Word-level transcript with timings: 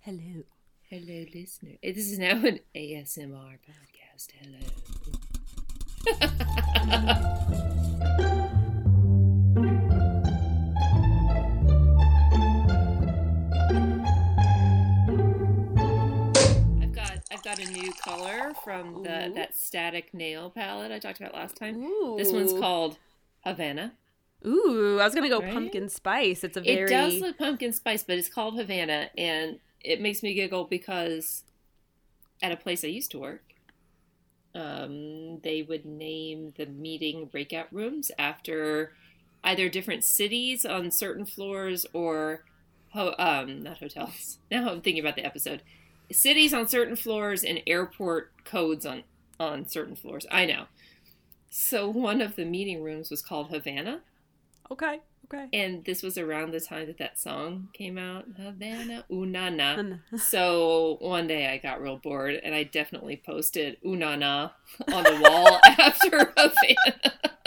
Hello. 0.00 0.42
Hello, 0.88 1.24
listener. 1.34 1.76
Eh, 1.82 1.92
This 1.92 2.10
is 2.10 2.18
now 2.18 2.36
an 2.44 2.60
ASMR 2.74 3.58
podcast. 3.66 4.28
Hello. 4.40 4.58
I've 16.82 16.92
got 16.92 17.12
I've 17.30 17.42
got 17.42 17.58
a 17.58 17.70
new 17.70 17.92
color 17.92 18.52
from 18.64 19.02
the 19.02 19.28
Ooh. 19.28 19.34
that 19.34 19.56
static 19.56 20.12
nail 20.14 20.50
palette 20.50 20.92
I 20.92 20.98
talked 20.98 21.20
about 21.20 21.34
last 21.34 21.56
time. 21.56 21.82
Ooh. 21.82 22.14
This 22.16 22.32
one's 22.32 22.52
called 22.52 22.98
Havana. 23.44 23.92
Ooh, 24.46 24.98
I 25.00 25.04
was 25.04 25.14
gonna 25.14 25.28
go 25.28 25.40
Right? 25.40 25.52
pumpkin 25.52 25.88
spice. 25.88 26.44
It's 26.44 26.56
a 26.56 26.60
very 26.62 26.84
It 26.84 26.88
does 26.88 27.20
look 27.20 27.38
pumpkin 27.38 27.72
spice, 27.72 28.02
but 28.02 28.18
it's 28.18 28.28
called 28.28 28.56
Havana, 28.56 29.10
and 29.18 29.58
it 29.80 30.00
makes 30.00 30.22
me 30.22 30.34
giggle 30.34 30.64
because 30.64 31.44
at 32.42 32.52
a 32.52 32.56
place 32.56 32.84
I 32.84 32.88
used 32.88 33.10
to 33.12 33.18
work, 33.18 33.42
um, 34.54 35.40
they 35.42 35.62
would 35.62 35.84
name 35.84 36.52
the 36.56 36.66
meeting 36.66 37.26
breakout 37.26 37.72
rooms 37.72 38.10
after 38.18 38.92
either 39.44 39.68
different 39.68 40.04
cities 40.04 40.66
on 40.66 40.90
certain 40.90 41.24
floors 41.24 41.86
or 41.92 42.44
ho- 42.90 43.14
um, 43.18 43.62
not 43.62 43.78
hotels. 43.78 44.38
Now 44.50 44.70
I'm 44.70 44.80
thinking 44.80 45.00
about 45.02 45.16
the 45.16 45.24
episode. 45.24 45.62
Cities 46.12 46.52
on 46.52 46.66
certain 46.68 46.96
floors 46.96 47.44
and 47.44 47.62
airport 47.66 48.32
codes 48.44 48.84
on 48.84 49.04
on 49.38 49.66
certain 49.68 49.96
floors. 49.96 50.26
I 50.30 50.44
know. 50.46 50.66
So 51.50 51.88
one 51.88 52.20
of 52.20 52.36
the 52.36 52.44
meeting 52.44 52.82
rooms 52.82 53.10
was 53.10 53.22
called 53.22 53.50
Havana. 53.50 54.02
okay. 54.70 55.00
Okay. 55.32 55.48
And 55.52 55.84
this 55.84 56.02
was 56.02 56.18
around 56.18 56.50
the 56.52 56.60
time 56.60 56.86
that 56.88 56.98
that 56.98 57.16
song 57.18 57.68
came 57.72 57.96
out, 57.98 58.24
Havana 58.36 59.04
Unana. 59.10 60.00
So 60.18 60.96
one 61.00 61.26
day 61.28 61.46
I 61.48 61.58
got 61.58 61.80
real 61.80 61.98
bored 61.98 62.34
and 62.42 62.52
I 62.54 62.64
definitely 62.64 63.16
posted 63.24 63.76
Unana 63.84 64.50
on 64.92 65.04
the 65.04 65.20
wall 65.22 65.60
after 65.64 66.32
Havana. 66.36 67.12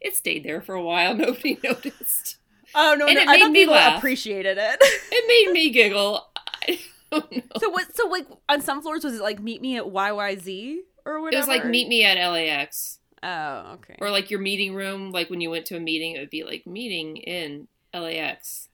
It 0.00 0.14
stayed 0.16 0.44
there 0.44 0.60
for 0.60 0.74
a 0.74 0.82
while. 0.82 1.14
Nobody 1.14 1.58
noticed. 1.64 2.36
oh 2.74 2.94
no, 2.98 3.06
And 3.06 3.14
no 3.16 3.22
it 3.22 3.28
I 3.28 3.38
thought 3.40 3.52
me 3.52 3.60
people 3.60 3.74
laugh. 3.74 3.96
appreciated 3.98 4.58
it. 4.60 4.78
It 4.82 5.24
made 5.46 5.52
me 5.54 5.70
giggle. 5.70 6.20
I 6.68 6.78
don't 7.10 7.32
know. 7.32 7.42
so 7.58 7.70
what? 7.70 7.96
So 7.96 8.08
like 8.08 8.26
on 8.48 8.60
some 8.60 8.82
floors 8.82 9.02
was 9.04 9.14
it 9.14 9.22
like 9.22 9.40
meet 9.40 9.62
me 9.62 9.78
at 9.78 9.84
YYZ 9.84 10.78
or 11.06 11.22
whatever? 11.22 11.36
It 11.36 11.38
was 11.38 11.48
like 11.48 11.64
meet 11.64 11.88
me 11.88 12.04
at 12.04 12.18
LAX. 12.18 12.98
Oh, 13.24 13.72
okay. 13.74 13.96
Or 14.00 14.10
like 14.10 14.30
your 14.30 14.40
meeting 14.40 14.74
room, 14.74 15.10
like 15.10 15.30
when 15.30 15.40
you 15.40 15.48
went 15.50 15.64
to 15.66 15.76
a 15.76 15.80
meeting, 15.80 16.14
it 16.14 16.20
would 16.20 16.30
be 16.30 16.44
like 16.44 16.66
meeting 16.66 17.16
in 17.16 17.68
LAX. 17.94 18.68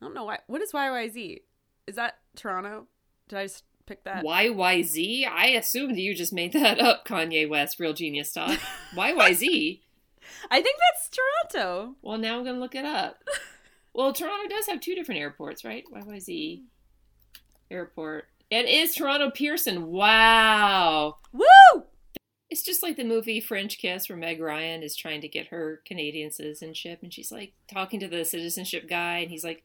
I 0.00 0.04
don't 0.04 0.14
know 0.14 0.24
why. 0.24 0.38
What 0.46 0.62
is 0.62 0.70
YYZ? 0.70 1.42
Is 1.88 1.96
that 1.96 2.18
Toronto? 2.36 2.86
Did 3.28 3.38
I 3.38 3.44
just 3.46 3.64
pick 3.86 4.04
that? 4.04 4.24
YYZ? 4.24 5.26
I 5.28 5.48
assumed 5.48 5.98
you 5.98 6.14
just 6.14 6.32
made 6.32 6.52
that 6.52 6.78
up, 6.78 7.04
Kanye 7.04 7.48
West, 7.48 7.80
real 7.80 7.92
genius 7.92 8.32
talk. 8.32 8.60
YYZ? 8.94 9.80
I 10.52 10.62
think 10.62 10.76
that's 10.78 11.10
Toronto. 11.52 11.96
Well, 12.00 12.18
now 12.18 12.38
I'm 12.38 12.44
going 12.44 12.54
to 12.54 12.60
look 12.60 12.76
it 12.76 12.84
up. 12.84 13.24
Well, 13.92 14.12
Toronto 14.12 14.48
does 14.48 14.68
have 14.68 14.80
two 14.80 14.94
different 14.94 15.20
airports, 15.20 15.64
right? 15.64 15.82
YYZ 15.92 16.58
hmm. 16.60 16.64
airport. 17.72 18.26
It 18.48 18.68
is 18.68 18.94
Toronto 18.94 19.30
Pearson. 19.30 19.86
Wow. 19.86 21.16
Woo! 21.32 21.84
It's 22.50 22.62
just 22.62 22.82
like 22.82 22.96
the 22.96 23.04
movie 23.04 23.40
French 23.40 23.78
Kiss 23.78 24.08
where 24.08 24.18
Meg 24.18 24.40
Ryan 24.40 24.82
is 24.82 24.96
trying 24.96 25.20
to 25.20 25.28
get 25.28 25.48
her 25.48 25.80
Canadian 25.86 26.30
citizenship 26.32 26.98
and 27.02 27.12
she's 27.12 27.30
like 27.30 27.52
talking 27.72 28.00
to 28.00 28.08
the 28.08 28.24
citizenship 28.24 28.88
guy 28.88 29.18
and 29.18 29.30
he's 29.30 29.44
like, 29.44 29.62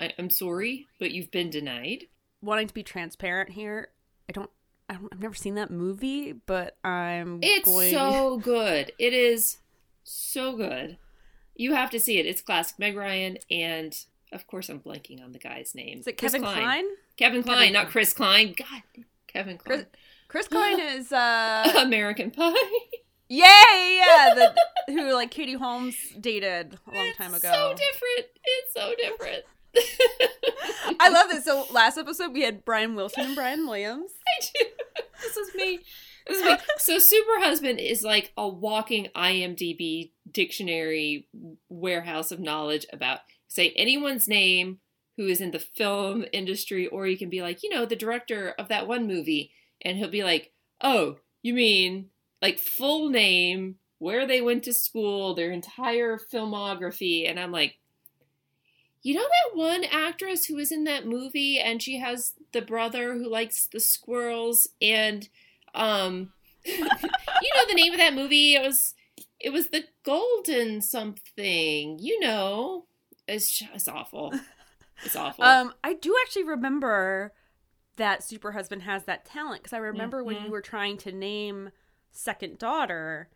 I- 0.00 0.12
I'm 0.18 0.30
sorry, 0.30 0.86
but 0.98 1.12
you've 1.12 1.30
been 1.30 1.50
denied. 1.50 2.04
Wanting 2.42 2.66
to 2.68 2.74
be 2.74 2.82
transparent 2.82 3.50
here, 3.50 3.88
I 4.28 4.32
don't. 4.32 4.50
I 4.88 4.94
don't 4.94 5.12
I've 5.12 5.20
never 5.20 5.34
seen 5.34 5.56
that 5.56 5.70
movie, 5.70 6.32
but 6.32 6.76
I'm. 6.84 7.40
It's 7.42 7.68
going... 7.68 7.90
so 7.90 8.38
good. 8.42 8.92
It 8.98 9.12
is 9.12 9.58
so 10.04 10.56
good. 10.56 10.98
You 11.56 11.74
have 11.74 11.90
to 11.90 11.98
see 11.98 12.18
it. 12.18 12.26
It's 12.26 12.42
classic. 12.42 12.78
Meg 12.78 12.96
Ryan 12.96 13.38
and 13.50 13.96
of 14.32 14.46
course 14.46 14.68
I'm 14.68 14.80
blanking 14.80 15.24
on 15.24 15.32
the 15.32 15.38
guy's 15.38 15.74
name. 15.74 16.00
Is 16.00 16.06
it 16.06 16.18
Kevin 16.18 16.42
Kline? 16.42 16.84
Kevin 17.16 17.42
Kline, 17.42 17.58
Kevin 17.58 17.72
not 17.72 17.82
Kline. 17.82 17.92
Chris 17.92 18.12
Klein. 18.12 18.54
God, 18.56 18.82
Kevin 19.26 19.58
Kline. 19.58 19.78
Chris 19.78 19.86
Klein 20.28 20.80
is 20.98 21.12
uh 21.12 21.72
American 21.78 22.30
Pie. 22.30 22.52
yeah 23.28 23.64
yeah 23.74 24.34
the 24.34 24.54
who 24.92 25.12
like 25.14 25.30
Katie 25.30 25.54
Holmes 25.54 25.96
dated 26.20 26.78
a 26.86 26.94
long 26.94 27.12
time 27.16 27.34
ago. 27.34 27.50
So 27.52 27.74
different. 27.74 28.32
It's 28.44 28.74
so 28.74 28.92
different. 28.98 29.44
I 31.00 31.08
love 31.10 31.28
this. 31.28 31.44
So 31.44 31.66
last 31.72 31.98
episode 31.98 32.32
we 32.32 32.42
had 32.42 32.64
Brian 32.64 32.94
Wilson 32.94 33.26
and 33.26 33.34
Brian 33.34 33.66
Williams. 33.66 34.12
I 34.26 34.46
do. 34.54 34.64
This 35.22 35.36
is 35.36 35.54
me. 35.54 35.80
This 36.26 36.38
is 36.38 36.44
me. 36.44 36.56
So, 36.78 36.98
Super 36.98 37.40
Husband 37.40 37.78
is 37.78 38.02
like 38.02 38.32
a 38.36 38.48
walking 38.48 39.08
IMDb 39.14 40.10
dictionary 40.30 41.28
warehouse 41.68 42.30
of 42.32 42.40
knowledge 42.40 42.86
about, 42.92 43.20
say, 43.48 43.70
anyone's 43.76 44.26
name 44.28 44.78
who 45.16 45.26
is 45.26 45.40
in 45.40 45.52
the 45.52 45.58
film 45.58 46.24
industry, 46.32 46.86
or 46.86 47.06
you 47.06 47.16
can 47.16 47.30
be 47.30 47.42
like, 47.42 47.62
you 47.62 47.70
know, 47.70 47.86
the 47.86 47.96
director 47.96 48.54
of 48.58 48.68
that 48.68 48.86
one 48.88 49.06
movie, 49.06 49.52
and 49.86 49.96
he'll 49.96 50.10
be 50.10 50.24
like, 50.24 50.52
oh, 50.80 51.16
you 51.42 51.54
mean 51.54 52.06
like 52.42 52.58
full 52.58 53.08
name, 53.08 53.76
where 53.98 54.26
they 54.26 54.42
went 54.42 54.64
to 54.64 54.72
school, 54.72 55.34
their 55.34 55.52
entire 55.52 56.18
filmography, 56.18 57.30
and 57.30 57.38
I'm 57.38 57.52
like, 57.52 57.78
you 59.02 59.14
know 59.14 59.22
that 59.22 59.56
one 59.56 59.84
actress 59.84 60.44
who 60.44 60.56
was 60.56 60.72
in 60.72 60.84
that 60.84 61.06
movie 61.06 61.60
and 61.60 61.80
she 61.80 61.98
has 62.00 62.34
the 62.52 62.60
brother 62.60 63.14
who 63.14 63.30
likes 63.30 63.68
the 63.68 63.78
squirrels 63.78 64.66
and 64.82 65.28
um 65.76 66.32
you 66.64 66.80
know 66.80 67.66
the 67.68 67.74
name 67.74 67.92
of 67.92 67.98
that 67.98 68.14
movie? 68.14 68.56
It 68.56 68.62
was 68.62 68.94
it 69.38 69.50
was 69.50 69.68
the 69.68 69.84
golden 70.02 70.80
something 70.80 72.00
you 72.00 72.18
know. 72.18 72.86
It's 73.28 73.58
just 73.58 73.88
awful. 73.88 74.34
It's 75.04 75.16
awful. 75.16 75.44
Um, 75.44 75.72
I 75.84 75.94
do 75.94 76.14
actually 76.24 76.44
remember 76.44 77.32
that 77.96 78.22
Super 78.22 78.52
Husband 78.52 78.82
has 78.82 79.04
that 79.04 79.24
talent 79.24 79.62
because 79.62 79.72
I 79.72 79.78
remember 79.78 80.22
when 80.22 80.36
Mhm. 80.36 80.44
you 80.46 80.50
were 80.50 80.60
trying 80.62 80.96
to 80.98 81.12
name 81.12 81.70
second 82.10 82.58
daughter, 82.58 83.28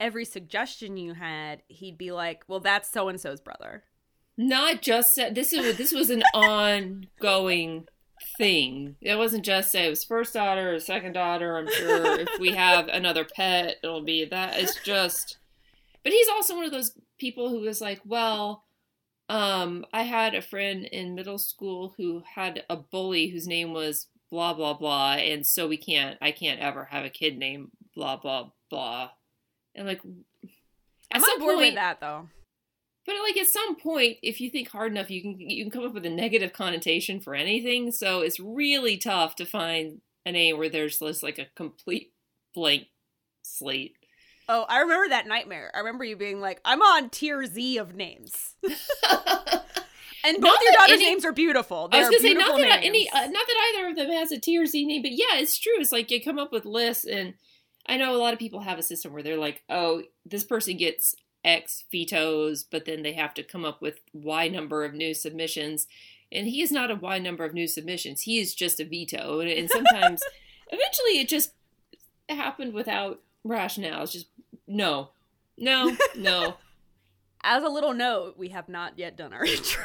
every 0.00 0.24
suggestion 0.24 0.96
you 0.96 1.14
had, 1.14 1.62
he'd 1.68 1.98
be 1.98 2.10
like, 2.12 2.44
"Well, 2.48 2.60
that's 2.60 2.90
so 2.90 3.08
and 3.08 3.20
so's 3.20 3.40
brother." 3.40 3.84
not 4.36 4.82
just 4.82 5.14
this 5.32 5.52
is 5.52 5.76
this 5.76 5.92
was 5.92 6.10
an 6.10 6.20
ongoing 6.34 7.86
thing 8.36 8.96
it 9.00 9.14
wasn't 9.16 9.44
just 9.44 9.70
say 9.70 9.86
it 9.86 9.90
was 9.90 10.02
first 10.02 10.34
daughter 10.34 10.74
or 10.74 10.80
second 10.80 11.12
daughter 11.12 11.56
i'm 11.56 11.68
sure 11.70 12.18
if 12.18 12.28
we 12.40 12.50
have 12.50 12.88
another 12.88 13.24
pet 13.24 13.76
it'll 13.84 14.02
be 14.02 14.24
that 14.24 14.58
it's 14.58 14.74
just 14.82 15.38
but 16.02 16.12
he's 16.12 16.28
also 16.28 16.56
one 16.56 16.64
of 16.64 16.72
those 16.72 16.98
people 17.18 17.48
who 17.48 17.60
was 17.60 17.80
like 17.80 18.00
well 18.04 18.64
um 19.28 19.86
i 19.92 20.02
had 20.02 20.34
a 20.34 20.42
friend 20.42 20.84
in 20.84 21.14
middle 21.14 21.38
school 21.38 21.94
who 21.96 22.22
had 22.34 22.62
a 22.68 22.76
bully 22.76 23.28
whose 23.28 23.46
name 23.46 23.72
was 23.72 24.08
blah 24.30 24.52
blah 24.52 24.74
blah 24.74 25.12
and 25.14 25.46
so 25.46 25.66
we 25.66 25.76
can't 25.76 26.18
i 26.20 26.30
can't 26.30 26.60
ever 26.60 26.86
have 26.86 27.04
a 27.04 27.10
kid 27.10 27.38
named 27.38 27.68
blah 27.94 28.16
blah 28.16 28.48
blah 28.70 29.08
and 29.74 29.86
like 29.86 30.00
at 31.10 31.18
I'm 31.18 31.20
some 31.22 31.30
on 31.30 31.38
board 31.40 31.54
point 31.54 31.66
with 31.66 31.74
that 31.74 32.00
though. 32.00 32.28
but 33.06 33.14
like 33.22 33.36
at 33.36 33.46
some 33.46 33.76
point, 33.76 34.18
if 34.22 34.40
you 34.40 34.50
think 34.50 34.68
hard 34.68 34.92
enough, 34.92 35.10
you 35.10 35.22
can 35.22 35.38
you 35.38 35.64
can 35.64 35.70
come 35.70 35.84
up 35.84 35.94
with 35.94 36.06
a 36.06 36.10
negative 36.10 36.52
connotation 36.52 37.20
for 37.20 37.34
anything. 37.34 37.92
So 37.92 38.20
it's 38.20 38.40
really 38.40 38.96
tough 38.96 39.36
to 39.36 39.46
find 39.46 40.00
a 40.26 40.32
name 40.32 40.58
where 40.58 40.68
there's 40.68 40.98
just 40.98 41.22
like 41.22 41.38
a 41.38 41.46
complete 41.54 42.12
blank 42.54 42.88
slate. 43.42 43.96
Oh, 44.48 44.64
I 44.68 44.80
remember 44.80 45.08
that 45.08 45.26
nightmare. 45.26 45.70
I 45.74 45.78
remember 45.78 46.04
you 46.04 46.16
being 46.16 46.40
like, 46.40 46.60
"I'm 46.64 46.82
on 46.82 47.10
tier 47.10 47.44
Z 47.46 47.78
of 47.78 47.94
names," 47.94 48.54
and 48.62 50.38
Not 50.38 50.40
both 50.40 50.62
your 50.62 50.72
daughters' 50.72 50.94
any- 51.00 51.04
names 51.06 51.24
are 51.24 51.32
beautiful. 51.32 51.88
I 51.92 51.98
was 52.00 52.08
gonna 52.08 52.20
say 52.20 52.34
not 52.34 52.58
that 52.58 52.82
any 52.82 53.08
uh, 53.10 53.26
not 53.26 53.46
that 53.46 53.72
either 53.74 53.88
of 53.88 53.96
them 53.96 54.10
has 54.10 54.32
a 54.32 54.38
tier 54.38 54.66
Z 54.66 54.84
name, 54.86 55.02
but 55.02 55.12
yeah, 55.12 55.36
it's 55.36 55.58
true. 55.58 55.74
It's 55.78 55.92
like 55.92 56.10
you 56.10 56.22
come 56.22 56.38
up 56.38 56.52
with 56.52 56.64
lists, 56.64 57.04
and 57.04 57.34
I 57.86 57.96
know 57.96 58.14
a 58.14 58.18
lot 58.18 58.32
of 58.32 58.38
people 58.38 58.60
have 58.60 58.78
a 58.78 58.82
system 58.82 59.12
where 59.12 59.22
they're 59.22 59.36
like, 59.38 59.62
oh, 59.68 60.02
this 60.24 60.44
person 60.44 60.76
gets 60.76 61.14
X 61.44 61.84
vetoes, 61.90 62.64
but 62.64 62.86
then 62.86 63.02
they 63.02 63.12
have 63.12 63.34
to 63.34 63.42
come 63.42 63.64
up 63.64 63.82
with 63.82 64.00
Y 64.14 64.48
number 64.48 64.84
of 64.84 64.94
new 64.94 65.12
submissions. 65.14 65.86
And 66.32 66.48
he 66.48 66.62
is 66.62 66.72
not 66.72 66.90
a 66.90 66.96
Y 66.96 67.18
number 67.18 67.44
of 67.44 67.52
new 67.52 67.68
submissions. 67.68 68.22
He 68.22 68.40
is 68.40 68.54
just 68.54 68.80
a 68.80 68.84
veto. 68.84 69.40
And, 69.40 69.50
and 69.50 69.68
sometimes, 69.70 70.22
eventually, 70.68 71.20
it 71.20 71.28
just 71.28 71.52
happened 72.30 72.72
without 72.72 73.20
rationale. 73.44 74.02
It's 74.04 74.12
just 74.12 74.26
no, 74.66 75.10
no, 75.56 75.96
no. 76.16 76.56
As 77.42 77.62
a 77.62 77.68
little 77.68 77.92
note, 77.92 78.36
we 78.38 78.48
have 78.48 78.68
not 78.68 78.98
yet 78.98 79.16
done 79.16 79.32
our 79.34 79.44
intro. 79.46 79.84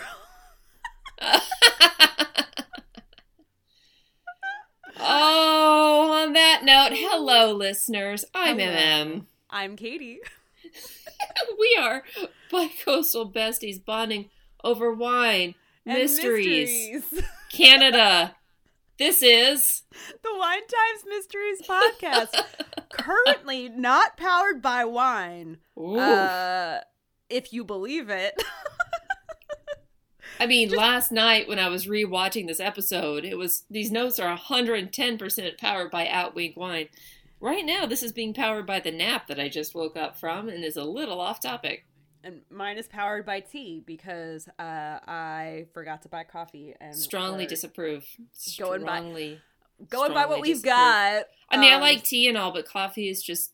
oh, 4.98 6.22
on 6.24 6.34
that 6.34 6.62
note, 6.64 6.92
hello, 6.94 7.54
listeners. 7.54 8.24
I'm 8.34 8.60
Hello. 8.60 8.72
MM. 8.72 9.26
I'm 9.50 9.76
Katie. 9.76 10.20
we 11.60 11.78
are 11.80 12.04
bi-coastal 12.52 13.32
besties 13.32 13.84
bonding 13.84 14.30
over 14.64 14.94
wine, 14.94 15.56
mysteries, 15.86 16.70
mysteries. 16.94 17.26
Canada. 17.52 18.36
This 19.00 19.24
is 19.24 19.84
the 19.94 20.38
Wine 20.38 20.60
Times 20.60 21.06
Mysteries 21.08 21.62
podcast. 21.62 22.36
Currently 22.92 23.70
not 23.70 24.18
powered 24.18 24.62
by 24.62 24.84
wine. 24.84 25.60
Uh, 25.78 26.80
if 27.30 27.54
you 27.54 27.64
believe 27.64 28.10
it. 28.10 28.44
I 30.42 30.48
mean, 30.48 30.72
last 30.72 31.14
night 31.14 31.48
when 31.48 31.60
I 31.60 31.70
was 31.70 31.88
rewatching 31.88 32.48
this 32.48 32.60
episode, 32.60 33.24
it 33.24 33.38
was 33.38 33.64
these 33.70 33.90
notes 33.90 34.20
are 34.20 34.38
110% 34.38 35.58
powered 35.58 35.92
by 35.92 36.06
Outwink 36.06 36.58
Wine. 36.58 36.90
Right 37.40 37.66
now, 37.66 37.86
this 37.86 38.04
is 38.04 38.12
being 38.12 38.34
powered 38.34 38.68
by 38.68 38.82
the 38.82 38.92
nap 38.92 39.28
that 39.28 39.40
I 39.40 39.48
just 39.48 39.74
woke 39.74 39.96
up 39.96 40.18
from 40.18 40.50
and 40.50 40.66
is 40.66 40.76
a 40.76 40.84
little 40.84 41.22
off 41.22 41.40
topic. 41.40 41.86
And 42.24 42.42
mine 42.50 42.78
is 42.78 42.88
powered 42.88 43.26
by 43.26 43.40
tea 43.40 43.82
because 43.86 44.48
uh, 44.60 45.00
I 45.08 45.68
forgot 45.74 46.02
to 46.02 46.10
buy 46.10 46.26
coffee 46.26 46.74
and 46.82 46.96
Strongly 46.96 47.46
disapprove. 47.46 48.06
Going 48.58 48.84
by- 48.86 49.38
going 49.88 50.14
by 50.14 50.26
what 50.26 50.42
we've 50.42 50.56
disapprove. 50.56 50.76
got. 50.76 51.24
I 51.50 51.58
mean, 51.58 51.72
I 51.72 51.76
um, 51.76 51.82
like 51.82 52.04
tea 52.04 52.28
and 52.28 52.38
all, 52.38 52.52
but 52.52 52.66
coffee 52.66 53.10
is 53.10 53.24
just. 53.24 53.54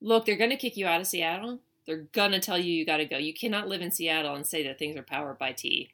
Look, 0.00 0.26
they're 0.26 0.36
going 0.36 0.50
to 0.50 0.56
kick 0.56 0.76
you 0.76 0.86
out 0.86 1.00
of 1.00 1.06
Seattle. 1.06 1.60
They're 1.86 2.06
going 2.12 2.32
to 2.32 2.40
tell 2.40 2.58
you 2.58 2.72
you 2.72 2.84
got 2.84 2.98
to 2.98 3.06
go. 3.06 3.16
You 3.16 3.32
cannot 3.32 3.68
live 3.68 3.80
in 3.80 3.90
Seattle 3.90 4.34
and 4.34 4.46
say 4.46 4.66
that 4.66 4.78
things 4.78 4.96
are 4.96 5.02
powered 5.02 5.38
by 5.38 5.52
tea. 5.52 5.90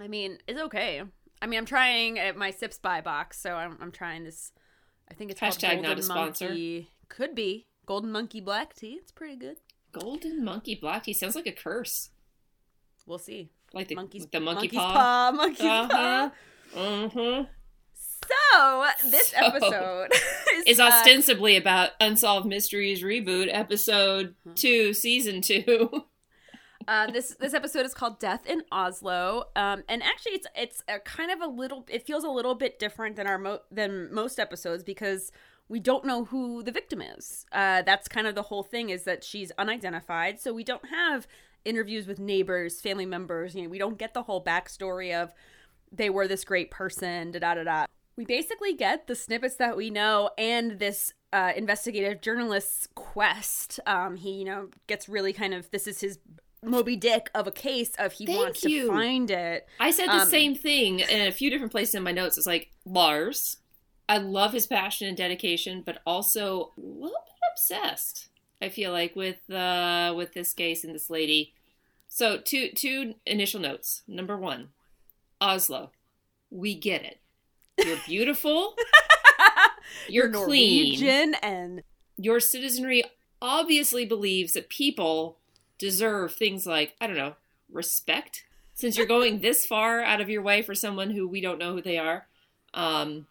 I 0.00 0.06
mean, 0.06 0.38
it's 0.46 0.60
okay. 0.60 1.02
I 1.42 1.46
mean, 1.46 1.58
I'm 1.58 1.66
trying 1.66 2.18
at 2.18 2.36
my 2.36 2.50
Sips 2.50 2.78
by 2.78 3.00
box, 3.00 3.40
so 3.40 3.54
I'm, 3.54 3.76
I'm 3.80 3.90
trying 3.90 4.24
this. 4.24 4.52
I 5.10 5.14
think 5.14 5.30
it's 5.30 5.40
Hashtag 5.40 5.70
called 5.70 5.82
not 5.82 5.88
Golden 5.88 5.98
a 5.98 6.02
sponsor. 6.02 6.48
Monkey. 6.48 6.90
Could 7.08 7.34
be 7.34 7.66
Golden 7.86 8.12
Monkey 8.12 8.40
Black 8.40 8.74
Tea. 8.74 8.98
It's 9.00 9.10
pretty 9.10 9.36
good. 9.36 9.56
Golden 9.92 10.44
monkey 10.44 10.74
black 10.74 11.04
tea 11.04 11.12
sounds 11.12 11.34
like 11.34 11.46
a 11.46 11.52
curse. 11.52 12.10
We'll 13.06 13.18
see. 13.18 13.50
Like 13.72 13.88
the 13.88 13.94
monkey's 13.96 14.26
the 14.26 14.40
monkey 14.40 14.68
monkey's 14.68 14.78
paw. 14.80 14.92
paw. 14.92 15.32
Monkey's 15.36 15.60
Uh-huh. 15.66 16.30
paw. 16.74 16.80
Uh-huh. 16.80 17.44
So 17.94 19.08
this 19.10 19.28
So, 19.30 19.36
episode 19.38 20.08
is, 20.56 20.64
Is 20.66 20.80
uh, 20.80 20.84
ostensibly 20.84 21.56
about 21.56 21.90
Unsolved 22.00 22.46
Mysteries 22.46 23.02
reboot, 23.02 23.48
episode 23.50 24.34
Hmm. 24.44 24.52
two, 24.54 24.92
season 24.94 25.40
two. 25.40 26.04
uh, 26.86 27.10
this 27.10 27.34
this 27.40 27.54
episode 27.54 27.84
is 27.86 27.94
called 27.94 28.20
Death 28.20 28.46
in 28.46 28.62
Oslo, 28.70 29.44
um, 29.56 29.82
and 29.88 30.02
actually 30.02 30.32
it's 30.32 30.46
it's 30.54 30.82
a 30.88 31.00
kind 31.00 31.30
of 31.32 31.40
a 31.40 31.46
little. 31.48 31.84
It 31.90 32.06
feels 32.06 32.22
a 32.24 32.28
little 32.30 32.54
bit 32.54 32.78
different 32.78 33.16
than 33.16 33.26
our 33.26 33.38
mo- 33.38 33.60
than 33.70 34.12
most 34.14 34.38
episodes 34.38 34.84
because 34.84 35.32
we 35.70 35.78
don't 35.80 36.04
know 36.04 36.24
who 36.26 36.62
the 36.62 36.72
victim 36.72 37.00
is. 37.00 37.46
Uh, 37.52 37.80
that's 37.82 38.08
kind 38.08 38.26
of 38.26 38.34
the 38.34 38.42
whole 38.42 38.64
thing 38.64 38.90
is 38.90 39.04
that 39.04 39.22
she's 39.24 39.52
unidentified, 39.56 40.40
so 40.40 40.52
we 40.52 40.64
don't 40.64 40.86
have 40.90 41.26
interviews 41.64 42.06
with 42.06 42.18
neighbors, 42.18 42.80
family 42.80 43.06
members. 43.06 43.54
You 43.54 43.62
know, 43.62 43.68
we 43.68 43.78
don't 43.78 43.96
get 43.96 44.12
the 44.12 44.24
whole 44.24 44.42
backstory 44.42 45.14
of 45.14 45.32
they 45.92 46.10
were 46.10 46.26
this 46.26 46.44
great 46.44 46.70
person. 46.70 47.30
Da 47.30 47.38
da 47.38 47.54
da 47.54 47.64
da. 47.64 47.84
We 48.16 48.24
basically 48.24 48.74
get 48.74 49.06
the 49.06 49.14
snippets 49.14 49.54
that 49.56 49.76
we 49.76 49.90
know 49.90 50.30
and 50.36 50.78
this 50.78 51.14
uh, 51.32 51.52
investigative 51.56 52.20
journalist's 52.20 52.88
quest. 52.96 53.78
Um, 53.86 54.16
he, 54.16 54.32
you 54.32 54.44
know, 54.44 54.68
gets 54.88 55.08
really 55.08 55.32
kind 55.32 55.54
of 55.54 55.70
this 55.70 55.86
is 55.86 56.00
his 56.00 56.18
Moby 56.62 56.96
Dick 56.96 57.30
of 57.34 57.46
a 57.46 57.52
case 57.52 57.92
of 57.98 58.12
he 58.12 58.26
Thank 58.26 58.38
wants 58.38 58.64
you. 58.64 58.86
to 58.86 58.88
find 58.88 59.30
it. 59.30 59.66
I 59.78 59.92
said 59.92 60.08
the 60.08 60.22
Um, 60.22 60.28
same 60.28 60.54
thing 60.54 60.98
in 61.00 61.26
a 61.28 61.32
few 61.32 61.48
different 61.48 61.72
places 61.72 61.94
in 61.94 62.02
my 62.02 62.12
notes. 62.12 62.36
It's 62.36 62.46
like 62.46 62.70
Lars. 62.84 63.58
I 64.10 64.18
love 64.18 64.52
his 64.52 64.66
passion 64.66 65.06
and 65.06 65.16
dedication, 65.16 65.82
but 65.86 66.02
also 66.04 66.72
a 66.76 66.80
little 66.80 67.22
bit 67.24 67.52
obsessed. 67.52 68.26
I 68.60 68.68
feel 68.68 68.90
like 68.90 69.14
with 69.14 69.48
uh 69.48 70.12
with 70.16 70.34
this 70.34 70.52
case 70.52 70.82
and 70.82 70.92
this 70.92 71.10
lady. 71.10 71.54
So 72.08 72.38
two 72.38 72.70
two 72.74 73.14
initial 73.24 73.60
notes. 73.60 74.02
Number 74.08 74.36
one, 74.36 74.70
Oslo. 75.40 75.92
We 76.50 76.74
get 76.74 77.04
it. 77.04 77.20
You're 77.86 77.98
beautiful. 78.06 78.74
You're, 80.08 80.28
clean. 80.28 80.88
Norwegian 80.88 81.34
and 81.40 81.84
Your 82.16 82.40
citizenry 82.40 83.04
obviously 83.40 84.04
believes 84.04 84.54
that 84.54 84.68
people 84.68 85.38
deserve 85.78 86.34
things 86.34 86.66
like, 86.66 86.96
I 87.00 87.06
don't 87.06 87.16
know, 87.16 87.36
respect. 87.70 88.44
Since 88.74 88.98
you're 88.98 89.06
going 89.06 89.40
this 89.40 89.66
far 89.66 90.02
out 90.02 90.20
of 90.20 90.28
your 90.28 90.42
way 90.42 90.62
for 90.62 90.74
someone 90.74 91.10
who 91.10 91.28
we 91.28 91.40
don't 91.40 91.58
know 91.58 91.74
who 91.74 91.82
they 91.82 91.96
are. 91.96 92.26
Um, 92.74 93.26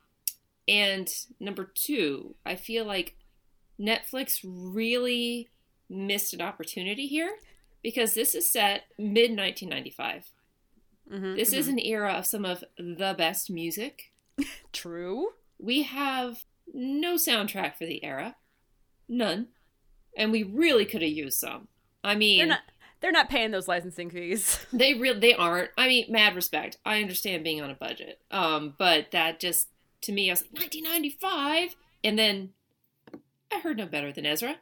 and 0.69 1.09
number 1.39 1.71
two, 1.73 2.35
I 2.45 2.55
feel 2.55 2.85
like 2.85 3.17
Netflix 3.79 4.39
really 4.43 5.49
missed 5.89 6.33
an 6.33 6.41
opportunity 6.41 7.07
here 7.07 7.31
because 7.81 8.13
this 8.13 8.35
is 8.35 8.51
set 8.51 8.83
mid 8.97 9.31
1995. 9.35 10.31
Mhm, 11.11 11.35
This 11.35 11.53
mhm. 11.53 11.57
is 11.57 11.67
an 11.67 11.79
era 11.79 12.13
of 12.13 12.25
some 12.27 12.45
of 12.45 12.63
the 12.77 13.15
best 13.17 13.49
music. 13.49 14.11
true. 14.71 15.29
We 15.57 15.81
have 15.83 16.45
no 16.71 17.15
soundtrack 17.15 17.75
for 17.77 17.85
the 17.85 18.03
era. 18.03 18.35
None. 19.07 19.47
And 20.15 20.31
we 20.31 20.43
really 20.43 20.85
could 20.85 21.01
have 21.01 21.11
used 21.11 21.39
some. 21.39 21.67
I 22.03 22.15
mean, 22.15 22.37
They're 22.39 22.47
not. 22.47 22.61
They're 23.01 23.11
not 23.13 23.29
paying 23.29 23.51
those 23.51 23.67
licensing 23.69 24.09
fees. 24.09 24.59
they 24.73 24.93
really 24.93 25.19
they 25.19 25.33
aren't. 25.33 25.71
I 25.77 25.87
mean, 25.87 26.11
mad 26.11 26.35
respect. 26.35 26.77
I 26.85 27.01
understand 27.01 27.43
being 27.45 27.61
on 27.61 27.69
a 27.71 27.75
budget. 27.75 28.21
Um, 28.29 28.75
but 28.77 29.11
that 29.11 29.39
just 29.39 29.69
to 30.01 30.11
me 30.11 30.29
I 30.29 30.33
was 30.33 30.43
like 30.53 30.61
1995 30.73 31.75
and 32.03 32.17
then 32.19 32.49
I 33.53 33.59
heard 33.59 33.77
no 33.77 33.85
better 33.85 34.11
than 34.11 34.25
Ezra. 34.25 34.57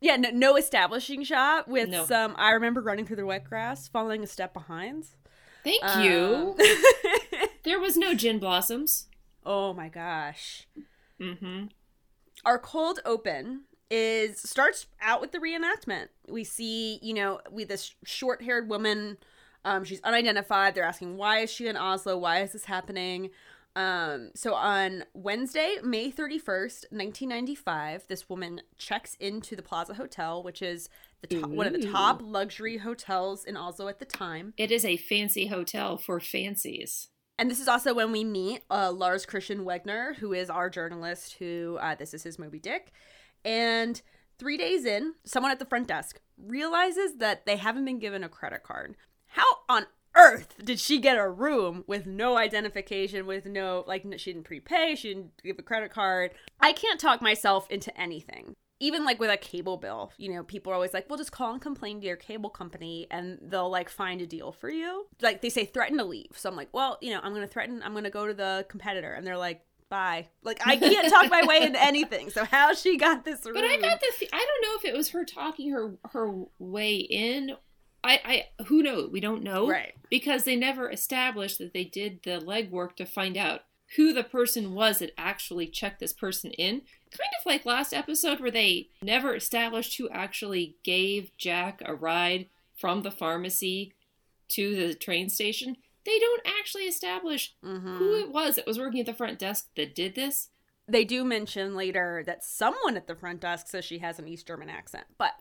Yeah, 0.00 0.16
no, 0.16 0.30
no 0.30 0.56
establishing 0.56 1.22
shot 1.24 1.68
with 1.68 1.88
No. 1.88 2.04
some. 2.06 2.34
I 2.36 2.50
remember 2.50 2.80
running 2.80 3.06
through 3.06 3.16
the 3.16 3.26
wet 3.26 3.44
grass, 3.44 3.86
following 3.88 4.22
a 4.24 4.26
step 4.26 4.52
behind. 4.52 5.04
Thank 5.64 5.84
Um, 5.84 6.02
you. 6.04 6.56
There 7.64 7.78
was 7.78 7.96
no 7.96 8.12
gin 8.14 8.40
blossoms. 8.40 9.06
oh 9.46 9.72
my 9.72 9.88
gosh. 9.88 10.66
Mm-hmm. 11.20 11.66
our 12.44 12.58
cold 12.58 12.98
open 13.04 13.62
is 13.88 14.40
starts 14.40 14.86
out 15.00 15.20
with 15.20 15.30
the 15.30 15.38
reenactment. 15.38 16.08
We 16.28 16.42
see, 16.42 16.98
you 17.02 17.14
know, 17.14 17.40
we 17.52 17.62
this 17.64 17.94
short-haired 18.04 18.68
woman. 18.68 19.18
Um, 19.64 19.84
she's 19.84 20.00
unidentified. 20.02 20.74
They're 20.74 20.82
asking 20.82 21.16
why 21.18 21.38
is 21.40 21.50
she 21.52 21.68
in 21.68 21.76
Oslo? 21.76 22.16
Why 22.18 22.40
is 22.42 22.52
this 22.52 22.64
happening? 22.64 23.30
Um, 23.74 24.32
so 24.34 24.54
on 24.54 25.04
Wednesday, 25.14 25.76
May 25.82 26.10
thirty 26.10 26.38
first, 26.38 26.86
nineteen 26.90 27.30
ninety 27.30 27.54
five, 27.54 28.04
this 28.08 28.28
woman 28.28 28.60
checks 28.76 29.16
into 29.18 29.56
the 29.56 29.62
Plaza 29.62 29.94
Hotel, 29.94 30.42
which 30.42 30.60
is 30.60 30.90
the 31.22 31.40
top, 31.40 31.50
one 31.50 31.66
of 31.66 31.72
the 31.72 31.90
top 31.90 32.20
luxury 32.22 32.78
hotels 32.78 33.44
in 33.44 33.56
Oslo 33.56 33.88
at 33.88 33.98
the 33.98 34.04
time. 34.04 34.52
It 34.56 34.70
is 34.70 34.84
a 34.84 34.96
fancy 34.96 35.46
hotel 35.46 35.96
for 35.96 36.20
fancies. 36.20 37.08
And 37.38 37.50
this 37.50 37.60
is 37.60 37.68
also 37.68 37.94
when 37.94 38.12
we 38.12 38.24
meet 38.24 38.62
uh, 38.70 38.92
Lars 38.92 39.24
Christian 39.24 39.64
Wegner, 39.64 40.16
who 40.16 40.32
is 40.32 40.50
our 40.50 40.68
journalist, 40.68 41.36
who 41.38 41.78
uh, 41.80 41.94
this 41.94 42.12
is 42.12 42.22
his 42.22 42.38
Moby 42.38 42.58
Dick. 42.58 42.92
And 43.44 44.00
three 44.38 44.58
days 44.58 44.84
in, 44.84 45.14
someone 45.24 45.50
at 45.50 45.58
the 45.58 45.64
front 45.64 45.88
desk 45.88 46.20
realizes 46.36 47.16
that 47.18 47.46
they 47.46 47.56
haven't 47.56 47.86
been 47.86 47.98
given 47.98 48.22
a 48.22 48.28
credit 48.28 48.62
card. 48.62 48.96
How 49.26 49.46
on 49.68 49.86
earth 50.14 50.54
did 50.62 50.78
she 50.78 50.98
get 50.98 51.18
a 51.18 51.28
room 51.28 51.84
with 51.86 52.06
no 52.06 52.36
identification, 52.36 53.26
with 53.26 53.46
no, 53.46 53.84
like, 53.86 54.04
she 54.16 54.32
didn't 54.32 54.46
prepay, 54.46 54.94
she 54.96 55.08
didn't 55.14 55.30
give 55.42 55.58
a 55.58 55.62
credit 55.62 55.90
card? 55.92 56.32
I 56.60 56.72
can't 56.72 57.00
talk 57.00 57.22
myself 57.22 57.70
into 57.70 57.98
anything. 58.00 58.54
Even 58.80 59.04
like 59.04 59.20
with 59.20 59.30
a 59.30 59.36
cable 59.36 59.76
bill, 59.76 60.12
you 60.16 60.32
know, 60.34 60.42
people 60.42 60.72
are 60.72 60.74
always 60.74 60.92
like, 60.92 61.08
well, 61.08 61.16
just 61.16 61.30
call 61.30 61.52
and 61.52 61.62
complain 61.62 62.00
to 62.00 62.06
your 62.06 62.16
cable 62.16 62.50
company 62.50 63.06
and 63.12 63.38
they'll 63.40 63.70
like 63.70 63.88
find 63.88 64.20
a 64.20 64.26
deal 64.26 64.50
for 64.50 64.68
you. 64.68 65.06
Like 65.20 65.40
they 65.40 65.50
say, 65.50 65.64
threaten 65.64 65.98
to 65.98 66.04
leave. 66.04 66.32
So 66.34 66.50
I'm 66.50 66.56
like, 66.56 66.70
well, 66.72 66.98
you 67.00 67.12
know, 67.12 67.20
I'm 67.22 67.32
going 67.32 67.46
to 67.46 67.52
threaten, 67.52 67.80
I'm 67.84 67.92
going 67.92 68.02
to 68.04 68.10
go 68.10 68.26
to 68.26 68.34
the 68.34 68.66
competitor. 68.68 69.12
And 69.12 69.24
they're 69.24 69.38
like, 69.38 69.64
bye. 69.92 70.26
Like 70.42 70.66
I 70.66 70.76
can't 70.76 71.08
talk 71.10 71.30
my 71.30 71.44
way 71.46 71.62
into 71.62 71.80
anything. 71.80 72.30
So 72.30 72.44
how 72.44 72.74
she 72.74 72.96
got 72.96 73.24
this 73.24 73.44
room? 73.44 73.54
But 73.54 73.64
I 73.64 73.76
got 73.76 74.00
the 74.00 74.28
I 74.32 74.38
don't 74.38 74.62
know 74.62 74.78
if 74.78 74.84
it 74.86 74.96
was 74.96 75.10
her 75.10 75.24
talking 75.24 75.70
her 75.70 75.94
her 76.10 76.32
way 76.58 76.96
in. 76.96 77.52
I 78.04 78.20
I 78.58 78.64
who 78.64 78.82
knows? 78.82 79.10
We 79.10 79.20
don't 79.20 79.42
know. 79.42 79.68
Right. 79.68 79.94
Because 80.10 80.44
they 80.44 80.56
never 80.56 80.90
established 80.90 81.58
that 81.58 81.72
they 81.72 81.84
did 81.84 82.20
the 82.24 82.40
legwork 82.40 82.96
to 82.96 83.06
find 83.06 83.36
out 83.36 83.62
who 83.96 84.12
the 84.12 84.24
person 84.24 84.74
was 84.74 84.98
that 85.00 85.12
actually 85.18 85.66
checked 85.66 86.00
this 86.00 86.12
person 86.14 86.50
in. 86.52 86.80
Kind 87.10 87.30
of 87.38 87.44
like 87.46 87.66
last 87.66 87.92
episode 87.92 88.40
where 88.40 88.50
they 88.50 88.88
never 89.02 89.34
established 89.34 89.98
who 89.98 90.08
actually 90.08 90.76
gave 90.82 91.36
Jack 91.36 91.82
a 91.84 91.94
ride 91.94 92.46
from 92.74 93.02
the 93.02 93.10
pharmacy 93.10 93.92
to 94.48 94.74
the 94.74 94.94
train 94.94 95.28
station. 95.28 95.76
They 96.04 96.18
don't 96.18 96.42
actually 96.46 96.84
establish 96.84 97.54
Mhm. 97.62 97.98
who 97.98 98.14
it 98.18 98.30
was 98.30 98.56
that 98.56 98.66
was 98.66 98.78
working 98.78 99.00
at 99.00 99.06
the 99.06 99.14
front 99.14 99.38
desk 99.38 99.68
that 99.76 99.94
did 99.94 100.14
this. 100.14 100.48
They 100.88 101.04
do 101.04 101.22
mention 101.22 101.76
later 101.76 102.22
that 102.26 102.42
someone 102.42 102.96
at 102.96 103.06
the 103.06 103.14
front 103.14 103.40
desk 103.40 103.68
says 103.68 103.84
she 103.84 103.98
has 103.98 104.18
an 104.18 104.26
East 104.26 104.46
German 104.46 104.68
accent, 104.68 105.06
but 105.16 105.34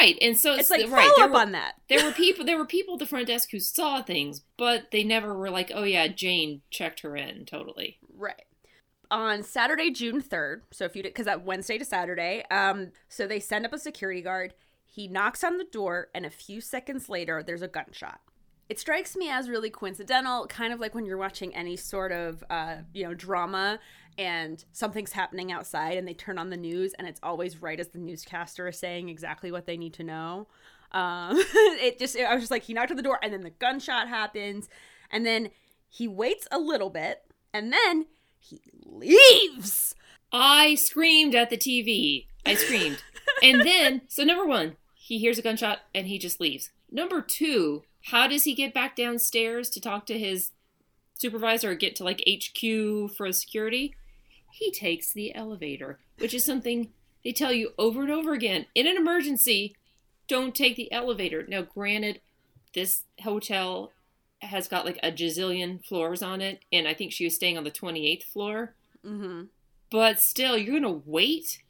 Right, 0.00 0.18
and 0.20 0.36
so 0.36 0.54
it's 0.54 0.70
like 0.70 0.90
right. 0.90 1.08
follow 1.14 1.24
up 1.26 1.30
were- 1.32 1.38
on 1.40 1.52
that. 1.52 1.74
there 1.88 2.04
were 2.04 2.12
people 2.16 2.44
there 2.44 2.58
were 2.58 2.66
people 2.66 2.94
at 2.94 3.00
the 3.00 3.06
front 3.06 3.26
desk 3.28 3.50
who 3.52 3.60
saw 3.60 4.02
things 4.02 4.42
but 4.56 4.90
they 4.90 5.04
never 5.04 5.34
were 5.34 5.50
like 5.50 5.70
oh 5.74 5.84
yeah 5.84 6.08
jane 6.08 6.62
checked 6.70 7.00
her 7.00 7.16
in 7.16 7.44
totally 7.44 7.98
Right. 8.16 8.42
On 9.10 9.42
Saturday, 9.42 9.90
June 9.90 10.22
3rd, 10.22 10.62
so 10.72 10.84
if 10.86 10.96
you 10.96 11.02
did, 11.02 11.10
because 11.10 11.26
that 11.26 11.44
Wednesday 11.44 11.78
to 11.78 11.84
Saturday, 11.84 12.42
um, 12.50 12.90
so 13.08 13.26
they 13.26 13.38
send 13.38 13.64
up 13.66 13.72
a 13.72 13.78
security 13.78 14.22
guard. 14.22 14.54
He 14.86 15.08
knocks 15.08 15.44
on 15.44 15.58
the 15.58 15.64
door, 15.70 16.08
and 16.14 16.24
a 16.24 16.30
few 16.30 16.60
seconds 16.60 17.08
later, 17.08 17.42
there's 17.42 17.62
a 17.62 17.68
gunshot. 17.68 18.20
It 18.68 18.78
strikes 18.80 19.16
me 19.16 19.28
as 19.30 19.48
really 19.48 19.70
coincidental, 19.70 20.46
kind 20.46 20.72
of 20.72 20.80
like 20.80 20.94
when 20.94 21.04
you're 21.04 21.18
watching 21.18 21.54
any 21.54 21.76
sort 21.76 22.12
of, 22.12 22.42
uh, 22.48 22.76
you 22.92 23.04
know, 23.04 23.14
drama 23.14 23.78
and 24.16 24.64
something's 24.72 25.12
happening 25.12 25.52
outside 25.52 25.98
and 25.98 26.06
they 26.08 26.14
turn 26.14 26.38
on 26.38 26.50
the 26.50 26.56
news 26.56 26.94
and 26.98 27.06
it's 27.06 27.20
always 27.22 27.60
right 27.60 27.78
as 27.78 27.88
the 27.88 27.98
newscaster 27.98 28.68
is 28.68 28.78
saying 28.78 29.08
exactly 29.08 29.52
what 29.52 29.66
they 29.66 29.76
need 29.76 29.92
to 29.94 30.02
know. 30.02 30.46
Um, 30.92 31.36
it 31.54 31.98
just, 31.98 32.18
I 32.18 32.32
was 32.32 32.44
just 32.44 32.50
like, 32.50 32.62
he 32.62 32.72
knocked 32.72 32.90
on 32.90 32.96
the 32.96 33.02
door 33.02 33.18
and 33.22 33.32
then 33.32 33.42
the 33.42 33.50
gunshot 33.50 34.08
happens 34.08 34.68
and 35.10 35.26
then 35.26 35.50
he 35.88 36.08
waits 36.08 36.48
a 36.50 36.58
little 36.58 36.90
bit 36.90 37.22
and 37.52 37.72
then 37.72 38.06
he 38.38 38.60
leaves. 38.84 39.94
I 40.32 40.74
screamed 40.76 41.34
at 41.34 41.50
the 41.50 41.58
TV. 41.58 42.26
I 42.46 42.54
screamed. 42.54 43.02
and 43.42 43.60
then, 43.60 44.02
so 44.08 44.24
number 44.24 44.46
one, 44.46 44.76
he 44.94 45.18
hears 45.18 45.38
a 45.38 45.42
gunshot 45.42 45.80
and 45.94 46.06
he 46.06 46.18
just 46.18 46.40
leaves. 46.40 46.70
Number 46.90 47.20
two, 47.26 47.82
how 48.04 48.26
does 48.26 48.44
he 48.44 48.54
get 48.54 48.74
back 48.74 48.96
downstairs 48.96 49.70
to 49.70 49.80
talk 49.80 50.04
to 50.06 50.18
his 50.18 50.50
supervisor 51.14 51.70
or 51.70 51.74
get 51.74 51.96
to 51.96 52.04
like 52.04 52.22
HQ 52.28 53.14
for 53.16 53.32
security? 53.32 53.94
He 54.52 54.70
takes 54.70 55.12
the 55.12 55.34
elevator, 55.34 55.98
which 56.18 56.34
is 56.34 56.44
something 56.44 56.90
they 57.24 57.32
tell 57.32 57.52
you 57.52 57.72
over 57.78 58.02
and 58.02 58.10
over 58.10 58.32
again. 58.32 58.66
In 58.74 58.86
an 58.86 58.96
emergency, 58.96 59.74
don't 60.28 60.54
take 60.54 60.76
the 60.76 60.92
elevator. 60.92 61.46
Now, 61.48 61.62
granted, 61.62 62.20
this 62.74 63.04
hotel 63.22 63.90
has 64.42 64.68
got 64.68 64.84
like 64.84 64.98
a 65.02 65.10
gazillion 65.10 65.82
floors 65.84 66.22
on 66.22 66.42
it, 66.42 66.60
and 66.70 66.86
I 66.86 66.92
think 66.92 67.10
she 67.10 67.24
was 67.24 67.34
staying 67.34 67.56
on 67.56 67.64
the 67.64 67.70
28th 67.70 68.24
floor. 68.24 68.74
Mm-hmm. 69.04 69.44
But 69.90 70.20
still, 70.20 70.58
you're 70.58 70.78
gonna 70.78 71.00
wait 71.06 71.62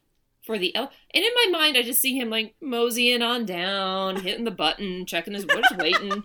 for 0.45 0.59
the 0.59 0.75
ele- 0.77 0.91
and 1.15 1.25
in 1.25 1.31
my 1.35 1.59
mind, 1.59 1.77
I 1.77 1.83
just 1.83 2.01
see 2.01 2.19
him 2.19 2.31
like 2.31 2.55
moseying 2.61 3.23
on 3.23 3.47
down, 3.47 4.17
hitting 4.17 4.45
the 4.45 4.51
button, 4.51 5.07
checking 5.07 5.35
his, 5.35 5.45
just 5.45 5.77
waiting, 5.79 6.23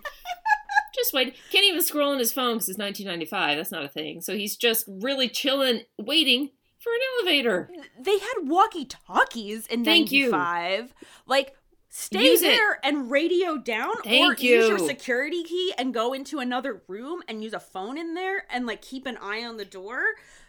just 0.95 1.13
wait. 1.13 1.35
Can't 1.51 1.65
even 1.65 1.81
scroll 1.81 2.11
on 2.11 2.19
his 2.19 2.33
phone 2.33 2.55
because 2.55 2.69
it's 2.69 2.77
1995. 2.77 3.57
That's 3.57 3.71
not 3.71 3.85
a 3.85 3.87
thing. 3.89 4.21
So 4.21 4.35
he's 4.35 4.57
just 4.57 4.85
really 4.87 5.29
chilling, 5.29 5.81
waiting 5.97 6.49
for 6.79 6.91
an 6.93 6.99
elevator. 7.17 7.69
They 7.99 8.17
had 8.19 8.33
walkie 8.49 8.85
talkies 8.85 9.67
in 9.67 9.83
Thank 9.85 10.11
you. 10.11 10.31
95. 10.31 10.93
Like, 11.25 11.55
stay 11.89 12.23
Use 12.25 12.41
it. 12.41 12.47
there 12.55 12.79
and 12.83 13.09
radio 13.09 13.57
down 13.57 13.89
or 13.91 14.03
Thank 14.03 14.43
use 14.43 14.67
your 14.67 14.79
security 14.79 15.43
key 15.43 15.73
and 15.77 15.93
go 15.93 16.13
into 16.13 16.39
another 16.39 16.83
room 16.87 17.21
and 17.27 17.43
use 17.43 17.53
a 17.53 17.59
phone 17.59 17.97
in 17.97 18.13
there 18.13 18.43
and 18.51 18.65
like 18.65 18.81
keep 18.81 19.05
an 19.05 19.17
eye 19.21 19.43
on 19.43 19.57
the 19.57 19.65
door. 19.65 20.01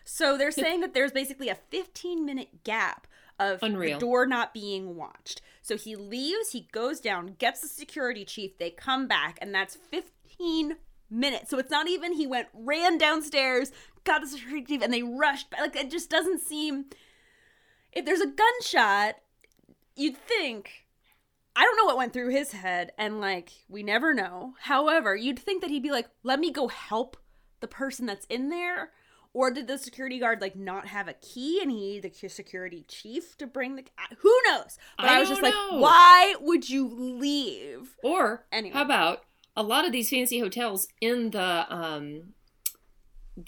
So 0.04 0.36
they're 0.36 0.50
saying 0.50 0.80
that 0.80 0.92
there's 0.94 1.12
basically 1.12 1.48
a 1.48 1.54
15 1.70 2.24
minute 2.26 2.64
gap 2.64 3.06
of 3.40 3.58
Unreal. 3.62 3.98
the 3.98 4.00
door 4.00 4.26
not 4.26 4.54
being 4.54 4.94
watched. 4.94 5.40
So 5.62 5.76
he 5.76 5.96
leaves, 5.96 6.52
he 6.52 6.68
goes 6.70 7.00
down, 7.00 7.34
gets 7.38 7.60
the 7.60 7.68
security 7.68 8.24
chief, 8.24 8.58
they 8.58 8.70
come 8.70 9.08
back, 9.08 9.38
and 9.40 9.52
that's 9.52 9.76
15 9.90 10.76
minutes. 11.10 11.50
So 11.50 11.58
it's 11.58 11.70
not 11.70 11.88
even 11.88 12.12
he 12.12 12.26
went, 12.26 12.48
ran 12.54 12.98
downstairs, 12.98 13.72
got 14.04 14.20
the 14.20 14.28
security 14.28 14.64
chief, 14.66 14.82
and 14.82 14.92
they 14.92 15.02
rushed 15.02 15.50
back. 15.50 15.60
Like 15.60 15.76
it 15.76 15.90
just 15.90 16.10
doesn't 16.10 16.40
seem. 16.40 16.84
If 17.92 18.04
there's 18.04 18.20
a 18.20 18.26
gunshot, 18.26 19.16
you'd 19.96 20.16
think. 20.16 20.86
I 21.56 21.64
don't 21.64 21.76
know 21.76 21.86
what 21.86 21.96
went 21.96 22.12
through 22.12 22.30
his 22.30 22.52
head, 22.52 22.92
and 22.96 23.20
like, 23.20 23.50
we 23.68 23.82
never 23.82 24.14
know. 24.14 24.54
However, 24.60 25.16
you'd 25.16 25.38
think 25.38 25.62
that 25.62 25.70
he'd 25.70 25.82
be 25.82 25.90
like, 25.90 26.08
let 26.22 26.38
me 26.38 26.52
go 26.52 26.68
help 26.68 27.16
the 27.58 27.66
person 27.66 28.06
that's 28.06 28.26
in 28.26 28.50
there. 28.50 28.92
Or 29.32 29.50
did 29.52 29.68
the 29.68 29.78
security 29.78 30.18
guard 30.18 30.40
like 30.40 30.56
not 30.56 30.88
have 30.88 31.06
a 31.06 31.12
key 31.12 31.60
and 31.62 31.70
he 31.70 32.00
the 32.00 32.28
security 32.28 32.84
chief 32.88 33.38
to 33.38 33.46
bring 33.46 33.76
the 33.76 33.84
who 34.18 34.36
knows? 34.46 34.76
But 34.98 35.06
I, 35.06 35.16
I 35.16 35.20
was 35.20 35.28
just 35.28 35.40
don't 35.40 35.72
like, 35.72 35.80
why 35.80 36.34
would 36.40 36.68
you 36.68 36.88
leave? 36.88 37.96
Or 38.02 38.44
Anyway. 38.50 38.74
how 38.74 38.82
about 38.82 39.22
a 39.56 39.62
lot 39.62 39.84
of 39.86 39.92
these 39.92 40.10
fancy 40.10 40.40
hotels 40.40 40.88
in 41.00 41.30
the 41.30 41.66
um, 41.72 42.34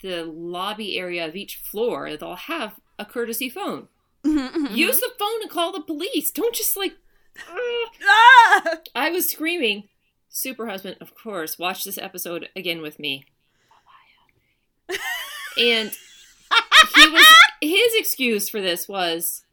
the 0.03 0.25
lobby 0.25 0.99
area 0.99 1.27
of 1.27 1.35
each 1.35 1.57
floor? 1.57 2.17
They'll 2.17 2.37
have 2.37 2.75
a 2.99 3.05
courtesy 3.05 3.51
phone. 3.51 3.89
Mm-hmm. 4.25 4.75
Use 4.77 5.01
the 5.01 5.11
phone 5.19 5.43
and 5.43 5.51
call 5.51 5.73
the 5.73 5.81
police. 5.81 6.31
Don't 6.31 6.55
just 6.55 6.77
like. 6.77 6.93
Ah! 8.07 8.77
I 8.95 9.11
was 9.11 9.29
screaming. 9.31 9.89
Super 10.29 10.67
husband, 10.67 10.97
of 11.01 11.15
course, 11.15 11.59
watch 11.59 11.83
this 11.85 11.99
episode 11.99 12.49
again 12.55 12.83
with 12.83 12.99
me. 12.99 13.25
And 15.59 15.91
he 16.95 17.11
was 17.11 17.25
his 17.61 17.95
excuse 17.95 18.49
for 18.49 18.61
this 18.61 18.89
was 18.89 19.45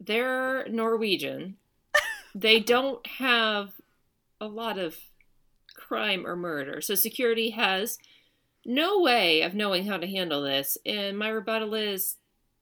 they're 0.00 0.66
Norwegian. 0.68 1.56
They 2.34 2.60
don't 2.60 3.06
have 3.06 3.72
a 4.40 4.46
lot 4.46 4.78
of 4.78 4.96
crime 5.74 6.26
or 6.26 6.36
murder. 6.36 6.80
So 6.80 6.94
security 6.94 7.50
has 7.50 7.98
no 8.64 9.00
way 9.00 9.42
of 9.42 9.54
knowing 9.54 9.86
how 9.86 9.98
to 9.98 10.06
handle 10.06 10.42
this. 10.42 10.76
And 10.84 11.18
my 11.18 11.28
rebuttal 11.28 11.74
is 11.74 12.16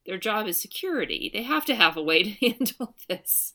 their 0.05 0.17
job 0.17 0.47
is 0.47 0.59
security. 0.59 1.29
They 1.33 1.43
have 1.43 1.65
to 1.65 1.75
have 1.75 1.97
a 1.97 2.03
way 2.03 2.23
to 2.39 2.49
handle 2.49 2.95
this. 3.07 3.53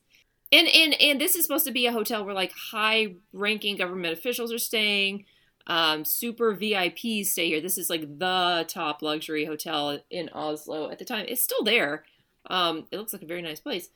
And 0.51 0.67
and 0.69 0.95
and 1.01 1.21
this 1.21 1.37
is 1.37 1.45
supposed 1.45 1.67
to 1.67 1.73
be 1.73 1.87
a 1.87 1.93
hotel 1.93 2.25
where 2.25 2.35
like 2.35 2.53
high 2.73 3.15
ranking 3.33 3.77
government 3.77 4.15
officials 4.15 4.53
are 4.53 4.59
staying. 4.59 5.27
Um, 5.69 6.05
super 6.05 6.55
VIPs 6.55 7.27
stay 7.27 7.49
here. 7.49 7.61
This 7.61 7.77
is 7.77 7.91
like 7.91 8.19
the 8.19 8.65
top 8.67 9.03
luxury 9.03 9.45
hotel 9.45 9.99
in 10.11 10.31
Oslo 10.31 10.91
at 10.91 10.99
the 10.99 11.05
time. 11.05 11.27
It's 11.29 11.43
still 11.43 11.63
there. 11.63 12.05
Um, 12.49 12.87
it 12.91 12.97
looks 12.97 13.13
like 13.13 13.23
a 13.23 13.27
very 13.27 13.43
nice 13.43 13.61
place. 13.61 13.91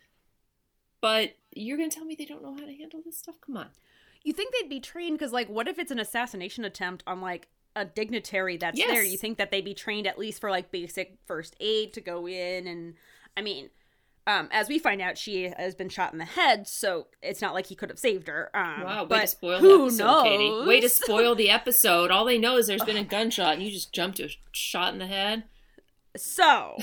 But 1.00 1.34
you're 1.54 1.78
gonna 1.78 1.90
tell 1.90 2.04
me 2.04 2.14
they 2.14 2.26
don't 2.26 2.42
know 2.42 2.54
how 2.54 2.66
to 2.66 2.74
handle 2.74 3.00
this 3.04 3.18
stuff? 3.18 3.36
Come 3.44 3.56
on. 3.56 3.68
You 4.22 4.32
think 4.32 4.54
they'd 4.54 4.68
be 4.68 4.80
trained 4.80 5.18
because, 5.18 5.32
like, 5.32 5.48
what 5.48 5.66
if 5.66 5.78
it's 5.78 5.90
an 5.90 5.98
assassination 5.98 6.64
attempt 6.64 7.02
on 7.06 7.20
like 7.20 7.48
a 7.74 7.84
dignitary 7.84 8.56
that's 8.56 8.78
there? 8.78 9.02
Yes. 9.02 9.10
You 9.10 9.18
think 9.18 9.38
that 9.38 9.50
they'd 9.50 9.64
be 9.64 9.74
trained 9.74 10.06
at 10.06 10.18
least 10.18 10.40
for 10.40 10.50
like 10.50 10.70
basic 10.70 11.18
first 11.26 11.56
aid 11.58 11.92
to 11.94 12.00
go 12.00 12.28
in 12.28 12.66
and, 12.66 12.94
I 13.36 13.42
mean, 13.42 13.70
um, 14.26 14.48
as 14.52 14.68
we 14.68 14.78
find 14.78 15.00
out, 15.00 15.18
she 15.18 15.52
has 15.56 15.74
been 15.74 15.88
shot 15.88 16.12
in 16.12 16.18
the 16.18 16.24
head, 16.24 16.66
so 16.68 17.08
it's 17.22 17.40
not 17.42 17.54
like 17.54 17.66
he 17.66 17.74
could 17.74 17.88
have 17.90 17.98
saved 17.98 18.28
her. 18.28 18.50
Um, 18.54 18.82
Wow, 18.82 19.02
way 19.02 19.08
but 19.08 19.20
to 19.22 19.26
spoil 19.26 19.58
who 19.60 19.78
the 19.78 19.84
episode, 19.84 20.04
knows? 20.04 20.22
Katie. 20.24 20.66
Way 20.68 20.80
to 20.80 20.88
spoil 20.90 21.34
the 21.34 21.50
episode. 21.50 22.10
All 22.10 22.24
they 22.24 22.38
know 22.38 22.56
is 22.56 22.66
there's 22.66 22.84
been 22.84 22.96
a 22.96 23.04
gunshot 23.16 23.54
and 23.54 23.62
you 23.62 23.70
just 23.70 23.92
jumped 23.92 24.18
to 24.18 24.26
a 24.26 24.28
shot 24.52 24.92
in 24.92 24.98
the 24.98 25.06
head. 25.06 25.44
So, 26.16 26.76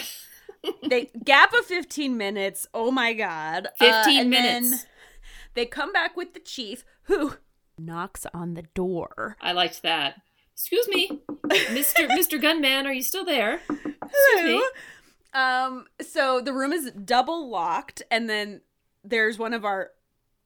they 0.89 1.11
gap 1.23 1.53
of 1.53 1.65
fifteen 1.65 2.17
minutes. 2.17 2.67
Oh 2.73 2.91
my 2.91 3.13
god, 3.13 3.67
Uh, 3.79 4.03
15 4.03 4.19
and 4.19 4.33
then 4.33 4.63
minutes. 4.63 4.85
They 5.55 5.65
come 5.65 5.91
back 5.93 6.15
with 6.17 6.33
the 6.33 6.39
chief, 6.39 6.83
who 7.03 7.35
knocks 7.77 8.25
on 8.33 8.53
the 8.55 8.63
door. 8.73 9.37
I 9.41 9.51
liked 9.51 9.81
that. 9.83 10.21
Excuse 10.53 10.87
me, 10.89 11.21
Mr. 11.47 12.07
Mr. 12.09 12.41
Gunman, 12.41 12.85
are 12.85 12.91
you 12.93 13.01
still 13.03 13.23
there? 13.23 13.61
Excuse 13.69 13.85
Hello. 14.35 14.57
me. 14.59 14.63
Um, 15.33 15.85
so 16.01 16.41
the 16.41 16.53
room 16.53 16.73
is 16.73 16.91
double 16.91 17.49
locked, 17.49 18.01
and 18.09 18.29
then 18.29 18.61
there's 19.03 19.37
one 19.37 19.53
of 19.53 19.63
our 19.63 19.91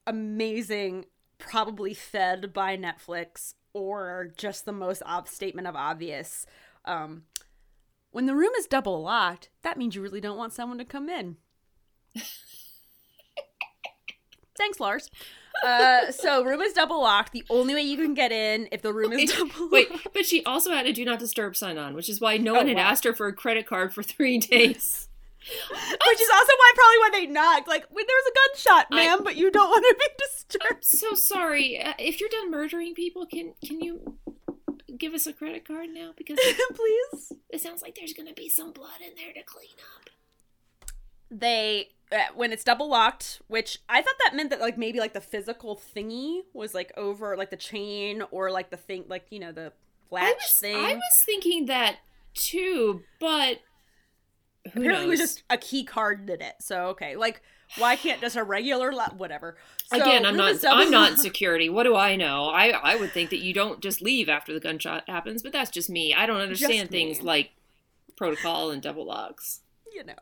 amazing, 0.06 1.06
probably 1.38 1.94
fed 1.94 2.54
by 2.54 2.78
Netflix 2.78 3.54
or 3.74 4.32
just 4.38 4.66
the 4.66 4.72
most 4.72 5.02
ob- 5.04 5.28
statement 5.28 5.68
of 5.68 5.76
obvious. 5.76 6.46
Um, 6.86 7.24
when 8.12 8.26
the 8.26 8.36
room 8.36 8.52
is 8.58 8.68
double 8.68 9.02
locked, 9.02 9.50
that 9.64 9.78
means 9.78 9.96
you 9.96 10.02
really 10.02 10.22
don't 10.22 10.38
want 10.38 10.54
someone 10.54 10.78
to 10.78 10.86
come 10.86 11.10
in. 11.10 11.38
Thanks, 14.58 14.80
Lars. 14.80 15.10
Uh, 15.66 16.12
so 16.12 16.44
room 16.44 16.62
is 16.62 16.74
double 16.74 17.02
locked. 17.02 17.32
The 17.32 17.44
only 17.50 17.74
way 17.76 17.82
you 17.82 17.98
can 17.98 18.14
get 18.14 18.32
in 18.32 18.68
if 18.72 18.82
the 18.82 18.92
room 18.94 19.12
is 19.14 19.18
Wait, 19.18 19.30
double 19.38 19.70
Wait, 19.70 19.92
locked. 19.92 20.08
but 20.14 20.26
she 20.26 20.44
also 20.46 20.72
had 20.72 20.86
a 20.86 20.94
do 20.94 21.06
not 21.06 21.20
disturb 21.20 21.56
sign 21.56 21.78
on, 21.78 21.94
which 21.94 22.10
is 22.10 22.20
why 22.20 22.38
no 22.38 22.54
one 22.54 22.66
Oh, 22.66 22.68
had 22.70 22.78
wow. 22.78 22.84
asked 22.84 23.04
her 23.04 23.14
for 23.14 23.28
a 23.28 23.34
credit 23.34 23.66
card 23.68 23.94
for 23.94 24.02
three 24.04 24.38
days. 24.40 25.08
Which 25.70 26.22
is 26.22 26.30
also 26.34 26.52
why 26.58 26.72
probably 26.74 26.98
why 27.00 27.10
they 27.12 27.26
knocked. 27.26 27.68
Like, 27.68 27.82
there 27.90 27.98
was 27.98 28.32
a 28.32 28.34
gunshot, 28.72 28.88
I- 28.92 28.96
ma'am, 28.96 29.20
but 29.26 29.36
you 29.36 29.52
don't 29.52 29.68
want 29.70 29.84
to 29.90 29.96
be 30.00 30.06
I'm 30.06 30.18
disturbed. 30.18 30.86
so 30.86 31.16
sorry. 31.16 31.82
Uh, 31.84 31.92
if 32.00 32.22
you're 32.22 32.30
done 32.30 32.50
murdering 32.50 32.94
people, 32.94 33.26
can 33.26 33.54
can 33.66 33.82
you 33.82 34.18
give 34.98 35.14
us 35.14 35.28
a 35.28 35.34
credit 35.34 35.68
card 35.68 35.90
now? 35.90 36.12
Because 36.16 36.38
Please. 36.74 37.34
it 37.50 37.60
sounds 37.60 37.82
like 37.82 37.96
there's 37.96 38.14
gonna 38.14 38.32
be 38.34 38.48
some 38.48 38.72
blood 38.72 39.02
in 39.06 39.16
there 39.18 39.34
to 39.34 39.44
clean 39.44 39.76
up. 39.98 40.10
They 41.30 41.90
when 42.36 42.52
it's 42.52 42.64
double 42.64 42.90
locked, 42.90 43.42
which 43.48 43.80
I 43.90 44.02
thought 44.02 44.16
that 44.26 44.36
meant 44.36 44.50
that 44.52 44.60
like 44.60 44.78
maybe 44.78 45.00
like 45.00 45.14
the 45.14 45.22
physical 45.22 45.80
thingy 45.96 46.42
was 46.54 46.74
like 46.74 46.92
over 46.98 47.36
like 47.38 47.50
the 47.50 47.58
chain 47.58 48.24
or 48.32 48.52
like 48.52 48.70
the 48.70 48.78
thing 48.78 49.06
like 49.08 49.26
you 49.30 49.40
know 49.40 49.52
the 49.52 49.72
I 50.12 50.16
latch 50.16 50.34
was, 50.36 50.60
thing. 50.60 50.76
I 50.76 50.94
was 50.96 51.24
thinking 51.26 51.66
that 51.68 51.98
too, 52.34 53.02
but 53.20 53.60
who 54.74 54.80
Apparently, 54.82 55.06
it 55.06 55.10
was 55.10 55.20
just 55.20 55.44
a 55.50 55.58
key 55.58 55.84
card 55.84 56.26
did 56.26 56.42
it. 56.42 56.56
So 56.60 56.88
okay, 56.88 57.16
like 57.16 57.42
why 57.78 57.96
can't 57.96 58.22
just 58.22 58.36
a 58.36 58.44
regular 58.44 58.94
lo- 58.94 59.06
whatever? 59.18 59.58
So, 59.86 59.98
Again, 60.00 60.26
I'm 60.26 60.38
not. 60.38 60.62
double- 60.62 60.82
I'm 60.82 60.92
not 60.92 61.12
in 61.14 61.18
security. 61.30 61.70
What 61.70 61.84
do 61.84 61.96
I 61.96 62.16
know? 62.16 62.46
I 62.46 62.70
I 62.70 62.96
would 62.96 63.12
think 63.12 63.32
that 63.32 63.40
you 63.40 63.54
don't 63.54 63.82
just 63.82 64.02
leave 64.02 64.30
after 64.30 64.54
the 64.54 64.60
gunshot 64.60 65.04
happens, 65.10 65.42
but 65.42 65.52
that's 65.52 65.72
just 65.72 65.90
me. 65.90 66.14
I 66.14 66.26
don't 66.28 66.40
understand 66.42 66.92
things 66.92 67.22
like 67.24 67.52
protocol 68.16 68.70
and 68.72 68.82
double 68.82 69.06
locks. 69.08 69.62
you 69.94 70.04
know. 70.04 70.14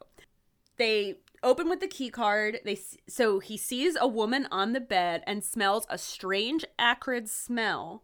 They 0.78 1.18
open 1.44 1.70
with 1.70 1.80
the 1.80 1.88
key 1.88 2.10
card. 2.10 2.60
They 2.66 2.80
so 3.08 3.40
he 3.40 3.58
sees 3.58 3.98
a 4.00 4.08
woman 4.08 4.48
on 4.52 4.74
the 4.74 4.80
bed 4.80 5.24
and 5.26 5.44
smells 5.44 5.86
a 5.90 5.98
strange 5.98 6.66
acrid 6.78 7.30
smell. 7.30 8.04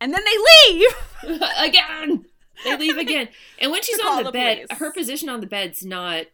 and 0.00 0.12
then 0.12 0.22
they 0.24 0.72
leave. 0.72 1.42
again. 1.58 2.26
They 2.64 2.76
leave 2.76 2.96
again. 2.96 3.28
And 3.60 3.70
when 3.70 3.82
she's 3.82 4.00
on 4.00 4.18
the, 4.18 4.24
the 4.24 4.32
bed, 4.32 4.66
police. 4.68 4.80
her 4.80 4.92
position 4.92 5.28
on 5.28 5.40
the 5.40 5.46
bed's 5.46 5.84
not 5.84 6.26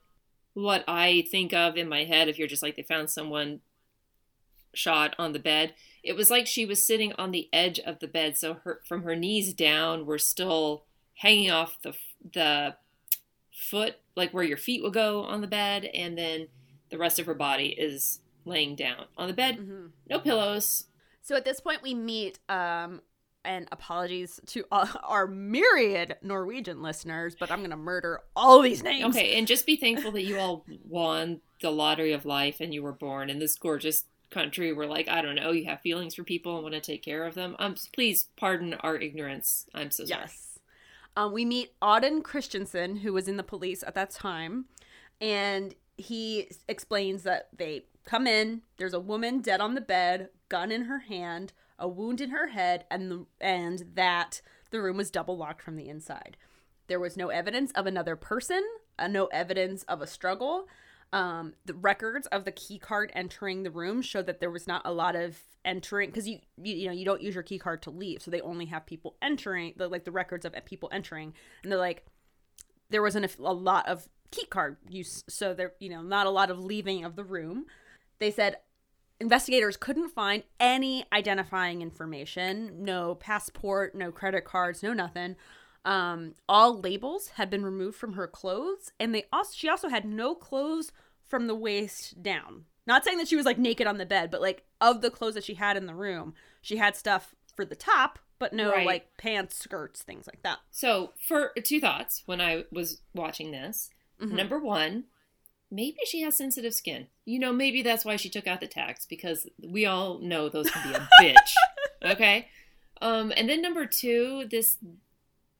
what 0.55 0.85
I 0.89 1.27
think 1.31 1.53
of 1.53 1.77
in 1.77 1.89
my 1.89 2.05
head 2.05 2.29
if 2.29 2.39
you're 2.39 2.49
just 2.49 2.63
like 2.63 2.77
they 2.77 2.83
found 2.83 3.11
someone 3.11 3.61
shot 4.73 5.15
on 5.19 5.33
the 5.33 5.39
bed. 5.39 5.75
It 6.03 6.15
was 6.15 6.31
like 6.31 6.47
she 6.47 6.67
was 6.67 6.87
sitting 6.87 7.13
on 7.19 7.31
the 7.31 7.49
edge 7.53 7.79
of 7.81 7.99
the 7.99 8.09
bed, 8.09 8.37
so 8.37 8.55
her 8.65 8.81
from 8.87 9.03
her 9.03 9.17
knees 9.17 9.53
down 9.53 10.07
were 10.07 10.19
still 10.19 10.85
hanging 11.15 11.51
off 11.51 11.81
the 11.83 11.95
the 12.33 12.77
foot, 13.53 13.97
like 14.17 14.33
where 14.33 14.45
your 14.45 14.57
feet 14.57 14.83
will 14.83 14.91
go 14.91 15.23
on 15.25 15.41
the 15.41 15.47
bed, 15.47 15.85
and 15.95 16.17
then 16.17 16.49
the 16.91 16.99
rest 16.99 17.19
of 17.19 17.27
her 17.27 17.35
body 17.35 17.69
is 17.69 18.21
laying 18.45 18.77
down 18.77 19.07
on 19.17 19.27
the 19.29 19.35
bed. 19.35 19.57
Mhm. 19.59 19.91
No 20.09 20.21
pillows. 20.21 20.87
So 21.23 21.35
at 21.37 21.45
this 21.45 21.61
point, 21.61 21.83
we 21.83 21.95
meet, 21.95 22.39
um, 22.49 23.01
and 23.45 23.67
apologies 23.73 24.41
to 24.47 24.65
our 25.03 25.27
myriad 25.27 26.17
Norwegian 26.23 26.83
listeners, 26.83 27.35
but 27.39 27.51
I'm 27.51 27.59
going 27.61 27.71
to 27.71 27.77
murder 27.77 28.21
all 28.37 28.61
these 28.61 28.83
names. 28.83 29.17
Okay, 29.17 29.37
and 29.39 29.47
just 29.47 29.65
be 29.67 29.77
thankful 29.77 30.13
that 30.13 30.23
you 30.23 30.39
all 30.39 30.65
won 30.87 31.41
the 31.63 31.71
lottery 31.71 32.13
of 32.13 32.25
life 32.27 32.61
and 32.61 32.75
you 32.75 32.83
were 32.83 32.93
born 32.93 33.31
in 33.31 33.39
this 33.39 33.57
gorgeous 33.57 34.05
country 34.31 34.73
where, 34.73 34.87
like, 34.87 35.09
I 35.09 35.23
don't 35.23 35.37
know, 35.37 35.53
you 35.53 35.65
have 35.67 35.81
feelings 35.81 36.15
for 36.15 36.25
people 36.25 36.55
and 36.57 36.63
want 36.63 36.75
to 36.75 36.81
take 36.81 37.03
care 37.03 37.25
of 37.25 37.35
them. 37.35 37.57
Um, 37.59 37.77
please 37.95 38.25
pardon 38.37 38.75
our 38.75 38.97
ignorance. 38.97 39.67
I'm 39.75 39.91
so 39.91 40.05
sorry. 40.05 40.23
Yes. 40.23 40.44
Um, 41.17 41.33
we 41.33 41.45
meet 41.45 41.79
Auden 41.81 42.23
Christensen, 42.23 42.97
who 42.97 43.13
was 43.13 43.29
in 43.29 43.37
the 43.37 43.43
police 43.43 43.83
at 43.83 43.95
that 43.95 44.11
time, 44.11 44.67
and 45.21 45.75
he 45.97 46.49
explains 46.69 47.23
that 47.23 47.49
they 47.57 47.85
come 48.05 48.27
in. 48.27 48.63
There's 48.77 48.95
a 48.95 49.01
woman 49.01 49.41
dead 49.41 49.61
on 49.61 49.75
the 49.75 49.81
bed, 49.81 50.31
gun 50.49 50.73
in 50.73 50.83
her 50.83 51.01
hand, 51.01 51.53
a 51.79 51.89
wound 51.89 52.21
in 52.21 52.31
her 52.31 52.49
head, 52.49 52.85
and 52.91 53.11
the, 53.11 53.27
and 53.41 53.85
that 53.95 54.41
the 54.71 54.83
room 54.83 54.97
was 54.97 55.11
double 55.11 55.37
locked 55.37 55.63
from 55.63 55.77
the 55.77 55.89
inside. 55.89 56.37
There 56.89 57.01
was 57.01 57.17
no 57.17 57.29
evidence 57.29 57.71
of 57.73 57.87
another 57.87 58.17
person, 58.17 58.63
uh, 58.99 59.09
no 59.09 59.27
evidence 59.27 59.85
of 59.85 60.03
a 60.03 60.07
struggle. 60.07 60.67
Um, 61.15 61.55
the 61.65 61.75
records 61.75 62.27
of 62.27 62.45
the 62.45 62.51
key 62.51 62.77
card 62.77 63.13
entering 63.15 63.63
the 63.63 63.71
room 63.71 64.03
show 64.03 64.21
that 64.23 64.41
there 64.41 64.51
was 64.51 64.67
not 64.67 64.83
a 64.85 64.93
lot 64.93 65.15
of 65.15 65.39
entering 65.65 66.11
because 66.11 66.29
you, 66.29 66.41
you 66.61 66.75
you 66.75 66.87
know 66.87 66.93
you 66.93 67.05
don't 67.05 67.23
use 67.23 67.35
your 67.35 67.45
key 67.45 67.57
card 67.57 67.83
to 67.83 67.91
leave, 67.91 68.21
so 68.21 68.33
they 68.33 68.41
only 68.41 68.67
have 68.67 68.85
people 68.85 69.15
entering 69.23 69.75
the 69.77 69.87
like 69.87 70.03
the 70.05 70.11
records 70.11 70.45
of 70.45 70.53
people 70.65 70.89
entering, 70.93 71.33
and 71.63 71.71
they're 71.71 71.79
like 71.79 72.05
there 72.91 73.01
wasn't 73.01 73.25
a, 73.25 73.43
a 73.43 73.55
lot 73.55 73.89
of 73.89 74.09
key 74.33 74.45
card 74.47 74.77
use, 74.89 75.23
so 75.29 75.55
there 75.55 75.75
you 75.79 75.89
know 75.89 76.03
not 76.03 76.27
a 76.27 76.31
lot 76.31 76.51
of 76.51 76.59
leaving 76.59 77.05
of 77.05 77.15
the 77.15 77.23
room. 77.23 77.67
They 78.19 78.33
said 78.33 78.57
investigators 79.21 79.77
couldn't 79.77 80.09
find 80.09 80.43
any 80.59 81.05
identifying 81.13 81.81
information, 81.81 82.83
no 82.85 83.15
passport, 83.15 83.95
no 83.95 84.11
credit 84.11 84.45
cards, 84.45 84.83
no 84.83 84.93
nothing. 84.93 85.37
Um, 85.85 86.35
all 86.49 86.81
labels 86.81 87.29
had 87.35 87.51
been 87.51 87.65
removed 87.65 87.97
from 87.99 88.15
her 88.15 88.27
clothes, 88.27 88.91
and 88.99 89.15
they 89.15 89.27
also 89.33 89.53
she 89.55 89.69
also 89.69 89.89
had 89.89 90.05
no 90.05 90.35
clothes 90.35 90.91
from 91.35 91.49
the 91.49 91.55
waist 91.57 92.23
down. 92.23 92.65
Not 92.87 93.05
saying 93.05 93.19
that 93.19 93.27
she 93.27 93.35
was 93.35 93.45
like 93.45 93.59
naked 93.59 93.89
on 93.89 93.99
the 93.99 94.07
bed, 94.07 94.31
but 94.31 94.41
like 94.41 94.63
of 94.81 95.01
the 95.01 95.11
clothes 95.11 95.35
that 95.35 95.43
she 95.43 95.55
had 95.55 95.77
in 95.77 95.87
the 95.87 95.95
room, 95.95 96.33
she 96.63 96.77
had 96.77 96.95
stuff 96.95 97.35
for 97.57 97.65
the 97.65 97.75
top, 97.75 98.21
but 98.39 98.53
no 98.53 98.71
Right. 98.71 98.87
like 98.87 99.17
pants, 99.17 99.59
skirts, 99.59 100.03
things 100.03 100.29
like 100.29 100.43
that. 100.45 100.59
So, 100.71 101.13
for 101.19 101.53
two 101.65 101.81
thoughts 101.81 102.23
when 102.27 102.41
I 102.41 102.67
was 102.71 103.01
watching 103.15 103.51
this. 103.51 103.91
Mhm. 104.21 104.31
Number 104.33 104.61
one, 104.61 105.05
maybe 105.73 105.99
she 106.07 106.21
has 106.21 106.37
sensitive 106.37 106.73
skin. 106.75 107.09
You 107.25 107.41
know, 107.41 107.53
maybe 107.53 107.83
that's 107.83 108.05
why 108.05 108.15
she 108.15 108.31
took 108.31 108.47
out 108.47 108.61
the 108.61 108.69
tax 108.69 109.05
because 109.07 109.49
we 109.61 109.87
all 109.87 110.21
know 110.21 110.49
those 110.49 110.71
can 110.71 110.93
be 110.93 110.97
a 110.97 111.09
bitch. 111.21 112.13
Okay. 112.13 112.49
Um, 113.03 113.33
and 113.37 113.49
then 113.49 113.61
number 113.61 113.87
two, 113.87 114.47
this 114.49 114.79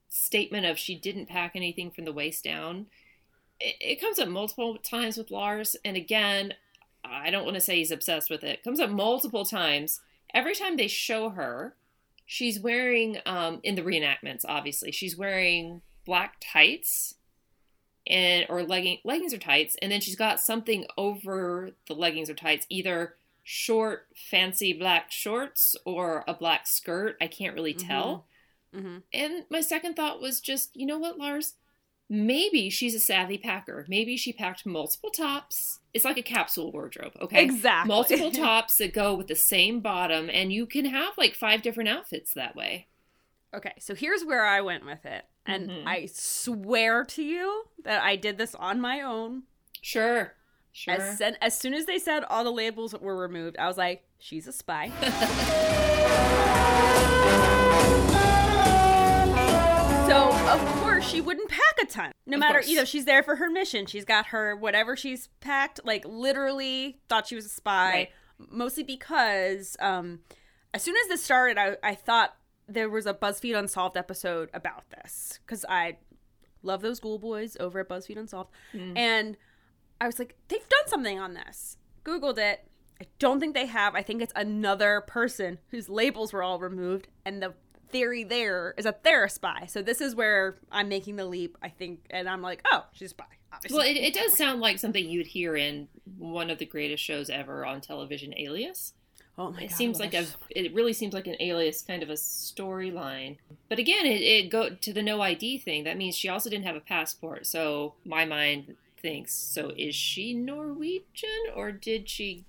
statement 0.09 0.67
of 0.67 0.79
she 0.79 0.95
didn't 0.95 1.27
pack 1.27 1.53
anything 1.57 1.91
from 1.91 2.05
the 2.05 2.13
waist 2.13 2.45
down. 2.45 2.87
It, 3.61 3.77
it 3.81 4.01
comes 4.01 4.19
up 4.19 4.29
multiple 4.29 4.77
times 4.79 5.17
with 5.17 5.31
Lars, 5.31 5.77
and 5.85 5.97
again, 5.97 6.55
I 7.05 7.31
don't 7.31 7.45
want 7.45 7.55
to 7.55 7.61
say 7.61 7.77
he's 7.77 7.91
obsessed 7.91 8.31
with 8.31 8.43
it. 8.43 8.59
it 8.59 8.65
comes 8.65 8.81
up 8.81 8.91
multiple 8.91 9.45
times. 9.45 10.01
Every 10.33 10.55
time 10.55 10.77
they 10.77 10.89
show 10.89 11.31
her, 11.31 11.75
she's 12.27 12.59
wearing 12.59 13.19
um, 13.27 13.61
in 13.63 13.75
the 13.75 13.83
reenactments. 13.83 14.45
Obviously, 14.47 14.91
she's 14.91 15.17
wearing 15.17 15.83
black 16.05 16.37
tights 16.41 17.15
and 18.07 18.45
or 18.49 18.63
legging 18.63 18.99
leggings 19.05 19.33
or 19.33 19.39
tights, 19.39 19.77
and 19.81 19.91
then 19.93 20.01
she's 20.01 20.17
got 20.17 20.41
something 20.41 20.87
over 20.97 21.71
the 21.89 21.95
leggings 21.95 22.29
or 22.29 22.35
tights, 22.35 22.67
either 22.69 23.15
short, 23.43 24.07
fancy 24.15 24.73
black 24.73 25.11
shorts 25.11 25.77
or 25.85 26.25
a 26.27 26.35
black 26.35 26.67
skirt. 26.67 27.17
I 27.21 27.27
can't 27.27 27.55
really 27.55 27.75
tell. 27.75 28.27
Mm-hmm. 28.75 28.99
And 29.13 29.45
my 29.51 29.61
second 29.61 29.95
thought 29.95 30.21
was 30.21 30.41
just, 30.41 30.75
you 30.75 30.87
know 30.87 30.99
what, 30.99 31.19
Lars? 31.19 31.55
Maybe 32.15 32.71
she's 32.71 32.95
a 32.95 33.01
savvy 33.01 33.39
packer. 33.39 33.85
Maybe 33.89 34.17
she 34.17 34.33
packed 34.33 34.65
multiple 34.65 35.11
tops. 35.11 35.81
It's 35.93 36.05
like 36.05 36.17
a 36.17 36.23
capsule 36.23 36.71
wardrobe, 36.71 37.13
okay? 37.21 37.43
Exactly. 37.43 37.89
Multiple 37.89 38.31
tops 38.45 38.77
that 38.77 38.95
go 38.95 39.15
with 39.15 39.27
the 39.27 39.35
same 39.35 39.81
bottom, 39.81 40.31
and 40.33 40.53
you 40.53 40.65
can 40.67 40.85
have 40.85 41.19
like 41.19 41.35
five 41.35 41.61
different 41.63 41.89
outfits 41.89 42.33
that 42.35 42.55
way. 42.55 42.87
Okay, 43.53 43.73
so 43.81 43.95
here's 43.97 44.25
where 44.25 44.45
I 44.45 44.61
went 44.61 44.85
with 44.87 45.05
it. 45.05 45.25
And 45.47 45.69
Mhm. 45.71 45.87
I 45.87 46.07
swear 46.13 47.05
to 47.05 47.23
you 47.23 47.65
that 47.85 48.03
I 48.03 48.15
did 48.17 48.39
this 48.39 48.55
on 48.55 48.81
my 48.81 49.01
own. 49.01 49.43
Sure. 49.81 50.35
Sure. 50.73 50.95
As, 50.95 51.19
sen- 51.19 51.37
as 51.41 51.57
soon 51.59 51.75
as 51.75 51.87
they 51.87 51.99
said 51.99 52.25
all 52.31 52.45
the 52.45 52.51
labels 52.53 52.95
were 53.01 53.17
removed, 53.17 53.57
I 53.59 53.67
was 53.69 53.77
like, 53.77 54.05
she's 54.19 54.47
a 54.49 54.53
spy. 54.53 54.91
so, 60.09 60.29
of 60.49 60.61
course, 60.67 60.84
she 61.11 61.21
wouldn't 61.21 61.49
pack 61.49 61.61
a 61.83 61.87
ton. 61.87 62.13
No 62.27 62.37
Of 62.37 62.41
matter, 62.41 62.55
course. 62.59 62.69
you 62.69 62.77
know, 62.77 62.85
she's 62.85 63.05
there 63.05 63.23
for 63.23 63.37
her 63.37 63.51
mission. 63.51 63.87
She's 63.87 64.05
got 64.05 64.27
her 64.27 64.57
whatever 64.57 64.97
she's 64.97 65.29
packed, 65.41 65.81
like 65.85 66.05
literally 66.07 66.99
thought 67.09 67.27
she 67.27 67.35
was 67.35 67.47
a 67.47 67.51
spy. 67.51 67.91
Right. 67.93 68.09
Mostly 68.51 68.83
because 68.83 69.77
um, 69.81 70.21
as 70.73 70.83
soon 70.83 70.97
as 70.97 71.09
this 71.09 71.23
started, 71.23 71.59
I, 71.59 71.77
I 71.83 71.95
thought 71.95 72.35
there 72.67 72.89
was 72.89 73.07
a 73.07 73.15
BuzzFeed 73.15 73.57
Unsolved 73.57 73.97
episode 73.97 74.51
about 74.55 74.85
this 74.91 75.39
because 75.47 75.65
I 75.69 75.99
love 76.63 76.81
those 76.81 76.99
Ghoul 77.01 77.19
Boys 77.19 77.57
over 77.61 77.81
at 77.81 77.89
BuzzFeed 77.89 78.19
Unsolved. 78.19 78.51
Mm. 78.75 78.97
And 78.97 79.37
I 80.01 80.07
was 80.07 80.19
like, 80.19 80.35
they've 80.49 80.69
done 80.69 80.89
something 80.89 81.19
on 81.19 81.35
this. 81.35 81.77
Googled 82.05 82.39
it. 82.39 82.67
I 83.01 83.07
don't 83.19 83.41
think 83.41 83.55
they 83.55 83.67
have. 83.67 83.95
I 83.95 84.03
think 84.03 84.23
it's 84.23 84.33
another 84.37 85.03
person 85.07 85.59
whose 85.69 85.89
labels 85.89 86.33
were 86.33 86.43
all 86.43 86.59
removed. 86.59 87.09
And 87.25 87.43
the 87.43 87.55
theory 87.95 88.25
there 88.25 88.75
is 88.77 88.85
that 88.85 89.05
they're 89.05 89.25
a 89.25 89.31
spy. 89.31 89.67
So 89.69 89.81
this 89.81 90.01
is 90.01 90.17
where 90.17 90.57
I'm 90.73 90.89
making 90.89 91.15
the 91.15 91.25
leap, 91.25 91.57
I 91.63 91.69
think. 91.69 92.01
And 92.11 92.29
I'm 92.29 92.43
like, 92.43 92.61
oh, 92.73 92.85
she's 92.93 93.07
a 93.07 93.11
spy. 93.11 93.25
Obviously. 93.53 93.79
Well, 93.79 93.87
it, 93.87 93.97
it 93.97 94.15
does 94.15 94.37
sound 94.37 94.61
like 94.61 94.81
something 94.81 95.09
you'd 95.09 95.29
hear 95.29 95.55
in 95.57 95.87
one 96.19 96.51
of 96.51 96.59
the 96.59 96.67
greatest 96.67 97.05
shows 97.05 97.31
ever 97.31 97.65
on 97.65 97.81
television, 97.81 98.35
Alias. 98.37 98.95
oh 99.39 99.53
my 99.53 99.63
it 99.63 99.69
God, 99.69 99.77
seems 99.77 100.01
like 100.01 100.13
a 100.13 100.27
it 100.51 100.75
really 100.75 100.93
seems 100.93 101.15
like 101.15 101.29
an 101.29 101.37
alias 101.39 101.83
kind 101.83 102.03
of 102.03 102.11
a 102.11 102.15
storyline 102.15 103.37
but 103.69 103.79
again 103.79 104.07
it, 104.07 104.21
it 104.23 104.51
go 104.51 104.71
to 104.71 104.93
the 104.93 105.03
no 105.03 105.21
id 105.23 105.59
thing 105.59 105.85
that 105.85 105.97
means 105.97 106.15
she 106.17 106.29
also 106.29 106.49
didn't 106.51 106.65
have 106.65 106.77
a 106.77 106.81
passport 106.81 107.45
so 107.47 107.95
my 108.05 108.25
mind 108.25 108.77
thinks 109.01 109.33
so 109.35 109.73
is 109.77 109.95
she 109.95 110.35
norwegian 110.35 111.41
or 111.57 111.73
did 111.73 112.09
she 112.09 112.45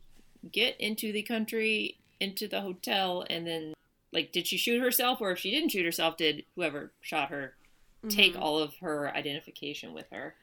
get 0.52 0.80
into 0.80 1.12
the 1.12 1.24
country 1.24 1.98
into 2.20 2.48
the 2.48 2.62
hotel 2.62 3.26
and 3.30 3.48
then 3.48 3.74
like 4.16 4.32
did 4.32 4.48
she 4.48 4.58
shoot 4.58 4.80
herself 4.82 5.20
or 5.22 5.32
if 5.32 5.38
she 5.40 5.52
didn't 5.52 5.70
shoot 5.70 5.86
herself 5.86 6.18
did 6.18 6.44
whoever 6.56 6.94
shot 7.02 7.30
her 7.30 7.56
take 8.10 8.34
Mhm. 8.36 8.42
all 8.42 8.58
of 8.60 8.76
her 8.78 9.10
identification 9.16 9.94
with 9.94 10.08
her 10.12 10.36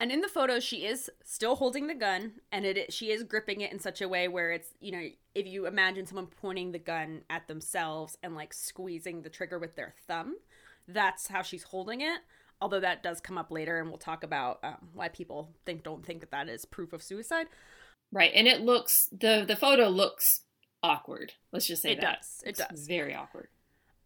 And 0.00 0.12
in 0.12 0.20
the 0.20 0.28
photo, 0.28 0.60
she 0.60 0.86
is 0.86 1.10
still 1.24 1.56
holding 1.56 1.88
the 1.88 1.94
gun, 1.94 2.40
and 2.52 2.64
it 2.64 2.76
is- 2.78 2.94
she 2.94 3.10
is 3.10 3.24
gripping 3.24 3.62
it 3.62 3.72
in 3.72 3.80
such 3.80 4.00
a 4.00 4.08
way 4.08 4.28
where 4.28 4.52
it's 4.52 4.72
you 4.80 4.92
know 4.92 5.04
if 5.34 5.44
you 5.46 5.66
imagine 5.66 6.06
someone 6.06 6.28
pointing 6.28 6.70
the 6.70 6.78
gun 6.78 7.24
at 7.28 7.48
themselves 7.48 8.16
and 8.22 8.36
like 8.36 8.54
squeezing 8.54 9.22
the 9.22 9.28
trigger 9.30 9.58
with 9.58 9.74
their 9.74 9.94
thumb, 10.06 10.36
that's 10.86 11.26
how 11.26 11.42
she's 11.42 11.64
holding 11.64 12.00
it. 12.00 12.20
Although 12.60 12.78
that 12.80 13.02
does 13.02 13.20
come 13.20 13.36
up 13.38 13.50
later, 13.50 13.80
and 13.80 13.88
we'll 13.88 13.98
talk 13.98 14.22
about 14.22 14.60
um, 14.62 14.88
why 14.94 15.08
people 15.08 15.52
think 15.66 15.82
don't 15.82 16.06
think 16.06 16.20
that 16.20 16.30
that 16.30 16.48
is 16.48 16.64
proof 16.64 16.92
of 16.92 17.02
suicide. 17.02 17.48
right 18.12 18.30
and 18.34 18.46
it 18.48 18.60
looks 18.60 19.08
the 19.10 19.44
the 19.46 19.56
photo 19.56 19.88
looks 19.88 20.44
awkward. 20.82 21.34
Let's 21.52 21.66
just 21.66 21.82
say 21.82 21.92
It 21.92 22.00
that. 22.00 22.18
does. 22.20 22.42
It 22.44 22.48
It's 22.50 22.58
does. 22.66 22.86
very 22.86 23.14
awkward. 23.14 23.48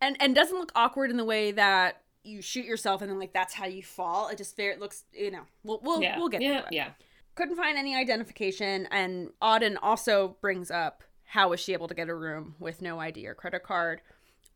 And 0.01 0.17
and 0.21 0.35
doesn't 0.35 0.59
look 0.59 0.73
awkward 0.75 1.11
in 1.11 1.17
the 1.17 1.25
way 1.25 1.53
that 1.53 2.03
you 2.25 2.41
shoot 2.43 2.65
yourself 2.65 3.03
and 3.03 3.11
then 3.11 3.19
like 3.19 3.33
that's 3.33 3.55
how 3.55 3.67
you 3.67 3.83
fall. 3.83 4.29
It 4.29 4.39
just 4.39 4.57
very 4.57 4.73
it 4.73 4.81
looks 4.81 5.05
you 5.13 5.31
know 5.31 5.43
we'll 5.65 5.81
we'll, 5.83 6.03
yeah. 6.03 6.19
we'll 6.19 6.29
get 6.29 6.43
yeah 6.43 6.63
yeah. 6.71 6.91
Couldn't 7.35 7.57
find 7.57 7.79
any 7.79 7.97
identification 7.97 8.87
and 8.91 9.31
auden 9.41 9.77
also 9.81 10.37
brings 10.41 10.71
up 10.71 11.03
how 11.25 11.49
was 11.51 11.61
she 11.61 11.73
able 11.73 11.89
to 11.89 11.95
get 11.95 12.09
a 12.09 12.15
room 12.15 12.57
with 12.59 12.83
no 12.83 12.99
id 13.01 13.25
or 13.27 13.35
credit 13.35 13.63
card. 13.63 14.01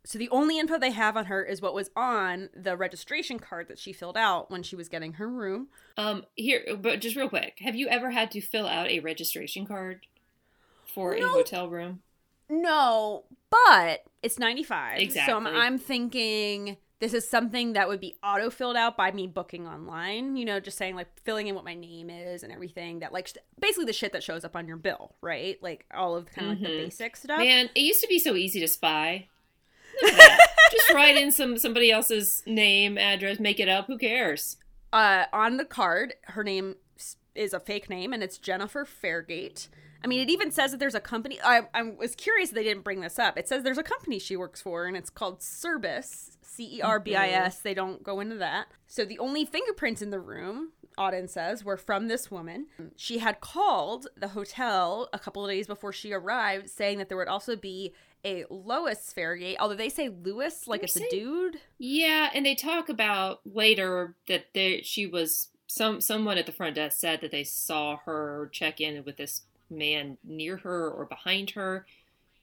So 0.04 0.18
the 0.18 0.28
only 0.28 0.58
info 0.60 0.78
they 0.78 0.92
have 0.92 1.16
on 1.16 1.24
her 1.24 1.42
is 1.44 1.60
what 1.60 1.74
was 1.74 1.90
on 1.96 2.48
the 2.54 2.76
registration 2.76 3.40
card 3.40 3.66
that 3.66 3.78
she 3.78 3.92
filled 3.92 4.16
out 4.16 4.52
when 4.52 4.62
she 4.62 4.76
was 4.76 4.88
getting 4.88 5.14
her 5.14 5.28
room. 5.28 5.66
Um, 5.96 6.24
here, 6.36 6.64
but 6.80 7.00
just 7.00 7.16
real 7.16 7.28
quick, 7.28 7.58
have 7.60 7.74
you 7.74 7.88
ever 7.88 8.10
had 8.12 8.30
to 8.32 8.40
fill 8.40 8.68
out 8.68 8.88
a 8.88 9.00
registration 9.00 9.66
card 9.66 10.06
for 10.86 11.14
a 11.14 11.26
hotel 11.26 11.68
room? 11.68 12.02
No, 12.48 13.24
but 13.50 14.04
it's 14.22 14.38
95. 14.38 15.12
So 15.12 15.36
I'm, 15.36 15.46
I'm 15.46 15.78
thinking 15.78 16.76
this 17.00 17.12
is 17.12 17.28
something 17.28 17.74
that 17.74 17.88
would 17.88 18.00
be 18.00 18.14
auto 18.22 18.48
filled 18.50 18.76
out 18.76 18.96
by 18.96 19.10
me 19.12 19.26
booking 19.26 19.66
online, 19.66 20.36
you 20.36 20.44
know, 20.44 20.60
just 20.60 20.78
saying 20.78 20.94
like 20.94 21.08
filling 21.20 21.46
in 21.46 21.54
what 21.54 21.64
my 21.64 21.74
name 21.74 22.08
is 22.08 22.42
and 22.42 22.52
everything 22.52 23.00
that 23.00 23.12
like 23.12 23.30
basically 23.60 23.84
the 23.84 23.92
shit 23.92 24.12
that 24.12 24.22
shows 24.22 24.44
up 24.44 24.56
on 24.56 24.66
your 24.66 24.76
bill, 24.78 25.14
right? 25.20 25.62
Like 25.62 25.84
all 25.92 26.16
of 26.16 26.30
kind 26.30 26.46
of 26.50 26.54
like 26.54 26.62
the 26.62 26.68
Mhm. 26.74 26.84
basic 26.84 27.16
stuff. 27.16 27.38
Man, 27.38 27.68
it 27.74 27.80
used 27.80 28.00
to 28.00 28.08
be 28.08 28.18
so 28.18 28.34
easy 28.34 28.60
to 28.60 28.68
spy. 28.68 29.28
Look 30.02 30.12
at 30.12 30.16
that. 30.18 30.38
Just 30.72 30.92
write 30.94 31.16
in 31.16 31.30
some 31.30 31.58
somebody 31.58 31.90
else's 31.90 32.42
name, 32.46 32.96
address, 32.98 33.38
make 33.38 33.60
it 33.60 33.68
up. 33.68 33.86
Who 33.86 33.98
cares? 33.98 34.56
uh, 34.92 35.26
on 35.32 35.58
the 35.58 35.64
card, 35.64 36.14
her 36.28 36.42
name 36.42 36.76
is 37.34 37.52
a 37.52 37.60
fake 37.60 37.90
name, 37.90 38.14
and 38.14 38.22
it's 38.22 38.38
Jennifer 38.38 38.86
Fairgate. 38.86 39.68
I 40.04 40.06
mean, 40.06 40.20
it 40.20 40.30
even 40.30 40.50
says 40.50 40.70
that 40.70 40.80
there's 40.80 40.94
a 40.94 41.00
company. 41.00 41.38
I, 41.42 41.62
I 41.74 41.82
was 41.82 42.14
curious 42.14 42.50
they 42.50 42.62
didn't 42.62 42.84
bring 42.84 43.00
this 43.00 43.18
up. 43.18 43.38
It 43.38 43.48
says 43.48 43.62
there's 43.62 43.78
a 43.78 43.82
company 43.82 44.18
she 44.18 44.36
works 44.36 44.60
for, 44.60 44.86
and 44.86 44.96
it's 44.96 45.10
called 45.10 45.40
Cerbis, 45.40 46.36
C 46.42 46.78
E 46.78 46.82
R 46.82 47.00
B 47.00 47.14
I 47.14 47.28
S. 47.28 47.56
Mm-hmm. 47.56 47.68
They 47.68 47.74
don't 47.74 48.02
go 48.02 48.20
into 48.20 48.36
that. 48.36 48.66
So 48.86 49.04
the 49.04 49.18
only 49.18 49.44
fingerprints 49.44 50.02
in 50.02 50.10
the 50.10 50.20
room, 50.20 50.72
Auden 50.98 51.28
says, 51.28 51.64
were 51.64 51.76
from 51.76 52.08
this 52.08 52.30
woman. 52.30 52.66
She 52.96 53.18
had 53.18 53.40
called 53.40 54.06
the 54.16 54.28
hotel 54.28 55.08
a 55.12 55.18
couple 55.18 55.44
of 55.44 55.50
days 55.50 55.66
before 55.66 55.92
she 55.92 56.12
arrived, 56.12 56.70
saying 56.70 56.98
that 56.98 57.08
there 57.08 57.18
would 57.18 57.28
also 57.28 57.56
be 57.56 57.92
a 58.24 58.44
Lois 58.50 59.14
Fairgate, 59.16 59.56
although 59.60 59.76
they 59.76 59.88
say 59.88 60.08
Lewis 60.08 60.66
like 60.66 60.80
They're 60.80 60.86
it's 60.86 60.96
a 60.96 61.08
dude. 61.10 61.60
Yeah, 61.78 62.30
and 62.34 62.44
they 62.44 62.54
talk 62.54 62.88
about 62.88 63.40
later 63.44 64.16
that 64.26 64.46
there 64.52 64.82
she 64.82 65.06
was 65.06 65.48
some 65.68 66.00
someone 66.00 66.38
at 66.38 66.46
the 66.46 66.52
front 66.52 66.76
desk 66.76 66.98
said 66.98 67.20
that 67.20 67.30
they 67.30 67.44
saw 67.44 67.98
her 68.04 68.48
check 68.52 68.80
in 68.80 69.04
with 69.04 69.16
this 69.16 69.42
man 69.70 70.18
near 70.24 70.56
her 70.58 70.90
or 70.90 71.04
behind 71.06 71.50
her. 71.50 71.86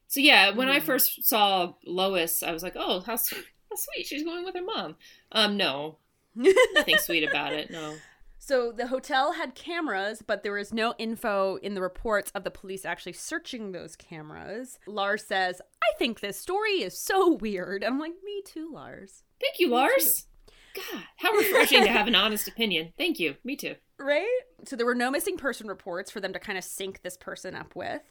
So 0.08 0.20
yeah, 0.20 0.52
when 0.52 0.70
I 0.70 0.80
Mhm. 0.80 0.84
first 0.84 1.24
saw 1.24 1.74
Lois, 1.86 2.44
I 2.44 2.52
was 2.52 2.62
like, 2.64 2.76
"Oh, 2.76 3.00
how 3.02 3.16
sweet, 3.16 3.46
how 3.70 3.76
sweet! 3.76 4.06
She's 4.08 4.24
going 4.24 4.44
with 4.46 4.56
her 4.56 4.62
mom." 4.62 4.96
Um, 5.32 5.58
no, 5.58 5.98
nothing 6.36 6.98
sweet 6.98 7.24
about 7.28 7.54
it. 7.54 7.72
No. 7.72 7.96
So 8.40 8.74
the 8.74 8.88
hotel 8.88 9.32
had 9.34 9.56
cameras, 9.56 10.22
but 10.22 10.44
there 10.44 10.52
was 10.52 10.74
no 10.74 10.94
info 10.98 11.56
in 11.58 11.76
the 11.76 11.82
reports 11.82 12.30
of 12.36 12.44
the 12.44 12.52
police 12.52 12.84
actually 12.84 13.14
searching 13.14 13.72
those 13.72 13.96
cameras. 13.96 14.80
Lars 14.86 15.26
says, 15.26 15.62
I 15.82 15.98
think 15.98 16.20
this 16.20 16.38
story 16.42 16.82
is 16.84 17.00
so 17.00 17.36
weird. 17.36 17.86
I'm 17.86 18.00
like, 18.00 18.12
me 18.22 18.42
too, 18.46 18.70
Lars. 18.70 19.24
Thank 19.40 19.60
you, 19.60 19.68
Me 19.68 19.74
Lars. 19.76 20.28
God, 20.76 21.04
how 21.18 21.32
refreshing 21.32 21.84
to 21.84 21.90
have 21.90 22.08
an 22.10 22.16
honest 22.16 22.50
opinion. 22.50 22.92
Thank 22.98 23.18
you. 23.18 23.38
Me 23.46 23.56
too. 23.56 23.76
Right? 24.04 24.42
So 24.66 24.76
there 24.76 24.86
were 24.86 24.96
no 24.96 25.10
missing 25.10 25.38
person 25.38 25.68
reports 25.68 26.12
for 26.12 26.20
them 26.20 26.34
to 26.34 26.40
kind 26.40 26.58
of 26.58 26.66
sync 26.66 27.02
this 27.04 27.16
person 27.16 27.56
up 27.56 27.74
with. 27.74 28.02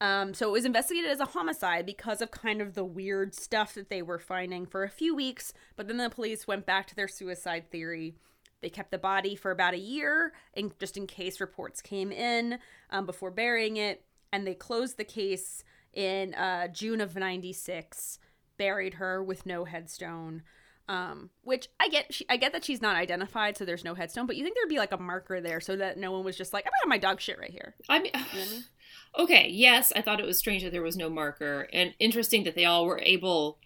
Um, 0.00 0.34
so 0.34 0.48
it 0.48 0.52
was 0.52 0.66
investigated 0.66 1.10
as 1.10 1.20
a 1.20 1.24
homicide 1.24 1.86
because 1.86 2.20
of 2.20 2.30
kind 2.30 2.60
of 2.60 2.74
the 2.74 2.84
weird 2.84 3.34
stuff 3.34 3.74
that 3.74 3.88
they 3.88 4.02
were 4.02 4.18
finding 4.18 4.66
for 4.66 4.84
a 4.84 4.90
few 4.90 5.16
weeks, 5.16 5.54
but 5.74 5.88
then 5.88 5.96
the 5.96 6.10
police 6.10 6.46
went 6.46 6.66
back 6.66 6.86
to 6.88 6.94
their 6.94 7.08
suicide 7.08 7.70
theory. 7.70 8.14
They 8.60 8.68
kept 8.68 8.90
the 8.90 8.98
body 8.98 9.34
for 9.34 9.50
about 9.50 9.74
a 9.74 9.78
year, 9.78 10.34
and 10.54 10.72
just 10.78 10.96
in 10.96 11.06
case 11.06 11.40
reports 11.40 11.80
came 11.80 12.12
in 12.12 12.58
um, 12.90 13.06
before 13.06 13.30
burying 13.30 13.76
it, 13.76 14.04
and 14.32 14.46
they 14.46 14.54
closed 14.54 14.98
the 14.98 15.04
case 15.04 15.64
in 15.92 16.34
uh, 16.34 16.68
June 16.68 17.00
of 17.00 17.16
'96. 17.16 18.18
Buried 18.56 18.94
her 18.94 19.22
with 19.22 19.46
no 19.46 19.64
headstone. 19.64 20.42
Um, 20.88 21.28
which 21.42 21.68
I 21.78 21.88
get, 21.88 22.14
she, 22.14 22.24
I 22.30 22.38
get 22.38 22.52
that 22.52 22.64
she's 22.64 22.80
not 22.80 22.96
identified, 22.96 23.58
so 23.58 23.66
there's 23.66 23.84
no 23.84 23.94
headstone. 23.94 24.26
But 24.26 24.36
you 24.36 24.42
think 24.42 24.56
there'd 24.56 24.70
be 24.70 24.78
like 24.78 24.92
a 24.92 24.96
marker 24.98 25.40
there, 25.40 25.60
so 25.60 25.76
that 25.76 25.98
no 25.98 26.12
one 26.12 26.24
was 26.24 26.36
just 26.36 26.52
like, 26.54 26.64
I'm 26.64 26.70
gonna 26.70 26.94
have 26.94 27.02
my 27.02 27.08
dog 27.08 27.20
shit 27.20 27.38
right 27.38 27.50
here. 27.50 27.74
I 27.88 27.98
mean, 27.98 28.12
You 28.14 28.20
know 28.20 28.26
I 28.32 28.36
mean? 28.36 28.64
okay, 29.18 29.48
yes, 29.50 29.92
I 29.94 30.00
thought 30.00 30.20
it 30.20 30.26
was 30.26 30.38
strange 30.38 30.62
that 30.62 30.72
there 30.72 30.82
was 30.82 30.96
no 30.96 31.10
marker, 31.10 31.68
and 31.72 31.94
interesting 31.98 32.44
that 32.44 32.54
they 32.54 32.64
all 32.64 32.86
were 32.86 33.00
able. 33.02 33.58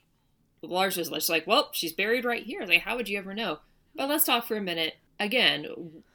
Lars 0.62 0.96
was 0.96 1.08
just 1.10 1.28
like, 1.28 1.46
"Well, 1.46 1.70
she's 1.72 1.92
buried 1.92 2.24
right 2.24 2.42
here." 2.44 2.64
Like, 2.66 2.82
how 2.82 2.96
would 2.96 3.08
you 3.08 3.18
ever 3.18 3.34
know? 3.34 3.60
But 3.94 4.08
let's 4.08 4.24
talk 4.24 4.46
for 4.46 4.56
a 4.56 4.62
minute. 4.62 4.94
Again, 5.20 5.66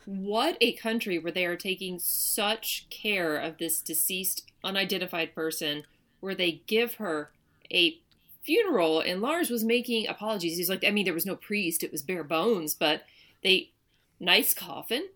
what 0.06 0.58
a 0.60 0.74
country 0.74 1.18
where 1.20 1.32
they 1.32 1.46
are 1.46 1.56
taking 1.56 2.00
such 2.00 2.88
care 2.90 3.38
of 3.38 3.58
this 3.58 3.80
deceased, 3.82 4.52
unidentified 4.64 5.34
person, 5.34 5.84
where 6.20 6.36
they 6.36 6.64
give 6.68 6.96
her 6.96 7.32
a 7.72 8.00
funeral, 8.48 9.02
and 9.02 9.22
Lars 9.22 9.52
was 9.52 9.64
making 9.64 10.08
apologies. 10.08 10.58
He's 10.58 10.70
like, 10.70 10.84
I 10.84 10.90
mean, 10.90 11.06
there 11.06 11.14
was 11.14 11.26
no 11.26 11.36
priest; 11.36 11.84
it 11.84 11.92
was 11.92 12.02
bare 12.02 12.24
bones, 12.24 12.74
but 12.74 13.04
they 13.44 13.72
nice 14.20 14.56
coffin, 14.56 15.10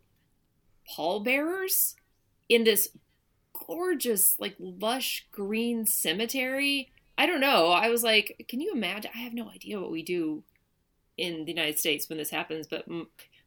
pallbearers 0.88 1.96
in 2.50 2.66
this 2.66 2.90
gorgeous, 3.54 4.40
like 4.40 4.56
lush 4.60 5.26
green 5.32 5.86
cemetery. 5.86 6.92
I 7.18 7.26
don't 7.26 7.42
know. 7.42 7.72
I 7.72 7.90
was 7.90 8.04
like, 8.04 8.46
can 8.48 8.60
you 8.62 8.72
imagine? 8.74 9.12
I 9.16 9.20
have 9.20 9.34
no 9.34 9.50
idea 9.50 9.80
what 9.80 9.92
we 9.92 10.04
do 10.04 10.44
in 11.18 11.46
the 11.46 11.52
United 11.52 11.80
States 11.80 12.10
when 12.10 12.18
this 12.18 12.32
happens, 12.32 12.68
but 12.68 12.86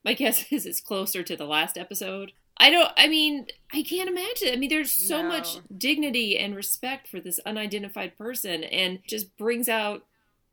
my 0.05 0.12
guess 0.14 0.51
is 0.51 0.66
it's 0.66 0.81
closer 0.81 1.23
to 1.23 1.37
the 1.37 1.47
last 1.47 1.77
episode. 1.77 2.33
I 2.57 2.71
don't, 2.71 2.90
I 2.97 3.09
mean, 3.09 3.47
I 3.73 3.83
can't 3.83 4.09
imagine. 4.09 4.51
I 4.53 4.57
mean, 4.57 4.71
there's 4.71 4.90
so 4.93 5.23
No. 5.23 5.29
much 5.29 5.57
dignity 5.77 6.38
and 6.38 6.55
respect 6.55 7.09
for 7.09 7.21
this 7.21 7.40
unidentified 7.45 8.17
person 8.17 8.62
and 8.64 9.01
just 9.07 9.37
brings 9.37 9.69
out, 9.69 10.05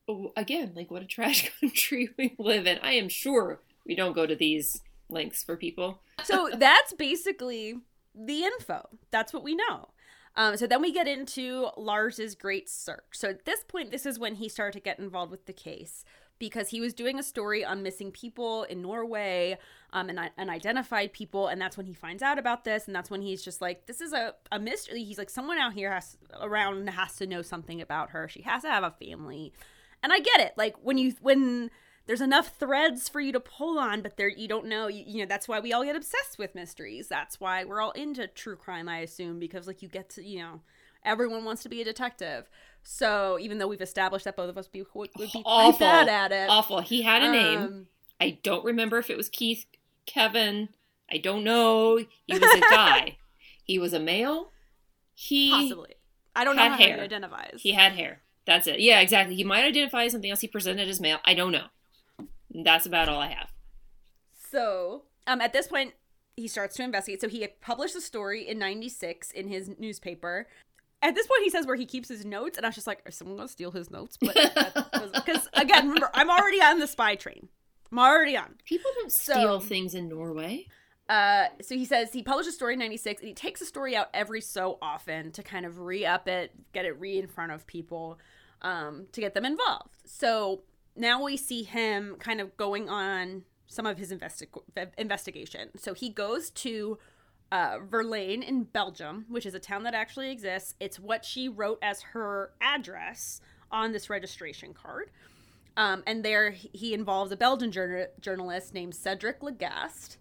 oh, 0.08 0.32
again, 0.36 0.74
like 0.76 0.90
what 0.90 1.04
a 1.04 1.06
trash 1.06 1.50
country 1.60 2.10
we 2.18 2.34
live 2.40 2.66
in. 2.66 2.80
I 2.80 2.94
am 2.94 3.08
sure 3.10 3.62
we 3.86 3.96
don't 3.96 4.14
go 4.14 4.26
to 4.26 4.36
these 4.36 4.82
lengths 5.10 5.44
for 5.44 5.56
people. 5.56 6.02
so 6.24 6.50
that's 6.58 6.94
basically 6.94 7.76
the 8.16 8.44
info. 8.44 8.88
That's 9.12 9.32
what 9.34 9.44
we 9.44 9.56
know. 9.56 9.90
Um, 10.36 10.56
so 10.58 10.66
then 10.66 10.82
we 10.82 10.94
get 10.94 11.08
into 11.10 11.70
Lars's 11.78 12.36
great 12.36 12.70
search. 12.70 13.04
So 13.14 13.30
at 13.30 13.46
this 13.46 13.64
point, 13.68 13.92
this 13.92 14.06
is 14.06 14.18
when 14.18 14.36
he 14.36 14.48
started 14.50 14.74
to 14.74 14.80
get 14.84 14.98
involved 14.98 15.30
with 15.32 15.46
the 15.46 15.54
case 15.54 16.04
because 16.42 16.70
he 16.70 16.82
was 16.82 16.96
doing 16.96 17.20
a 17.20 17.24
story 17.24 17.64
on 17.64 17.84
missing 17.84 18.12
people 18.12 18.64
in 18.64 18.82
Norway 18.82 19.60
um, 19.94 20.10
and 20.10 20.20
unidentified 20.40 21.14
people. 21.14 21.48
And 21.48 21.62
that's 21.62 21.78
when 21.78 21.86
he 21.86 21.94
finds 21.94 22.24
out 22.24 22.40
about 22.40 22.64
this. 22.64 22.88
And 22.88 22.96
that's 22.96 23.12
when 23.12 23.22
he's 23.22 23.44
just 23.44 23.62
like, 23.62 23.86
this 23.86 24.02
is 24.02 24.12
a, 24.12 24.34
a 24.52 24.58
mystery. 24.58 25.04
He's 25.04 25.20
like, 25.20 25.30
someone 25.30 25.60
out 25.60 25.74
here 25.74 25.94
has 25.94 26.18
around 26.42 26.90
has 26.90 27.16
to 27.18 27.28
know 27.28 27.44
something 27.44 27.80
about 27.80 28.10
her. 28.10 28.28
She 28.28 28.42
has 28.42 28.64
to 28.64 28.70
have 28.70 28.84
a 28.84 28.90
family. 28.90 29.54
And 30.02 30.12
I 30.12 30.18
get 30.18 30.40
it. 30.40 30.54
Like 30.58 30.76
when 30.82 30.98
you, 30.98 31.14
when 31.22 31.70
there's 32.08 32.22
enough 32.22 32.58
threads 32.58 33.08
for 33.08 33.22
you 33.22 33.32
to 33.34 33.40
pull 33.40 33.78
on, 33.78 34.02
but 34.02 34.18
there 34.18 34.28
you 34.28 34.48
don't 34.48 34.66
know. 34.66 34.88
You, 34.88 35.04
you 35.06 35.20
know 35.20 35.28
that's 35.28 35.48
why 35.48 35.60
we 35.60 35.72
all 35.72 35.84
get 35.84 35.96
obsessed 35.96 36.40
with 36.40 36.56
mysteries. 36.56 37.08
That's 37.08 37.40
why 37.40 37.64
we're 37.66 37.82
all 37.82 37.92
into 37.92 38.26
true 38.26 38.56
crime. 38.56 38.90
I 38.90 39.02
assume 39.02 39.38
because 39.38 39.68
like 39.68 39.84
you 39.84 39.88
get 39.88 40.10
to 40.12 40.24
you 40.24 40.40
know 40.40 40.62
everyone 41.06 41.46
wants 41.46 41.62
to 41.64 41.70
be 41.70 41.82
a 41.82 41.86
detective. 41.86 42.50
So 42.84 43.38
even 43.39 43.58
though 43.58 43.67
we've 43.67 43.82
established 43.82 44.26
that 44.26 44.36
both 44.36 44.50
of 44.50 44.58
us 44.58 44.67
be, 44.67 44.84
would, 44.94 45.10
would 45.17 45.32
be 45.32 45.41
Awful. 45.46 45.80
bad 45.80 46.08
at 46.10 46.32
it, 46.32 46.50
Awful. 46.50 46.82
He 46.82 47.02
had 47.04 47.22
a 47.24 47.32
name. 47.32 47.60
um, 47.60 47.88
I 48.20 48.39
don't 48.44 48.63
remember 48.65 48.98
if 48.98 49.10
it 49.10 49.17
was 49.17 49.30
Keith, 49.30 49.65
Kevin. 50.06 50.70
I 51.12 51.17
don't 51.17 51.44
know. 51.44 51.98
He 51.98 52.34
was 52.39 52.41
a 52.56 52.60
guy. 52.70 53.17
he 53.63 53.78
was 53.80 53.94
a 53.94 54.00
male. 54.00 54.52
He 55.13 55.52
possibly. 55.52 55.96
I 56.36 56.44
don't 56.44 56.56
know 56.56 56.70
how 56.70 56.78
he 56.78 56.84
hair. 56.86 57.00
identifies. 57.02 57.60
he 57.62 57.74
had 57.74 57.94
hair. 57.94 58.22
That's 58.46 58.65
it. 58.67 58.80
Yeah, 58.80 59.02
exactly. 59.02 59.36
He 59.36 59.44
might 59.44 59.63
identify 59.65 60.06
as 60.06 60.13
something 60.13 60.30
else. 60.32 60.41
He 60.41 60.48
presented 60.48 60.88
as 60.89 61.00
male. 61.02 61.20
I 61.26 61.34
don't 61.34 61.52
know. 61.52 61.65
That's 62.54 62.86
about 62.86 63.10
all 63.10 63.20
I 63.20 63.28
have. 63.28 63.50
So, 64.52 65.04
um, 65.28 65.41
at 65.41 65.54
this 65.54 65.67
point, 65.67 65.94
he 66.36 66.48
starts 66.48 66.76
to 66.78 66.84
investigate. 66.84 67.22
So 67.22 67.30
he 67.30 67.41
had 67.41 67.60
published 67.62 67.96
a 67.96 68.02
story 68.02 68.48
in 68.48 68.58
'96 68.60 69.32
in 69.32 69.48
his 69.48 69.70
newspaper. 69.78 70.48
At 71.04 71.16
this 71.16 71.26
point, 71.28 71.42
he 71.44 71.50
says 71.50 71.66
where 71.66 71.76
he 71.76 71.86
keeps 71.86 72.08
his 72.10 72.26
notes, 72.26 72.58
and 72.58 72.66
I 72.66 72.70
was 72.70 72.76
just 72.76 72.88
like, 72.88 73.02
"Is 73.06 73.16
someone 73.16 73.38
gonna 73.38 73.48
steal 73.50 73.72
his 73.72 73.90
notes?" 73.90 74.18
But 74.18 74.36
because 75.14 75.48
again, 75.54 75.88
remember, 75.88 76.10
I'm 76.14 76.30
already 76.30 76.62
on 76.62 76.80
the 76.80 76.88
spy 76.88 77.16
train. 77.16 77.50
I'm 77.92 78.00
already 78.00 78.38
on. 78.38 78.56
People 78.66 78.92
don't 79.00 79.12
So- 79.12 79.34
steal 79.34 79.60
things 79.60 79.96
in 79.96 80.08
Norway. 80.10 80.68
Uh, 81.10 81.48
so 81.62 81.76
he 81.76 81.84
says 81.84 82.14
he 82.14 82.24
published 82.24 82.48
a 82.50 82.52
story 82.54 82.74
in 82.74 82.80
'96, 82.80 83.22
and 83.22 83.28
he 83.28 83.34
takes 83.34 83.60
a 83.62 83.66
story 83.66 83.96
out 83.96 84.10
every 84.14 84.40
so 84.42 84.78
often 84.82 85.32
to 85.34 85.44
kind 85.44 85.66
of 85.66 85.80
re-up 85.80 86.28
it, 86.28 86.52
get 86.72 86.86
it 86.86 86.98
re 87.00 87.18
in 87.20 87.28
front 87.28 87.52
of 87.52 87.66
people, 87.68 88.18
um, 88.62 89.08
to 89.12 89.20
get 89.20 89.34
them 89.34 89.44
involved. 89.44 89.98
So 90.06 90.62
now 90.96 91.22
we 91.24 91.36
see 91.36 91.64
him 91.64 92.16
kind 92.20 92.40
of 92.40 92.56
going 92.56 92.88
on 92.90 93.44
some 93.68 93.86
of 93.86 93.98
his 93.98 94.12
investi- 94.14 94.92
investigation. 94.98 95.72
So 95.78 95.94
he 95.94 96.10
goes 96.10 96.50
to 96.52 96.98
uh, 97.52 97.80
Verlaine 97.90 98.42
in 98.44 98.64
Belgium, 98.64 99.26
which 99.28 99.46
is 99.46 99.54
a 99.54 99.60
town 99.60 99.84
that 99.84 99.94
actually 99.94 100.32
exists. 100.32 100.76
It's 100.80 101.00
what 101.00 101.26
she 101.26 101.50
wrote 101.50 101.80
as 101.82 102.02
her 102.02 102.52
address 102.62 103.42
on 103.72 103.92
this 103.92 104.10
registration 104.10 104.74
card. 104.74 105.12
Um, 105.78 106.04
and 106.06 106.24
there 106.24 106.52
he 106.52 106.94
involves 106.94 107.32
a 107.32 107.38
Belgian 107.38 107.72
jour- 107.72 108.10
journalist 108.20 108.74
named 108.74 108.94
Cedric 108.96 109.40
Legast. 109.42 110.18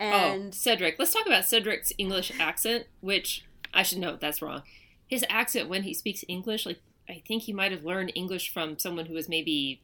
oh, 0.00 0.04
And 0.04 0.54
Cedric. 0.54 0.96
Let's 0.98 1.12
talk 1.12 1.26
about 1.26 1.44
Cedric's 1.44 1.92
English 1.98 2.32
accent, 2.38 2.86
which 3.00 3.44
I 3.72 3.82
should 3.82 3.98
note 3.98 4.20
that's 4.20 4.40
wrong. 4.42 4.62
His 5.06 5.24
accent 5.28 5.68
when 5.68 5.82
he 5.82 5.94
speaks 5.94 6.24
English, 6.28 6.64
like 6.64 6.80
I 7.08 7.22
think 7.26 7.42
he 7.42 7.52
might 7.52 7.72
have 7.72 7.84
learned 7.84 8.12
English 8.14 8.52
from 8.52 8.78
someone 8.78 9.06
who 9.06 9.14
was 9.14 9.28
maybe 9.28 9.80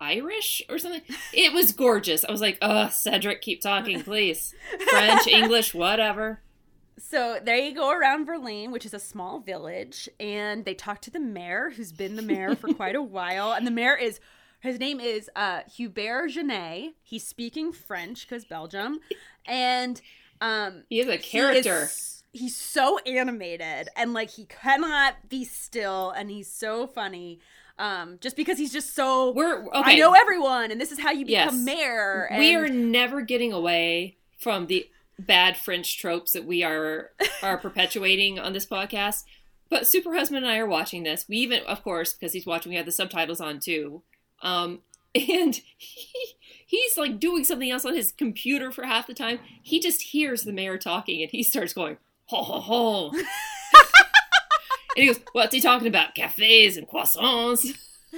Irish 0.00 0.62
or 0.68 0.78
something. 0.78 1.02
It 1.32 1.52
was 1.52 1.72
gorgeous. 1.72 2.24
I 2.24 2.32
was 2.32 2.40
like, 2.40 2.58
"Oh, 2.62 2.88
Cedric, 2.88 3.42
keep 3.42 3.60
talking, 3.60 4.02
please. 4.02 4.54
French, 4.90 5.26
English, 5.28 5.74
whatever." 5.74 6.40
So 6.98 7.38
they 7.42 7.72
go 7.72 7.90
around 7.90 8.26
Verlaine, 8.26 8.72
which 8.72 8.84
is 8.84 8.92
a 8.94 8.98
small 8.98 9.40
village, 9.40 10.08
and 10.18 10.64
they 10.64 10.74
talk 10.74 11.00
to 11.02 11.10
the 11.10 11.20
mayor, 11.20 11.70
who's 11.74 11.92
been 11.92 12.16
the 12.16 12.22
mayor 12.22 12.54
for 12.54 12.72
quite 12.74 12.94
a 12.94 13.02
while. 13.02 13.52
And 13.52 13.66
the 13.66 13.70
mayor 13.70 13.96
is, 13.96 14.20
his 14.60 14.78
name 14.78 15.00
is 15.00 15.30
uh, 15.34 15.60
Hubert 15.74 16.28
Genet. 16.28 16.94
He's 17.02 17.26
speaking 17.26 17.72
French 17.72 18.28
because 18.28 18.44
Belgium, 18.44 19.00
and 19.46 20.00
um, 20.42 20.84
He 20.90 21.00
is 21.00 21.08
a 21.08 21.16
character. 21.16 21.88
he's 22.32 22.54
so 22.56 22.98
animated, 23.06 23.88
and 23.96 24.12
like 24.12 24.30
he 24.30 24.44
cannot 24.44 25.28
be 25.28 25.44
still, 25.44 26.10
and 26.10 26.30
he's 26.30 26.50
so 26.52 26.86
funny. 26.86 27.40
Um, 27.80 28.18
just 28.20 28.36
because 28.36 28.58
he's 28.58 28.72
just 28.72 28.94
so. 28.94 29.30
We're 29.32 29.64
okay. 29.66 29.94
I 29.94 29.96
know 29.96 30.12
everyone, 30.12 30.70
and 30.70 30.78
this 30.80 30.92
is 30.92 31.00
how 31.00 31.10
you 31.12 31.24
become 31.24 31.54
Yes. 31.56 31.64
mayor. 31.64 32.28
And 32.30 32.38
we 32.38 32.54
are 32.54 32.68
never 32.68 33.22
getting 33.22 33.52
away 33.54 34.16
from 34.38 34.66
the 34.66 34.86
bad 35.18 35.56
French 35.56 35.98
tropes 35.98 36.32
that 36.32 36.44
we 36.44 36.62
are 36.62 37.12
are 37.42 37.56
perpetuating 37.66 38.38
on 38.38 38.52
this 38.52 38.66
podcast. 38.66 39.24
But 39.70 39.86
Super 39.86 40.14
Husband 40.14 40.44
and 40.44 40.52
I 40.52 40.58
are 40.58 40.66
watching 40.66 41.04
this. 41.04 41.24
We 41.28 41.38
even, 41.38 41.62
of 41.64 41.82
course, 41.82 42.12
because 42.12 42.32
he's 42.32 42.44
watching, 42.44 42.70
we 42.70 42.76
have 42.76 42.86
the 42.86 42.92
subtitles 42.92 43.40
on 43.40 43.60
too. 43.60 44.02
Um, 44.42 44.80
and 45.14 45.60
he, 45.78 46.08
he's 46.66 46.96
like 46.98 47.18
doing 47.18 47.44
something 47.44 47.70
else 47.70 47.84
on 47.86 47.94
his 47.94 48.12
computer 48.12 48.70
for 48.72 48.84
half 48.84 49.06
the 49.06 49.14
time. 49.14 49.38
He 49.62 49.80
just 49.80 50.02
hears 50.02 50.42
the 50.42 50.52
mayor 50.52 50.76
talking, 50.76 51.22
and 51.22 51.30
he 51.30 51.42
starts 51.42 51.72
going 51.72 51.96
ho 52.26 52.42
ho 52.42 52.60
ho. 52.60 53.12
and 54.96 55.02
he 55.02 55.06
goes, 55.06 55.20
"What's 55.32 55.54
he 55.54 55.60
talking 55.60 55.88
about? 55.88 56.14
Cafes 56.14 56.76
and 56.76 56.88
croissants." 56.88 57.64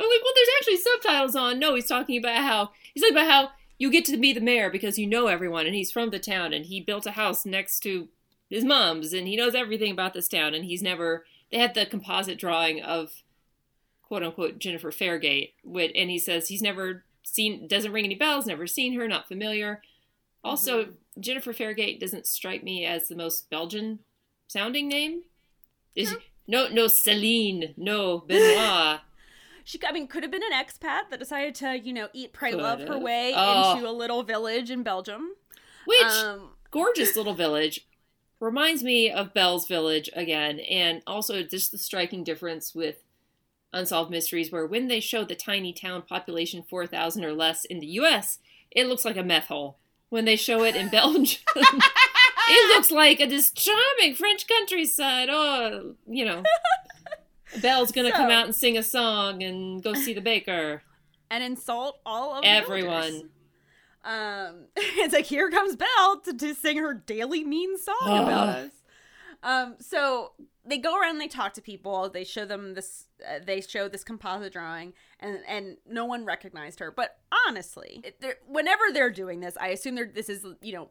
I'm 0.00 0.08
like, 0.08 0.22
well, 0.24 0.32
there's 0.34 0.48
actually 0.58 0.76
subtitles 0.78 1.36
on. 1.36 1.58
No, 1.58 1.74
he's 1.74 1.86
talking 1.86 2.18
about 2.18 2.38
how 2.38 2.70
he's 2.94 3.02
like 3.02 3.12
about 3.12 3.30
how 3.30 3.50
you 3.78 3.90
get 3.90 4.04
to 4.06 4.16
be 4.16 4.32
the 4.32 4.40
mayor 4.40 4.70
because 4.70 4.98
you 4.98 5.06
know 5.06 5.26
everyone, 5.26 5.66
and 5.66 5.74
he's 5.74 5.92
from 5.92 6.10
the 6.10 6.18
town, 6.18 6.52
and 6.52 6.66
he 6.66 6.80
built 6.80 7.06
a 7.06 7.12
house 7.12 7.44
next 7.46 7.80
to 7.80 8.08
his 8.48 8.64
mom's, 8.64 9.12
and 9.12 9.28
he 9.28 9.36
knows 9.36 9.54
everything 9.54 9.92
about 9.92 10.14
this 10.14 10.28
town, 10.28 10.54
and 10.54 10.64
he's 10.64 10.82
never. 10.82 11.24
They 11.50 11.58
had 11.58 11.74
the 11.74 11.86
composite 11.86 12.38
drawing 12.38 12.80
of 12.80 13.22
quote 14.02 14.22
unquote 14.22 14.58
Jennifer 14.58 14.90
Fairgate, 14.90 15.52
with, 15.64 15.92
and 15.94 16.10
he 16.10 16.18
says 16.18 16.48
he's 16.48 16.62
never 16.62 17.04
seen, 17.22 17.68
doesn't 17.68 17.92
ring 17.92 18.04
any 18.04 18.14
bells, 18.14 18.46
never 18.46 18.66
seen 18.66 18.94
her, 18.94 19.06
not 19.06 19.28
familiar. 19.28 19.82
Also, 20.42 20.84
mm-hmm. 20.84 21.20
Jennifer 21.20 21.52
Fairgate 21.52 22.00
doesn't 22.00 22.26
strike 22.26 22.64
me 22.64 22.84
as 22.84 23.08
the 23.08 23.16
most 23.16 23.50
Belgian 23.50 24.00
sounding 24.50 24.88
name. 24.88 25.22
Is 25.94 26.14
no 26.46 26.68
no 26.68 26.86
Celine, 26.88 27.74
no 27.76 28.18
Benoit. 28.18 29.00
She, 29.62 29.78
I 29.86 29.92
mean, 29.92 30.08
could 30.08 30.24
have 30.24 30.32
been 30.32 30.42
an 30.42 30.52
expat 30.52 31.10
that 31.10 31.20
decided 31.20 31.54
to, 31.56 31.78
you 31.78 31.92
know, 31.92 32.08
eat, 32.12 32.32
pray, 32.32 32.52
love 32.54 32.80
her 32.80 32.98
way 32.98 33.32
Oh. 33.36 33.74
into 33.76 33.88
a 33.88 33.92
little 33.92 34.24
village 34.24 34.68
in 34.68 34.82
Belgium. 34.82 35.34
Which 35.84 36.00
Um, 36.02 36.54
gorgeous 36.72 37.14
little 37.20 37.34
village 37.34 37.86
reminds 38.40 38.82
me 38.82 39.10
of 39.12 39.32
Belle's 39.34 39.68
Village 39.68 40.10
again, 40.14 40.58
and 40.60 41.02
also 41.06 41.42
just 41.44 41.70
the 41.70 41.78
striking 41.78 42.24
difference 42.24 42.74
with 42.74 43.04
Unsolved 43.72 44.10
Mysteries, 44.10 44.50
where 44.50 44.66
when 44.66 44.88
they 44.88 44.98
show 44.98 45.24
the 45.24 45.36
tiny 45.36 45.72
town 45.72 46.02
population 46.02 46.64
four 46.68 46.86
thousand 46.86 47.24
or 47.24 47.32
less 47.34 47.64
in 47.64 47.78
the 47.78 47.86
U.S., 48.02 48.38
it 48.72 48.88
looks 48.88 49.04
like 49.04 49.18
a 49.18 49.22
meth 49.22 49.46
hole. 49.48 49.78
When 50.08 50.24
they 50.24 50.36
show 50.36 50.64
it 50.64 50.74
in 50.74 50.88
Belgium, 50.98 51.38
it 52.48 52.76
looks 52.76 52.90
like 52.90 53.20
a 53.20 53.26
this 53.26 53.50
charming 53.50 54.14
French 54.14 54.46
countryside. 54.46 55.28
Oh, 55.30 55.94
you 56.06 56.24
know. 56.24 56.42
Belle's 57.62 57.90
gonna 57.92 58.12
come 58.12 58.30
out 58.30 58.44
and 58.46 58.54
sing 58.54 58.78
a 58.78 58.82
song 58.82 59.42
and 59.42 59.82
go 59.82 59.92
see 59.94 60.12
the 60.14 60.20
baker. 60.20 60.82
and 61.30 61.42
insult 61.42 61.98
all 62.06 62.36
of 62.38 62.44
Everyone. 62.44 63.30
Um, 64.04 64.66
it's 64.76 65.12
like 65.12 65.26
here 65.26 65.50
comes 65.50 65.76
Belle 65.76 66.20
to, 66.24 66.32
to 66.34 66.54
sing 66.54 66.78
her 66.78 66.94
daily 66.94 67.44
mean 67.44 67.76
song 67.78 67.96
Oh. 68.02 68.22
about 68.22 68.48
us. 68.48 68.70
Um, 69.42 69.76
so 69.80 70.32
they 70.66 70.76
go 70.78 70.98
around, 71.00 71.12
and 71.12 71.20
they 71.20 71.26
talk 71.28 71.54
to 71.54 71.62
people, 71.62 72.08
they 72.10 72.24
show 72.24 72.44
them 72.44 72.74
this, 72.74 73.06
uh, 73.26 73.38
they 73.44 73.60
show 73.62 73.88
this 73.88 74.04
composite 74.04 74.52
drawing, 74.52 74.92
and 75.18 75.38
and 75.48 75.76
no 75.88 76.04
one 76.04 76.24
recognized 76.24 76.78
her. 76.80 76.90
But 76.92 77.18
honestly, 77.48 78.00
it- 78.04 78.20
they're- 78.20 78.38
whenever 78.46 78.84
they're 78.92 79.10
doing 79.10 79.40
this, 79.40 79.56
I 79.58 79.68
assume 79.68 79.94
they're 79.96 80.10
this 80.14 80.28
is 80.28 80.44
you 80.62 80.72
know, 80.74 80.90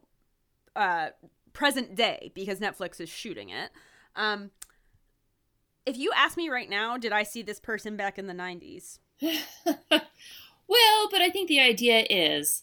uh, 0.76 1.10
present 1.52 1.94
day 1.94 2.32
because 2.34 2.58
Netflix 2.60 3.00
is 3.00 3.08
shooting 3.08 3.50
it. 3.50 3.70
Um, 4.16 4.50
if 5.86 5.96
you 5.96 6.12
ask 6.14 6.36
me 6.36 6.48
right 6.48 6.68
now, 6.68 6.96
did 6.96 7.12
I 7.12 7.22
see 7.22 7.42
this 7.42 7.60
person 7.60 7.96
back 7.96 8.18
in 8.18 8.26
the 8.26 8.34
'90s? 8.34 8.98
well, 9.20 11.08
but 11.10 11.20
I 11.20 11.28
think 11.30 11.48
the 11.48 11.60
idea 11.60 12.06
is 12.08 12.62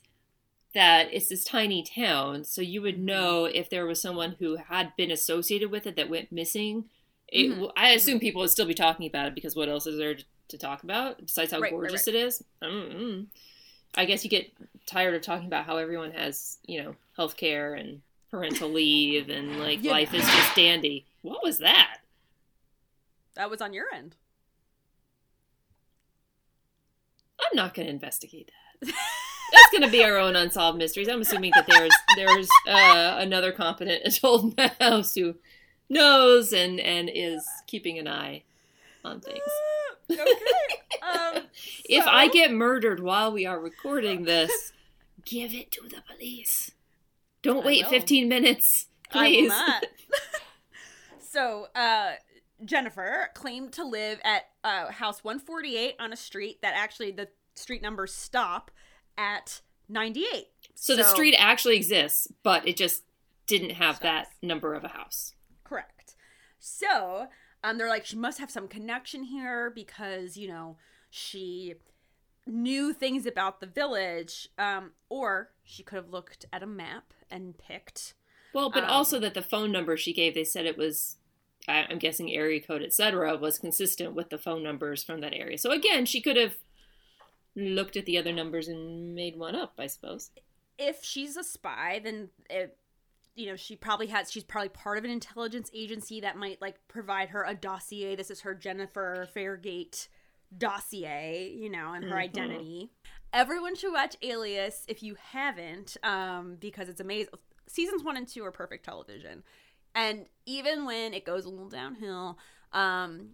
that 0.73 1.07
it's 1.11 1.29
this 1.29 1.43
tiny 1.43 1.83
town, 1.83 2.43
so 2.43 2.61
you 2.61 2.81
would 2.81 2.99
know 2.99 3.45
if 3.45 3.69
there 3.69 3.85
was 3.85 4.01
someone 4.01 4.35
who 4.39 4.57
had 4.57 4.95
been 4.95 5.11
associated 5.11 5.71
with 5.71 5.87
it 5.87 5.95
that 5.95 6.09
went 6.09 6.31
missing. 6.31 6.85
It, 7.29 7.51
Mhm. 7.51 7.71
I 7.75 7.89
assume 7.91 8.19
people 8.19 8.41
would 8.41 8.51
still 8.51 8.65
be 8.65 8.73
talking 8.73 9.07
about 9.07 9.27
it 9.27 9.35
because 9.35 9.55
what 9.55 9.69
else 9.69 9.87
is 9.87 9.97
there 9.97 10.15
to, 10.15 10.57
talk 10.57 10.83
about 10.83 11.19
besides 11.19 11.51
how 11.51 11.59
Right, 11.59 11.71
right, 11.71 11.71
gorgeous 11.71 12.07
right. 12.07 12.15
it 12.15 12.25
is? 12.27 12.43
Mm-mm. 12.63 13.27
I 13.95 14.05
guess 14.05 14.23
you 14.23 14.29
get 14.29 14.49
tired 14.85 15.13
of 15.13 15.21
talking 15.21 15.47
about 15.47 15.65
how 15.65 15.75
everyone 15.77 16.11
has, 16.11 16.57
you 16.65 16.81
know, 16.81 16.95
health 17.17 17.35
care 17.35 17.73
and 17.73 18.01
parental 18.31 18.69
leave 18.69 19.29
and 19.29 19.59
like 19.59 19.83
Yeah. 19.83 19.91
life 19.91 20.13
is 20.13 20.21
just 20.23 20.55
dandy. 20.55 21.05
What 21.21 21.43
was 21.43 21.59
that? 21.59 21.97
That 23.35 23.49
was 23.49 23.61
on 23.61 23.73
your 23.73 23.85
end. 23.93 24.15
I'm 27.39 27.55
not 27.55 27.73
going 27.73 27.85
to 27.87 27.93
investigate 27.93 28.51
that. 28.81 28.93
That's 29.53 29.69
going 29.71 29.83
to 29.83 29.89
be 29.89 30.03
our 30.03 30.17
own 30.17 30.35
unsolved 30.35 30.77
mysteries. 30.77 31.07
I'm 31.07 31.21
assuming 31.21 31.51
that 31.55 31.67
there's 31.67 31.93
there's 32.15 32.49
uh, 32.67 33.15
another 33.19 33.51
competent 33.51 34.01
adult 34.05 34.43
in 34.43 34.49
the 34.57 34.71
house 34.83 35.13
who 35.15 35.35
knows 35.89 36.51
and 36.51 36.79
and 36.79 37.09
is 37.13 37.45
keeping 37.67 37.97
an 37.97 38.07
eye 38.07 38.43
on 39.05 39.21
things. 39.21 39.39
okay. 40.11 40.21
Um, 41.01 41.43
If 41.89 42.03
so- 42.03 42.09
I 42.09 42.27
get 42.27 42.51
murdered 42.51 42.99
while 42.99 43.31
we 43.31 43.45
are 43.45 43.59
recording 43.59 44.25
this, 44.25 44.73
give 45.23 45.53
it 45.53 45.71
to 45.71 45.81
the 45.87 46.01
police. 46.11 46.71
Don't 47.47 47.65
wait 47.65 47.87
15 47.87 48.27
minutes, 48.27 48.87
please. 49.09 49.53
so, 51.31 51.67
uh, 51.73 52.11
Jennifer 52.65 53.29
claimed 53.35 53.71
to 53.73 53.85
live 53.85 54.19
at 54.25 54.47
uh, 54.65 54.91
house 54.91 55.23
148 55.23 55.95
on 55.97 56.11
a 56.11 56.17
street 56.17 56.61
that 56.61 56.73
actually 56.75 57.11
the 57.11 57.29
street 57.55 57.81
numbers 57.81 58.13
stop 58.13 58.69
at 59.17 59.61
98. 59.87 60.47
So 60.75 60.97
the 60.97 61.05
street 61.05 61.35
actually 61.39 61.77
exists, 61.77 62.27
but 62.43 62.67
it 62.67 62.75
just 62.75 63.03
didn't 63.45 63.71
have 63.71 64.01
that 64.01 64.27
number 64.41 64.73
of 64.73 64.83
a 64.83 64.89
house. 64.89 65.33
Correct. 65.63 66.15
So, 66.59 67.27
um, 67.63 67.77
they're 67.77 67.87
like, 67.87 68.05
she 68.05 68.17
must 68.17 68.39
have 68.39 68.51
some 68.51 68.67
connection 68.67 69.23
here 69.23 69.71
because, 69.73 70.35
you 70.35 70.49
know, 70.49 70.75
she 71.09 71.75
knew 72.45 72.93
things 72.93 73.25
about 73.25 73.61
the 73.61 73.67
village. 73.67 74.49
Um, 74.57 74.91
or 75.07 75.51
she 75.63 75.81
could 75.83 75.95
have 75.95 76.09
looked 76.09 76.45
at 76.51 76.61
a 76.61 76.67
map 76.67 77.13
and 77.29 77.57
picked. 77.57 78.13
Well, 78.53 78.69
but 78.69 78.83
Um, 78.83 78.89
also 78.89 79.19
that 79.19 79.33
the 79.33 79.41
phone 79.41 79.71
number 79.71 79.97
she 79.97 80.13
gave, 80.13 80.33
they 80.33 80.43
said 80.43 80.65
it 80.65 80.77
was, 80.77 81.17
I'm 81.67 81.99
guessing 81.99 82.31
area 82.31 82.61
code, 82.61 82.81
etc., 82.81 83.35
was 83.37 83.59
consistent 83.59 84.13
with 84.13 84.29
the 84.29 84.37
phone 84.37 84.63
numbers 84.63 85.03
from 85.03 85.19
that 85.21 85.33
area. 85.33 85.57
So 85.57 85.71
again, 85.71 86.05
she 86.05 86.21
could 86.21 86.37
have 86.37 86.55
looked 87.55 87.97
at 87.97 88.05
the 88.05 88.17
other 88.17 88.31
numbers 88.33 88.67
and 88.67 89.13
made 89.15 89.35
one 89.37 89.55
up, 89.55 89.73
I 89.77 89.87
suppose. 89.87 90.31
if 90.79 91.03
she's 91.03 91.35
a 91.35 91.43
spy, 91.43 91.99
then 92.03 92.29
it, 92.49 92.77
you 93.35 93.47
know 93.47 93.55
she 93.55 93.75
probably 93.75 94.07
has. 94.07 94.31
She's 94.31 94.43
probably 94.43 94.69
part 94.69 94.97
of 94.99 95.03
an 95.05 95.09
intelligence 95.11 95.69
agency 95.73 96.21
that 96.21 96.37
might 96.37 96.61
like 96.61 96.75
provide 96.87 97.29
her 97.29 97.43
a 97.43 97.53
dossier. 97.55 98.15
This 98.15 98.29
is 98.31 98.41
her 98.41 98.53
Jennifer 98.55 99.27
Fairgate 99.35 100.07
dossier, 100.55 101.51
you 101.51 101.69
know, 101.69 101.93
and 101.93 102.03
her 102.05 102.15
Mhm. 102.15 102.19
identity. 102.21 102.89
Everyone 103.33 103.75
should 103.75 103.91
watch 103.93 104.15
Alias 104.21 104.83
if 104.87 105.03
you 105.03 105.15
haven't, 105.31 105.97
um, 106.03 106.55
because 106.59 106.89
it's 106.89 107.01
amazing. 107.01 107.33
Seasons 107.67 108.03
one 108.03 108.17
and 108.17 108.27
two 108.27 108.43
are 108.45 108.51
perfect 108.51 108.85
television, 108.85 109.43
and 109.93 110.25
even 110.45 110.85
when 110.85 111.13
it 111.13 111.25
goes 111.25 111.45
a 111.45 111.49
little 111.49 111.69
downhill, 111.69 112.37
um, 112.71 113.33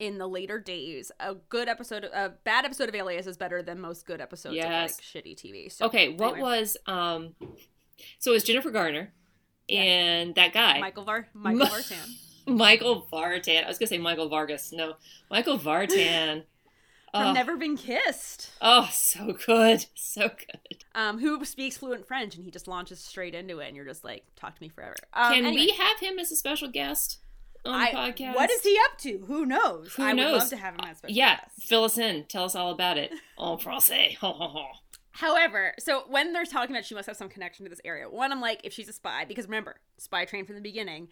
in 0.00 0.16
the 0.18 0.26
later 0.26 0.58
days, 0.58 1.10
a 1.20 1.34
good 1.34 1.68
episode, 1.68 2.04
a 2.04 2.30
bad 2.44 2.64
episode 2.64 2.88
of 2.88 2.94
Alias 2.94 3.26
is 3.26 3.36
better 3.36 3.62
than 3.62 3.80
most 3.80 4.06
good 4.06 4.20
episodes 4.20 4.54
Yes. 4.54 4.92
of 4.92 4.96
like 4.98 5.24
shitty 5.24 5.36
TV. 5.36 5.68
So, 5.70 5.86
Okay, 5.86 6.08
what 6.10 6.34
anyway. 6.34 6.40
was, 6.60 6.76
um, 6.86 7.34
so 8.18 8.30
it 8.30 8.34
was 8.34 8.44
Jennifer 8.44 8.70
Garner 8.70 9.12
Yeah. 9.66 9.80
and 9.82 10.34
that 10.36 10.52
guy, 10.52 10.78
Michael 10.80 11.04
Var 11.04 11.28
Michael 11.34 11.66
Vartan. 11.66 12.08
Michael 12.46 13.06
Vartan. 13.12 13.64
I 13.64 13.68
was 13.68 13.76
going 13.78 13.88
to 13.88 13.94
say 13.94 13.98
Michael 13.98 14.28
Vargas. 14.28 14.72
No, 14.72 14.94
Michael 15.30 15.58
Vartan. 15.58 16.44
From 17.12 17.26
oh, 17.28 17.32
Never 17.32 17.56
Been 17.56 17.76
Kissed, 17.76 18.50
oh, 18.60 18.88
so 18.92 19.32
good. 19.46 19.86
So 19.94 20.28
good. 20.28 20.84
um, 20.94 21.18
who 21.18 21.44
speaks 21.44 21.78
fluent 21.78 22.06
French, 22.06 22.34
and 22.34 22.44
he 22.44 22.50
just 22.50 22.68
launches 22.68 23.00
straight 23.00 23.34
into 23.34 23.58
it, 23.60 23.68
and 23.68 23.76
you're 23.76 23.84
just 23.84 24.04
like, 24.04 24.24
talk 24.36 24.54
to 24.54 24.62
me 24.62 24.68
forever. 24.68 24.94
Um, 25.14 25.32
Can 25.34 25.46
anyway, 25.46 25.66
we 25.66 25.70
have 25.72 25.98
him 26.00 26.18
as 26.18 26.30
a 26.32 26.36
special 26.36 26.68
guest 26.68 27.18
on 27.64 27.80
the 27.80 27.86
podcast? 27.96 28.34
What 28.34 28.50
is 28.50 28.62
he 28.62 28.76
up 28.84 28.98
to? 28.98 29.24
Who 29.26 29.46
knows? 29.46 29.94
Who 29.94 30.02
I 30.02 30.08
would 30.08 30.16
knows? 30.16 30.40
love 30.40 30.48
to 30.50 30.56
have 30.56 30.74
him 30.74 30.80
as 30.86 30.98
special 30.98 31.16
Yeah, 31.16 31.36
guest. 31.36 31.62
fill 31.68 31.84
us 31.84 31.98
in. 31.98 32.24
Tell 32.24 32.44
us 32.44 32.54
all 32.54 32.70
about 32.70 32.98
it. 32.98 33.10
En 33.40 33.56
français. 33.58 34.16
Ho, 34.18 34.32
ho, 34.32 34.48
ho. 34.48 34.64
However, 35.12 35.74
so 35.80 36.04
when 36.08 36.32
they're 36.32 36.44
talking 36.44 36.74
about 36.74 36.84
she 36.84 36.94
must 36.94 37.06
have 37.08 37.16
some 37.16 37.28
connection 37.28 37.64
to 37.64 37.70
this 37.70 37.80
area, 37.84 38.08
one, 38.08 38.30
I'm 38.30 38.40
like, 38.40 38.60
if 38.62 38.72
she's 38.72 38.88
a 38.88 38.92
spy, 38.92 39.24
because 39.24 39.46
remember, 39.46 39.76
spy 39.96 40.24
trained 40.24 40.46
from 40.46 40.54
the 40.56 40.62
beginning, 40.62 41.08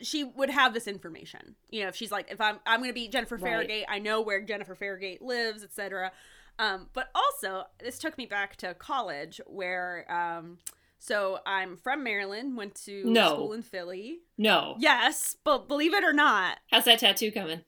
she 0.00 0.24
would 0.24 0.50
have 0.50 0.74
this 0.74 0.86
information. 0.86 1.54
You 1.70 1.82
know, 1.82 1.88
if 1.88 1.96
she's 1.96 2.10
like, 2.12 2.30
if 2.30 2.40
I'm 2.40 2.58
I'm 2.66 2.80
gonna 2.80 2.92
be 2.92 3.08
Jennifer 3.08 3.36
Right. 3.36 3.84
I 3.88 3.98
know 3.98 4.20
where 4.20 4.40
Jennifer 4.40 4.74
Farragate 4.76 5.20
lives, 5.20 5.62
etc. 5.64 6.12
Um, 6.58 6.88
but 6.92 7.08
also, 7.14 7.64
this 7.78 7.98
took 7.98 8.18
me 8.18 8.26
back 8.26 8.56
to 8.56 8.74
college 8.74 9.40
where, 9.46 10.04
um, 10.10 10.58
so 10.98 11.38
I'm 11.46 11.76
from 11.76 12.02
Maryland, 12.02 12.56
went 12.56 12.74
to 12.86 13.04
No. 13.04 13.28
school 13.28 13.52
in 13.52 13.62
Philly. 13.62 14.18
No. 14.36 14.74
Yes, 14.80 15.36
but 15.44 15.68
believe 15.68 15.94
it 15.94 16.02
or 16.02 16.12
not, 16.12 16.58
How's 16.72 16.84
that 16.86 16.98
tattoo 16.98 17.30
coming? 17.30 17.60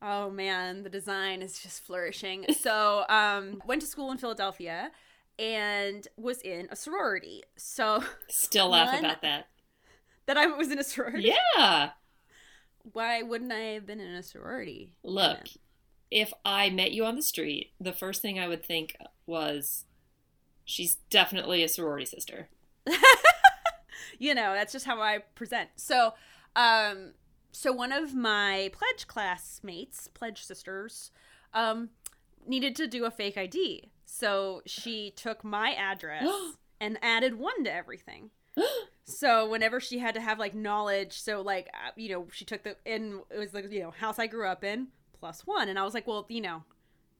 Oh 0.00 0.30
man, 0.30 0.82
the 0.84 0.90
design 0.90 1.42
is 1.42 1.58
just 1.58 1.82
flourishing. 1.84 2.46
So, 2.60 3.04
um, 3.10 3.62
went 3.66 3.82
to 3.82 3.86
school 3.86 4.10
in 4.10 4.16
Philadelphia 4.18 4.90
and 5.38 6.06
was 6.16 6.40
in 6.40 6.68
a 6.70 6.76
sorority. 6.76 7.42
So 7.56 8.02
Still 8.28 8.68
laugh 8.70 8.98
about 8.98 9.20
that. 9.22 9.48
That 10.26 10.36
I 10.36 10.46
was 10.46 10.70
in 10.70 10.78
a 10.78 10.84
sorority. 10.84 11.32
Yeah. 11.56 11.90
Why 12.92 13.22
wouldn't 13.22 13.52
I 13.52 13.74
have 13.74 13.86
been 13.86 14.00
in 14.00 14.14
a 14.14 14.22
sorority? 14.22 14.92
Look, 15.02 15.48
if 16.10 16.32
I 16.44 16.70
met 16.70 16.92
you 16.92 17.04
on 17.04 17.16
the 17.16 17.22
street, 17.22 17.72
the 17.80 17.92
first 17.92 18.20
thing 18.22 18.38
I 18.38 18.48
would 18.48 18.64
think 18.64 18.96
was 19.26 19.84
she's 20.64 20.96
definitely 21.10 21.62
a 21.62 21.68
sorority 21.68 22.06
sister. 22.06 22.48
you 24.18 24.34
know, 24.34 24.52
that's 24.54 24.72
just 24.72 24.86
how 24.86 25.00
I 25.00 25.18
present. 25.34 25.70
So, 25.76 26.14
um, 26.56 27.12
so 27.52 27.72
one 27.72 27.92
of 27.92 28.14
my 28.14 28.70
pledge 28.72 29.06
classmates, 29.06 30.08
pledge 30.08 30.44
sisters, 30.44 31.10
um, 31.52 31.90
needed 32.46 32.76
to 32.76 32.86
do 32.86 33.04
a 33.04 33.10
fake 33.10 33.38
ID. 33.38 33.90
So 34.04 34.62
she 34.66 35.12
took 35.16 35.44
my 35.44 35.72
address 35.72 36.26
and 36.80 36.98
added 37.02 37.38
one 37.38 37.64
to 37.64 37.72
everything. 37.72 38.30
So 39.06 39.48
whenever 39.48 39.80
she 39.80 39.98
had 39.98 40.14
to 40.14 40.20
have 40.20 40.38
like 40.38 40.54
knowledge, 40.54 41.20
so 41.20 41.42
like 41.42 41.68
uh, 41.74 41.90
you 41.96 42.08
know, 42.10 42.26
she 42.32 42.44
took 42.44 42.62
the 42.62 42.76
and 42.86 43.20
it 43.30 43.38
was 43.38 43.52
like 43.52 43.70
you 43.70 43.80
know 43.80 43.90
house 43.90 44.18
I 44.18 44.26
grew 44.26 44.46
up 44.46 44.64
in 44.64 44.88
plus 45.20 45.46
one, 45.46 45.68
and 45.68 45.78
I 45.78 45.84
was 45.84 45.94
like, 45.94 46.06
well, 46.06 46.26
you 46.28 46.40
know, 46.40 46.62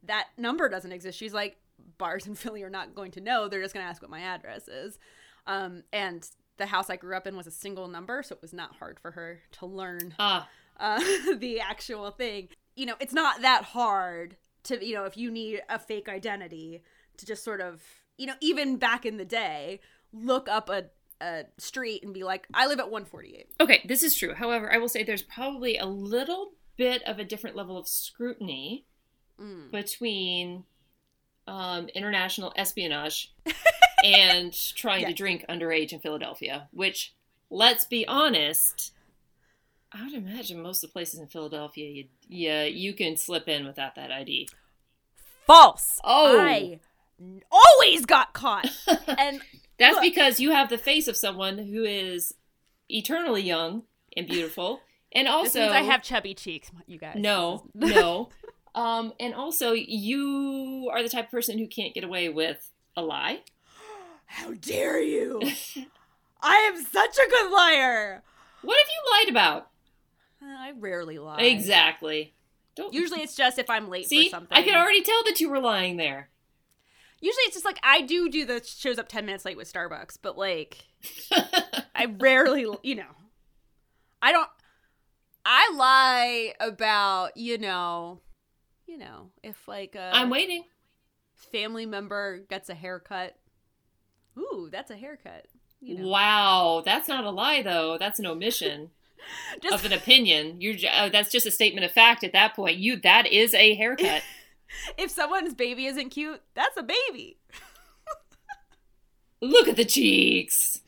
that 0.05 0.29
number 0.37 0.69
doesn't 0.69 0.93
exist. 0.93 1.19
She's 1.19 1.35
like, 1.35 1.57
bars 1.99 2.27
in 2.27 2.35
Philly 2.37 2.63
are 2.63 2.71
not 2.71 2.95
going 2.95 3.11
to 3.13 3.21
know. 3.21 3.49
They're 3.49 3.63
just 3.63 3.75
going 3.75 3.85
to 3.85 3.89
ask 3.89 4.03
what 4.03 4.11
my 4.11 4.21
address 4.21 4.69
is. 4.69 4.99
Um, 5.47 5.85
and 5.93 6.29
the 6.57 6.67
house 6.67 6.91
I 6.91 6.97
grew 6.97 7.17
up 7.17 7.27
in 7.27 7.37
was 7.37 7.47
a 7.47 7.53
single 7.53 7.89
number, 7.89 8.23
so 8.23 8.35
it 8.35 8.43
was 8.43 8.53
not 8.53 8.77
hard 8.77 8.99
for 9.01 9.11
her 9.13 9.41
to 9.53 9.67
learn 9.67 10.15
Ah, 10.19 10.49
uh, 10.79 11.01
the 11.37 11.61
actual 11.61 12.11
thing. 12.11 12.49
You 12.77 12.87
know, 12.87 12.95
it's 13.01 13.15
not 13.15 13.43
that 13.43 13.65
hard 13.65 14.37
to, 14.65 14.85
you 14.85 14.95
know, 14.95 15.05
if 15.05 15.17
you 15.17 15.31
need 15.31 15.63
a 15.69 15.79
fake 15.79 16.09
identity 16.09 16.83
to 17.17 17.27
just 17.27 17.45
sort 17.45 17.61
of, 17.61 17.83
you 18.17 18.27
know, 18.27 18.35
even 18.41 18.77
back 18.77 19.05
in 19.05 19.17
the 19.17 19.25
day, 19.25 19.81
look 20.13 20.49
up 20.49 20.69
a, 20.69 20.87
a 21.21 21.45
street 21.59 22.03
and 22.03 22.13
be 22.15 22.23
like, 22.25 22.47
I 22.53 22.67
live 22.67 22.79
at 22.79 22.91
148. 22.91 23.49
okay, 23.61 23.85
this 23.87 24.03
is 24.03 24.15
true. 24.17 24.35
However, 24.35 24.73
I 24.73 24.79
will 24.79 24.89
say 24.89 25.03
there's 25.05 25.23
probably 25.23 25.79
a 25.79 25.87
little 25.87 26.53
bit 26.77 27.03
of 27.05 27.19
a 27.19 27.25
different 27.25 27.57
level 27.57 27.77
of 27.79 27.87
scrutiny 27.89 28.85
Mm. 29.41 29.73
between 29.73 30.63
um, 31.49 31.89
international 31.89 32.53
espionage 32.55 33.33
and 34.05 34.53
trying 34.77 35.05
to 35.07 35.13
drink 35.13 35.45
underage 35.49 35.93
in 35.93 35.99
Philadelphia, 35.99 36.69
which, 36.71 37.13
let's 37.51 37.85
be 37.85 38.07
honest, 38.07 38.93
I 39.93 40.05
would 40.05 40.15
imagine 40.15 40.63
most 40.63 40.85
of 40.85 40.91
the 40.91 40.93
places 40.93 41.19
in 41.19 41.27
Philadelphia, 41.27 41.91
you, 41.91 42.05
yeah, 42.29 42.63
you 42.63 42.95
can 42.95 43.17
slip 43.17 43.49
in 43.49 43.67
without 43.67 43.97
that 43.97 44.13
ID. 44.13 44.49
False. 45.49 45.99
Oh. 46.05 46.39
I 46.39 46.79
always 47.51 48.07
got 48.07 48.33
caught. 48.35 48.69
and 49.19 49.41
That's 49.79 49.95
Look. 49.95 50.03
because 50.03 50.41
you 50.41 50.51
have 50.53 50.69
the 50.69 50.79
face 50.79 51.09
of 51.09 51.17
someone 51.17 51.59
who 51.59 51.85
is 51.85 52.35
eternally 52.89 53.43
young 53.43 53.83
and 54.17 54.27
beautiful, 54.27 54.81
and 55.13 55.27
also 55.27 55.69
I 55.69 55.83
have 55.83 56.03
chubby 56.03 56.35
cheeks, 56.35 56.71
you 56.87 56.99
guys. 56.99 57.17
no, 57.17 57.67
no, 57.75 58.29
um, 58.75 59.13
and 59.19 59.35
also 59.35 59.73
you 59.73 60.91
are 60.93 61.03
the 61.03 61.09
type 61.09 61.27
of 61.27 61.31
person 61.31 61.59
who 61.59 61.67
can't 61.67 61.95
get 61.95 62.05
away 62.05 62.29
with 62.29 62.71
a 62.97 63.03
lie. 63.03 63.41
How 64.27 64.53
dare 64.53 65.01
you? 65.03 65.41
I 66.43 66.57
am 66.73 66.85
such 66.85 67.17
a 67.17 67.31
good 67.31 67.51
liar. 67.51 68.23
What 68.63 68.79
have 68.79 68.89
you 68.89 69.13
lied 69.13 69.29
about? 69.31 69.71
Uh, 70.43 70.57
I 70.59 70.73
rarely 70.79 71.19
lie. 71.19 71.41
Exactly. 71.41 72.35
Don't 72.77 72.93
Usually 72.93 73.21
it's 73.21 73.37
just 73.37 73.59
if 73.59 73.71
I'm 73.71 73.89
late 73.89 74.07
see. 74.07 74.25
for 74.25 74.31
something. 74.31 74.57
I 74.57 74.63
could 74.63 74.75
already 74.75 75.03
tell 75.03 75.23
that 75.25 75.41
you 75.41 75.49
were 75.49 75.61
lying 75.61 75.97
there. 75.97 76.29
Usually 77.21 77.43
it's 77.45 77.55
just 77.55 77.65
like 77.65 77.79
I 77.83 78.03
do 78.03 78.29
do 78.29 78.45
the 78.45 78.63
shows 78.65 78.99
up 78.99 79.09
10 79.09 79.25
minutes 79.25 79.45
late 79.45 79.57
with 79.57 79.73
Starbucks, 79.73 80.19
but 80.21 80.37
like 80.37 80.85
I 81.95 82.07
rarely, 82.19 82.67
you 82.83 82.95
know. 82.97 83.05
I 84.21 84.33
don't 84.33 84.49
I 85.45 85.73
lie 85.75 86.55
about, 86.61 87.37
you 87.37 87.59
know, 87.59 88.21
you 88.87 88.99
know, 88.99 89.31
if 89.43 89.69
like 89.69 89.95
a 89.95 90.11
I'm 90.13 90.31
waiting. 90.31 90.65
family 91.53 91.87
member 91.87 92.45
gets 92.49 92.69
a 92.69 92.75
haircut. 92.75 93.37
Ooh, 94.39 94.69
that's 94.71 94.91
a 94.91 94.97
haircut. 94.97 95.47
You 95.81 95.99
know. 95.99 96.09
Wow, 96.09 96.83
that's 96.85 97.09
not 97.09 97.25
a 97.25 97.31
lie 97.31 97.63
though. 97.63 97.99
That's 97.99 98.19
an 98.19 98.27
omission 98.27 98.91
Just 99.63 99.75
of 99.75 99.85
an 99.85 99.93
opinion. 99.93 100.61
You're 100.61 100.77
uh, 100.91 101.09
that's 101.09 101.31
just 101.31 101.47
a 101.47 101.51
statement 101.51 101.85
of 101.85 101.93
fact 101.93 102.25
at 102.25 102.33
that 102.33 102.55
point. 102.55 102.77
You 102.79 102.97
that 103.01 103.27
is 103.27 103.55
a 103.55 103.75
haircut. 103.75 104.23
if 104.99 105.11
someone's 105.11 105.55
baby 105.55 105.87
isn't 105.87 106.11
cute, 106.11 106.43
that's 106.55 106.77
a 106.77 106.83
baby. 106.83 107.39
Look 109.41 109.69
at 109.69 109.77
the 109.77 109.85
cheeks. 109.85 110.81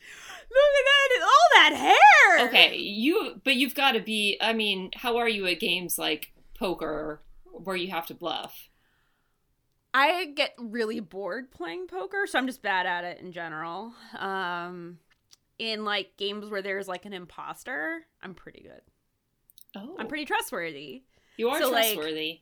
Look 0.49 0.59
at 0.79 0.85
that, 0.85 1.23
all 1.23 1.69
that 1.69 1.75
hair. 1.75 2.47
Okay, 2.47 2.77
you 2.77 3.41
but 3.43 3.55
you've 3.55 3.75
got 3.75 3.91
to 3.91 3.99
be. 3.99 4.37
I 4.41 4.53
mean, 4.53 4.91
how 4.95 5.17
are 5.17 5.29
you 5.29 5.45
at 5.47 5.59
games 5.59 5.99
like 5.99 6.31
poker 6.57 7.21
where 7.43 7.75
you 7.75 7.89
have 7.89 8.07
to 8.07 8.13
bluff? 8.13 8.69
I 9.93 10.25
get 10.25 10.53
really 10.57 10.99
bored 10.99 11.51
playing 11.51 11.87
poker, 11.87 12.25
so 12.27 12.37
I'm 12.37 12.47
just 12.47 12.61
bad 12.61 12.85
at 12.85 13.03
it 13.03 13.19
in 13.19 13.31
general. 13.31 13.93
Um, 14.17 14.99
in 15.59 15.85
like 15.85 16.17
games 16.17 16.49
where 16.49 16.61
there's 16.61 16.87
like 16.87 17.05
an 17.05 17.13
imposter, 17.13 18.03
I'm 18.21 18.33
pretty 18.33 18.61
good. 18.61 18.81
Oh, 19.75 19.95
I'm 19.99 20.07
pretty 20.07 20.25
trustworthy. 20.25 21.03
You 21.37 21.49
are 21.49 21.59
so, 21.59 21.71
like- 21.71 21.93
trustworthy. 21.93 22.41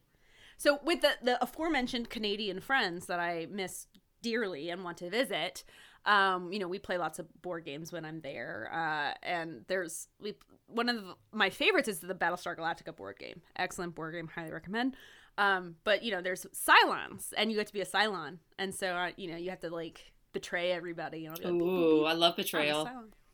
So 0.58 0.80
with 0.84 1.02
the 1.02 1.12
the 1.22 1.42
aforementioned 1.44 2.10
Canadian 2.10 2.60
friends 2.60 3.08
that 3.08 3.20
I 3.20 3.48
miss 3.50 3.88
dearly 4.22 4.70
and 4.70 4.84
want 4.84 4.98
to 4.98 5.10
visit, 5.10 5.64
um, 6.06 6.52
you 6.52 6.60
know, 6.60 6.68
we 6.68 6.80
play 6.80 6.98
lots 6.98 7.20
of 7.20 7.28
board 7.42 7.66
games 7.66 7.92
when 7.92 8.06
I'm 8.06 8.22
there. 8.22 8.70
Uh, 8.72 9.14
and 9.24 9.66
there's 9.68 10.08
we 10.20 10.36
one 10.68 10.90
of 10.90 10.96
the, 10.96 11.16
my 11.32 11.50
favorites 11.50 11.88
is 11.88 12.00
the 12.00 12.14
Battlestar 12.14 12.56
Galactica 12.58 12.96
board 12.96 13.18
game. 13.20 13.42
Excellent 13.56 13.96
board 13.96 14.14
game, 14.14 14.28
highly 14.28 14.52
recommend. 14.52 14.96
Um, 15.38 15.76
but 15.84 16.04
you 16.04 16.12
know, 16.12 16.22
there's 16.22 16.46
Cylons, 16.54 17.34
and 17.38 17.52
you 17.52 17.58
get 17.58 17.68
to 17.68 17.74
be 17.74 17.82
a 17.82 17.86
Cylon, 17.86 18.38
and 18.58 18.74
so 18.74 18.88
uh, 18.88 19.12
you 19.18 19.30
know, 19.30 19.38
you 19.38 19.50
have 19.50 19.60
to 19.62 19.70
like 19.70 20.14
betray 20.32 20.72
everybody. 20.72 21.20
You 21.20 21.30
know, 21.30 21.34
like, 21.34 21.54
"Boop, 21.54 21.62
boop, 21.62 21.62
Ooh, 21.62 22.04
boop, 22.04 22.08
I 22.08 22.14
love 22.14 22.36
betrayal. 22.36 22.90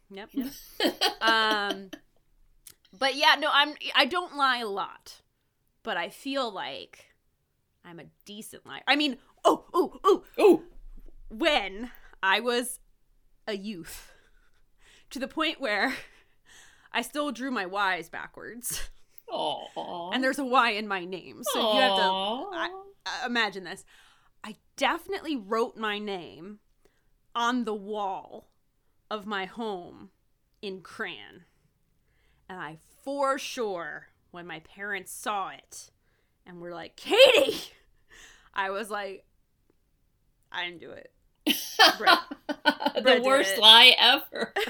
Yep. 0.10 0.30
yep. 0.34 0.52
um, 1.22 1.90
but 2.98 3.16
yeah, 3.16 3.36
no, 3.40 3.50
I'm 3.52 3.76
I 3.96 4.06
don't 4.06 4.36
lie 4.36 4.60
a 4.60 4.68
lot, 4.68 5.22
but 5.84 5.96
I 5.96 6.10
feel 6.10 6.52
like 6.52 7.11
I'm 7.86 8.00
a 8.00 8.06
decent 8.26 8.66
liar. 8.66 8.82
I 8.88 8.96
mean, 8.96 9.18
oh, 9.44 9.66
oh, 9.74 10.00
oh, 10.04 10.24
Ooh, 10.40 10.64
when 11.30 11.92
I 12.22 12.40
was 12.40 12.80
a 13.48 13.58
youth, 13.58 14.12
to 15.10 15.20
the 15.20 15.28
point 15.28 15.60
where 15.60 15.94
I 16.92 17.02
still 17.02 17.32
drew 17.32 17.52
my 17.52 17.66
Y's 17.66 18.10
backwards, 18.10 18.90
Aw. 19.32 20.12
and 20.12 20.24
there's 20.24 20.40
a 20.40 20.46
Y 20.46 20.72
in 20.72 20.88
my 20.88 21.06
name, 21.06 21.42
so 21.44 21.74
you 21.74 21.80
have 21.82 21.96
to. 21.96 22.02
I- 22.04 22.82
uh, 23.06 23.26
imagine 23.26 23.64
this. 23.64 23.84
I 24.44 24.56
definitely 24.76 25.36
wrote 25.36 25.78
my 25.78 25.98
name 26.00 26.60
on 27.36 27.66
the 27.66 27.74
wall 27.74 28.50
of 29.10 29.26
my 29.26 29.46
home 29.46 30.10
in 30.62 30.82
Cran. 30.82 31.46
And 32.50 32.60
I 32.60 32.78
for 33.04 33.40
sure, 33.40 34.08
when 34.32 34.46
my 34.46 34.60
parents 34.60 35.12
saw 35.12 35.50
it 35.50 35.92
and 36.52 36.62
we 36.62 36.68
were 36.68 36.76
like, 36.76 36.98
Katie, 36.98 37.58
I 38.54 38.72
was 38.72 38.90
like, 38.90 39.24
I 40.52 40.66
didn't 40.66 40.82
do 40.82 40.92
it. 40.92 41.12
Brett- 41.98 42.20
the 42.96 43.02
Brett 43.02 43.24
worst 43.24 43.54
it. 43.54 43.60
lie 43.60 43.96
ever. 43.98 44.54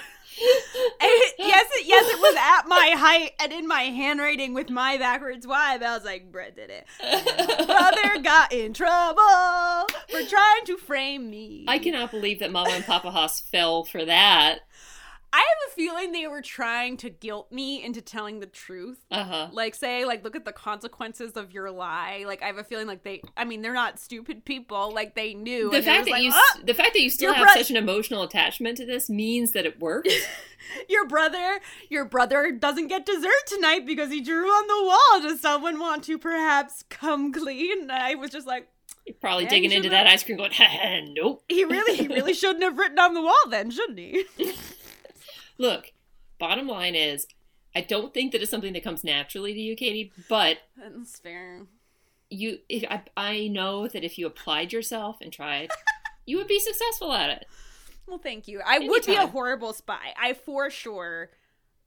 And 1.01 1.11
yes, 1.37 1.67
it, 1.73 1.85
yes, 1.85 2.05
it 2.07 2.19
was 2.19 2.35
at 2.35 2.67
my 2.67 2.93
height 2.97 3.33
and 3.41 3.51
in 3.51 3.67
my 3.67 3.81
handwriting 3.81 4.53
with 4.53 4.69
my 4.69 4.97
backwards 4.97 5.45
Y, 5.45 5.77
but 5.77 5.85
I 5.85 5.93
was 5.93 6.05
like, 6.05 6.31
Brett 6.31 6.55
did 6.55 6.69
it. 6.71 6.87
Brother 7.67 8.21
got 8.23 8.53
in 8.53 8.73
trouble 8.73 9.87
for 10.09 10.23
trying 10.23 10.65
to 10.67 10.77
frame 10.77 11.29
me. 11.29 11.65
I 11.67 11.79
cannot 11.79 12.11
believe 12.11 12.39
that 12.39 12.51
Mama 12.51 12.71
and 12.71 12.85
Papa 12.85 13.11
Haas 13.11 13.41
fell 13.41 13.83
for 13.83 14.05
that. 14.05 14.59
I 15.33 15.37
have 15.37 15.71
a 15.71 15.75
feeling 15.75 16.11
they 16.11 16.27
were 16.27 16.41
trying 16.41 16.97
to 16.97 17.09
guilt 17.09 17.51
me 17.51 17.81
into 17.83 18.01
telling 18.01 18.39
the 18.41 18.45
truth. 18.47 18.99
Uh 19.09 19.23
huh. 19.23 19.47
Like 19.53 19.75
say 19.75 20.03
like 20.03 20.23
look 20.23 20.35
at 20.35 20.43
the 20.43 20.51
consequences 20.51 21.33
of 21.37 21.53
your 21.53 21.71
lie. 21.71 22.25
Like 22.27 22.43
I 22.43 22.47
have 22.47 22.57
a 22.57 22.63
feeling 22.63 22.87
like 22.87 23.03
they 23.03 23.21
I 23.37 23.45
mean 23.45 23.61
they're 23.61 23.73
not 23.73 23.97
stupid 23.99 24.43
people. 24.43 24.93
Like 24.93 25.15
they 25.15 25.33
knew. 25.33 25.69
The 25.69 25.77
and 25.77 25.85
fact 25.85 26.05
that 26.05 26.11
like, 26.11 26.23
you, 26.23 26.31
"Ah, 26.33 26.57
s 26.57 26.63
the 26.65 26.73
fact 26.73 26.93
that 26.93 27.01
you 27.01 27.09
still 27.09 27.33
have 27.33 27.43
bro- 27.45 27.53
such 27.53 27.69
an 27.69 27.77
emotional 27.77 28.23
attachment 28.23 28.77
to 28.77 28.85
this 28.85 29.09
means 29.09 29.51
that 29.51 29.65
it 29.65 29.79
worked. 29.79 30.09
your 30.89 31.07
brother 31.07 31.59
your 31.89 32.05
brother 32.05 32.51
doesn't 32.51 32.87
get 32.87 33.05
dessert 33.05 33.45
tonight 33.47 33.85
because 33.85 34.11
he 34.11 34.21
drew 34.21 34.47
on 34.47 34.67
the 34.67 34.85
wall. 34.87 35.21
Does 35.29 35.41
someone 35.41 35.79
want 35.79 36.03
to 36.05 36.17
perhaps 36.17 36.83
come 36.89 37.31
clean? 37.31 37.83
And 37.83 37.91
I 37.91 38.15
was 38.15 38.31
just 38.31 38.45
like 38.47 38.67
You're 39.07 39.15
probably 39.21 39.45
Yeah, 39.45 39.49
digging 39.51 39.71
into 39.71 39.89
that 39.89 40.07
ice 40.07 40.23
cream, 40.23 40.37
going, 40.37 40.51
"Nope." 41.15 41.43
he 41.47 41.63
really 41.63 41.95
he 41.95 42.07
really 42.07 42.33
shouldn't 42.41 42.63
have 42.63 42.77
written 42.77 42.99
on 42.99 43.13
the 43.13 43.21
wall 43.21 43.43
then, 43.49 43.71
shouldn't 43.71 43.97
he? 43.97 44.25
Look, 45.57 45.93
bottom 46.39 46.67
line 46.67 46.95
is, 46.95 47.27
I 47.75 47.81
don't 47.81 48.13
think 48.13 48.31
that 48.31 48.41
it's 48.41 48.51
something 48.51 48.73
that 48.73 48.83
comes 48.83 49.03
naturally 49.03 49.53
to 49.53 49.59
you, 49.59 49.75
Katie. 49.75 50.11
But 50.27 50.57
That's 50.77 51.19
fair. 51.19 51.61
you, 52.29 52.59
if, 52.67 52.83
I, 52.89 53.01
I 53.15 53.47
know 53.47 53.87
that 53.87 54.03
if 54.03 54.17
you 54.17 54.27
applied 54.27 54.73
yourself 54.73 55.17
and 55.21 55.31
tried, 55.31 55.71
you 56.25 56.37
would 56.37 56.47
be 56.47 56.59
successful 56.59 57.13
at 57.13 57.29
it. 57.29 57.45
Well, 58.07 58.19
thank 58.19 58.47
you. 58.47 58.61
I 58.65 58.79
would 58.79 59.05
be 59.05 59.15
a 59.15 59.27
horrible 59.27 59.73
spy. 59.73 60.13
I 60.21 60.33
for 60.33 60.69
sure, 60.69 61.29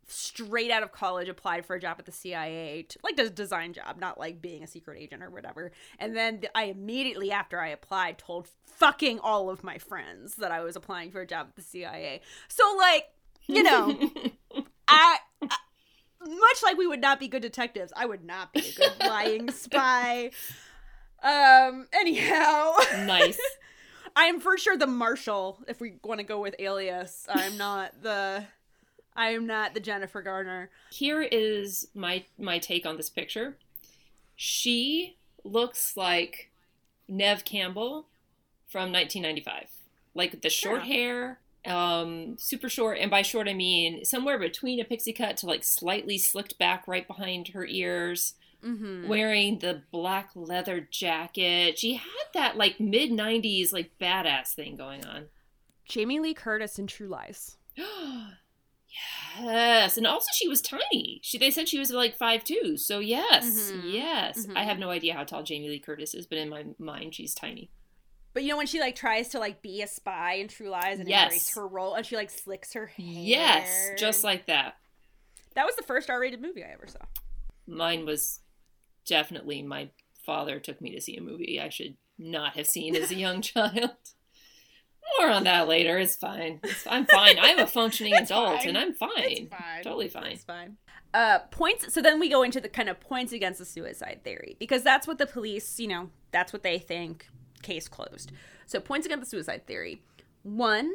straight 0.06 0.70
out 0.70 0.82
of 0.82 0.92
college, 0.92 1.28
applied 1.28 1.66
for 1.66 1.76
a 1.76 1.80
job 1.80 1.96
at 1.98 2.06
the 2.06 2.12
CIA, 2.12 2.86
to, 2.88 2.98
like 3.02 3.18
a 3.18 3.28
design 3.28 3.74
job, 3.74 3.98
not 3.98 4.18
like 4.18 4.40
being 4.40 4.62
a 4.62 4.66
secret 4.66 4.98
agent 4.98 5.22
or 5.22 5.30
whatever. 5.30 5.72
And 5.98 6.16
then 6.16 6.42
I 6.54 6.64
immediately 6.64 7.30
after 7.30 7.60
I 7.60 7.68
applied 7.68 8.18
told 8.18 8.48
fucking 8.64 9.18
all 9.18 9.50
of 9.50 9.62
my 9.62 9.78
friends 9.78 10.36
that 10.36 10.50
I 10.50 10.60
was 10.60 10.76
applying 10.76 11.10
for 11.10 11.20
a 11.20 11.26
job 11.26 11.48
at 11.50 11.56
the 11.56 11.62
CIA. 11.62 12.22
So 12.48 12.74
like, 12.78 13.08
you 13.46 13.62
know, 13.62 13.98
I. 14.88 15.18
I 15.42 15.56
much 16.26 16.62
like 16.62 16.78
we 16.78 16.86
would 16.86 17.02
not 17.02 17.20
be 17.20 17.28
good 17.28 17.42
detectives, 17.42 17.92
I 17.94 18.06
would 18.06 18.24
not 18.24 18.52
be 18.54 18.60
a 18.60 18.72
good 18.72 18.92
lying 19.06 19.50
spy. 19.50 20.30
Um. 21.22 21.86
Anyhow, 21.92 22.74
nice. 23.04 23.38
I 24.16 24.24
am 24.26 24.40
for 24.40 24.56
sure 24.56 24.76
the 24.76 24.86
Marshall. 24.86 25.58
If 25.68 25.80
we 25.80 25.94
want 26.04 26.20
to 26.20 26.24
go 26.24 26.40
with 26.40 26.54
alias, 26.58 27.26
I'm 27.28 27.56
not 27.58 28.02
the. 28.02 28.44
I 29.16 29.28
am 29.30 29.46
not 29.46 29.74
the 29.74 29.80
Jennifer 29.80 30.22
Garner. 30.22 30.70
Here 30.90 31.22
is 31.22 31.88
my 31.94 32.24
my 32.38 32.58
take 32.58 32.86
on 32.86 32.96
this 32.96 33.10
picture. 33.10 33.56
She 34.36 35.16
looks 35.44 35.96
like 35.96 36.50
Neve 37.06 37.44
Campbell 37.44 38.06
from 38.66 38.90
1995, 38.92 39.70
like 40.14 40.40
the 40.40 40.50
short 40.50 40.84
Yeah. 40.86 40.92
hair, 40.94 41.38
um, 41.66 42.36
super 42.38 42.68
short, 42.68 42.98
and 42.98 43.10
by 43.10 43.22
short 43.22 43.48
I 43.48 43.54
mean 43.54 44.04
somewhere 44.04 44.38
between 44.38 44.80
a 44.80 44.84
pixie 44.84 45.12
cut 45.12 45.36
to 45.38 45.46
like 45.46 45.64
slightly 45.64 46.18
slicked 46.18 46.58
back 46.58 46.86
right 46.86 47.06
behind 47.06 47.48
her 47.48 47.64
ears. 47.66 48.34
Mm-hmm. 48.64 49.08
wearing 49.08 49.58
the 49.58 49.82
black 49.92 50.30
leather 50.34 50.88
jacket. 50.90 51.78
She 51.78 51.96
had 51.96 52.24
that 52.32 52.56
like 52.56 52.80
mid 52.80 53.10
90s 53.10 53.74
like 53.74 53.90
badass 54.00 54.54
thing 54.54 54.74
going 54.76 55.04
on. 55.04 55.26
Jamie 55.86 56.18
Lee 56.18 56.32
Curtis 56.32 56.78
in 56.78 56.86
True 56.86 57.08
Lies. 57.08 57.58
yes, 59.38 59.96
and 59.96 60.06
also 60.06 60.28
she 60.34 60.48
was 60.48 60.60
tiny. 60.62 61.20
She 61.22 61.38
they 61.38 61.50
said 61.50 61.68
she 61.68 61.78
was 61.78 61.90
like 61.90 62.16
five 62.16 62.44
two. 62.44 62.76
So 62.76 63.00
yes, 63.00 63.70
Mhm. 63.70 63.92
yes. 63.92 64.46
Mhm. 64.46 64.56
I 64.56 64.62
have 64.64 64.78
no 64.78 64.90
idea 64.90 65.14
how 65.14 65.24
tall 65.24 65.42
Jamie 65.42 65.68
Lee 65.68 65.78
Curtis 65.80 66.14
is, 66.14 66.26
but 66.26 66.38
in 66.38 66.48
my 66.48 66.64
mind 66.78 67.14
she's 67.14 67.34
tiny. 67.34 67.70
But 68.34 68.42
you 68.42 68.50
know 68.50 68.56
when 68.56 68.66
she 68.66 68.80
like 68.80 68.96
tries 68.96 69.28
to 69.28 69.38
like 69.38 69.62
be 69.62 69.80
a 69.82 69.86
spy 69.86 70.34
in 70.34 70.48
True 70.48 70.68
Lies 70.68 70.98
and 70.98 71.08
Yes. 71.08 71.22
embrace 71.24 71.54
her 71.54 71.66
role, 71.66 71.94
and 71.94 72.04
she 72.04 72.16
like 72.16 72.30
slicks 72.30 72.72
her 72.74 72.86
hair. 72.86 73.06
Yes, 73.06 73.90
just 73.98 74.22
like 74.24 74.46
that. 74.46 74.76
that 75.54 75.64
was 75.64 75.76
the 75.76 75.82
first 75.84 76.10
R-rated 76.10 76.42
movie 76.42 76.64
I 76.64 76.72
ever 76.72 76.86
saw. 76.88 76.98
Mine 77.66 78.04
was 78.04 78.40
definitely 79.06 79.62
my 79.62 79.88
father 80.26 80.58
took 80.58 80.80
me 80.80 80.90
to 80.94 81.00
see 81.00 81.16
a 81.16 81.20
movie 81.22 81.60
I 81.60 81.68
should 81.68 81.96
not 82.18 82.56
have 82.56 82.66
seen 82.66 82.96
as 82.96 83.10
a 83.10 83.14
young 83.14 83.40
child. 83.42 83.90
More 85.18 85.30
on 85.30 85.44
that 85.44 85.68
later. 85.68 85.98
It's 85.98 86.16
fine. 86.16 86.60
It's, 86.64 86.86
I'm 86.86 87.04
fine. 87.06 87.36
I'm 87.38 87.58
a 87.58 87.66
functioning 87.66 88.14
adult, 88.14 88.58
fine. 88.60 88.68
and 88.68 88.78
I'm 88.78 88.94
fine. 88.94 89.10
It's 89.16 89.50
fine. 89.50 89.82
Totally 89.82 90.08
fine. 90.08 90.32
It's 90.32 90.44
fine. 90.44 90.76
Uh, 91.12 91.40
points. 91.50 91.92
So 91.92 92.00
then 92.00 92.18
we 92.18 92.28
go 92.30 92.42
into 92.42 92.60
the 92.60 92.68
kind 92.70 92.88
of 92.88 92.98
points 93.00 93.32
against 93.32 93.58
the 93.58 93.64
suicide 93.66 94.20
theory 94.24 94.56
because 94.58 94.82
that's 94.82 95.06
what 95.06 95.18
the 95.18 95.26
police, 95.26 95.78
you 95.78 95.86
know, 95.88 96.08
that's 96.32 96.52
what 96.52 96.62
they 96.62 96.78
think. 96.78 97.28
Case 97.64 97.88
closed. 97.88 98.30
So 98.66 98.78
points 98.78 99.06
against 99.06 99.24
the 99.24 99.30
suicide 99.30 99.66
theory. 99.66 100.02
One, 100.44 100.92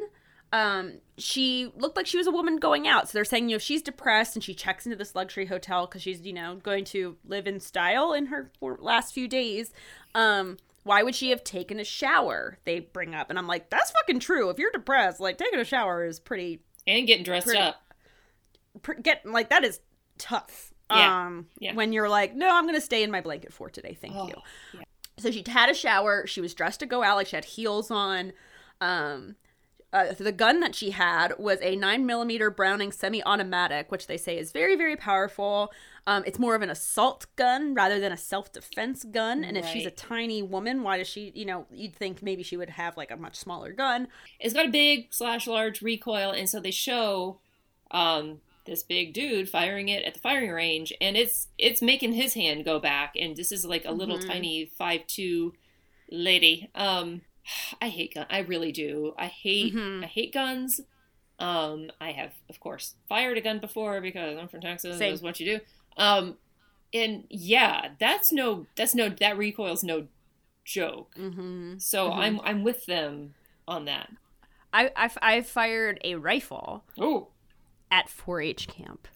um, 0.52 0.94
she 1.18 1.70
looked 1.76 1.96
like 1.96 2.06
she 2.06 2.16
was 2.16 2.26
a 2.26 2.30
woman 2.32 2.56
going 2.56 2.88
out. 2.88 3.08
So 3.08 3.12
they're 3.18 3.24
saying, 3.24 3.48
you 3.48 3.56
know, 3.56 3.58
she's 3.58 3.82
depressed 3.82 4.34
and 4.36 4.42
she 4.42 4.54
checks 4.54 4.86
into 4.86 4.96
this 4.96 5.14
luxury 5.14 5.46
hotel 5.46 5.86
because 5.86 6.02
she's, 6.02 6.22
you 6.22 6.32
know, 6.32 6.56
going 6.62 6.84
to 6.86 7.16
live 7.24 7.46
in 7.46 7.60
style 7.60 8.12
in 8.12 8.26
her 8.26 8.50
last 8.62 9.12
few 9.14 9.28
days. 9.28 9.72
Um, 10.14 10.56
why 10.82 11.02
would 11.02 11.14
she 11.14 11.30
have 11.30 11.44
taken 11.44 11.78
a 11.78 11.84
shower? 11.84 12.56
They 12.64 12.80
bring 12.80 13.14
up, 13.14 13.28
and 13.28 13.38
I'm 13.38 13.46
like, 13.46 13.68
that's 13.70 13.90
fucking 13.90 14.20
true. 14.20 14.48
If 14.48 14.58
you're 14.58 14.70
depressed, 14.72 15.20
like 15.20 15.36
taking 15.36 15.60
a 15.60 15.64
shower 15.64 16.04
is 16.06 16.18
pretty 16.18 16.60
And 16.86 17.06
getting 17.06 17.22
dressed 17.24 17.46
Pretty- 17.46 17.60
up. 17.60 17.82
pr- 18.82 18.94
get 18.94 19.26
like 19.26 19.50
that 19.50 19.62
is 19.64 19.80
tough. 20.18 20.72
Yeah. 20.90 21.26
Um, 21.26 21.46
Yeah. 21.60 21.74
when 21.74 21.92
you're 21.92 22.08
like, 22.08 22.34
no, 22.34 22.48
I'm 22.50 22.66
gonna 22.66 22.80
stay 22.80 23.02
in 23.02 23.10
my 23.10 23.20
blanket 23.20 23.52
for 23.52 23.68
today, 23.70 23.96
thank 24.00 24.14
Oh, 24.16 24.28
you. 24.28 24.34
yeah. 24.74 24.80
So 25.20 25.30
she 25.30 25.44
had 25.46 25.68
a 25.68 25.74
shower. 25.74 26.26
She 26.26 26.40
was 26.40 26.54
dressed 26.54 26.80
to 26.80 26.86
go 26.86 27.02
out, 27.02 27.16
like 27.16 27.28
she 27.28 27.36
had 27.36 27.44
heels 27.44 27.90
on. 27.90 28.32
Um, 28.80 29.36
uh, 29.92 30.12
the 30.12 30.30
gun 30.32 30.60
that 30.60 30.74
she 30.74 30.90
had 30.90 31.36
was 31.38 31.58
a 31.62 31.74
nine 31.74 32.06
millimeter 32.06 32.48
Browning 32.48 32.92
semi-automatic, 32.92 33.90
which 33.90 34.06
they 34.06 34.16
say 34.16 34.38
is 34.38 34.52
very, 34.52 34.76
very 34.76 34.96
powerful. 34.96 35.72
Um, 36.06 36.22
it's 36.26 36.38
more 36.38 36.54
of 36.54 36.62
an 36.62 36.70
assault 36.70 37.26
gun 37.36 37.74
rather 37.74 37.98
than 37.98 38.12
a 38.12 38.16
self-defense 38.16 39.04
gun. 39.04 39.42
And 39.42 39.56
if 39.56 39.66
she's 39.66 39.86
a 39.86 39.90
tiny 39.90 40.42
woman, 40.42 40.82
why 40.82 40.98
does 40.98 41.08
she? 41.08 41.32
You 41.34 41.44
know, 41.44 41.66
you'd 41.72 41.94
think 41.94 42.22
maybe 42.22 42.42
she 42.42 42.56
would 42.56 42.70
have 42.70 42.96
like 42.96 43.10
a 43.10 43.16
much 43.16 43.36
smaller 43.36 43.72
gun. 43.72 44.06
It's 44.38 44.54
got 44.54 44.66
a 44.66 44.70
big 44.70 45.08
slash 45.10 45.46
large 45.46 45.82
recoil, 45.82 46.30
and 46.30 46.48
so 46.48 46.60
they 46.60 46.70
show 46.70 47.40
um, 47.90 48.40
this 48.66 48.82
big 48.82 49.12
dude 49.14 49.48
firing 49.48 49.88
it 49.88 50.04
at 50.04 50.14
the 50.14 50.20
firing 50.20 50.50
range, 50.50 50.92
and 51.00 51.16
it's 51.16 51.48
it's 51.58 51.80
making 51.82 52.12
his 52.12 52.34
hand 52.34 52.64
go 52.64 52.78
back, 52.78 53.14
and 53.18 53.36
this 53.36 53.50
is 53.52 53.64
like 53.64 53.84
a 53.84 53.92
little 53.92 54.18
Mhm. 54.18 54.26
tiny 54.26 54.66
five 54.66 55.06
two 55.06 55.54
lady. 56.10 56.68
Um, 56.74 57.22
I 57.80 57.88
hate 57.88 58.14
gun. 58.14 58.26
I 58.30 58.38
really 58.40 58.72
do. 58.72 59.14
I 59.18 59.26
hate 59.26 59.74
Mhm. 59.74 60.04
I 60.04 60.06
hate 60.06 60.32
guns. 60.32 60.80
Um, 61.38 61.90
I 62.00 62.12
have 62.12 62.32
of 62.48 62.60
course 62.60 62.94
fired 63.08 63.38
a 63.38 63.40
gun 63.40 63.60
before 63.60 64.00
because 64.00 64.36
I'm 64.38 64.48
from 64.48 64.60
Texas. 64.60 64.98
Same. 64.98 65.10
That's 65.12 65.22
what 65.22 65.40
you 65.40 65.58
do. 65.58 65.64
Um, 65.96 66.36
and 66.92 67.24
yeah, 67.30 67.92
that's 67.98 68.30
no 68.32 68.66
that's 68.76 68.94
no 68.94 69.08
that 69.08 69.38
recoil's 69.38 69.82
no 69.82 70.06
joke. 70.64 71.14
Mm-hmm. 71.16 71.78
So 71.78 72.10
Mhm. 72.10 72.16
I'm 72.16 72.40
I'm 72.42 72.62
with 72.62 72.84
them 72.86 73.34
on 73.66 73.86
that. 73.86 74.10
I, 74.72 74.92
I 74.94 75.10
I 75.22 75.40
fired 75.42 75.98
a 76.04 76.14
rifle 76.16 76.84
Oh, 76.98 77.28
at 77.90 78.08
4-H 78.08 78.68
camp. 78.68 79.08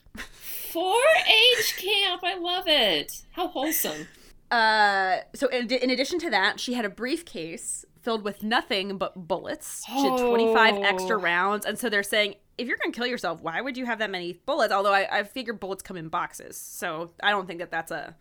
4-H 0.72 1.76
camp. 1.78 2.22
I 2.24 2.36
love 2.38 2.64
it. 2.66 3.22
How 3.32 3.48
wholesome. 3.48 4.08
Uh, 4.50 5.18
so 5.34 5.48
in, 5.48 5.70
in 5.70 5.90
addition 5.90 6.18
to 6.20 6.30
that, 6.30 6.60
she 6.60 6.74
had 6.74 6.84
a 6.84 6.88
briefcase 6.88 7.84
filled 8.02 8.22
with 8.22 8.42
nothing 8.42 8.98
but 8.98 9.26
bullets. 9.28 9.84
She 9.86 9.92
had 9.92 10.18
25 10.18 10.76
extra 10.82 11.16
Oh. 11.16 11.20
rounds, 11.20 11.64
and 11.66 11.78
so 11.78 11.88
they're 11.88 12.02
saying 12.02 12.34
if 12.58 12.68
you're 12.68 12.76
gonna 12.76 12.92
kill 12.92 13.06
yourself, 13.06 13.40
why 13.40 13.60
would 13.60 13.76
you 13.76 13.86
have 13.86 13.98
that 13.98 14.10
many 14.10 14.34
bullets? 14.46 14.72
Although 14.72 14.92
I, 14.92 15.08
I 15.10 15.22
figure 15.24 15.54
bullets 15.54 15.82
come 15.82 15.96
in 15.96 16.08
boxes, 16.08 16.56
so 16.56 17.10
I 17.22 17.30
don't 17.30 17.46
think 17.46 17.60
that 17.60 17.70
that's 17.70 17.90
a. 17.90 18.14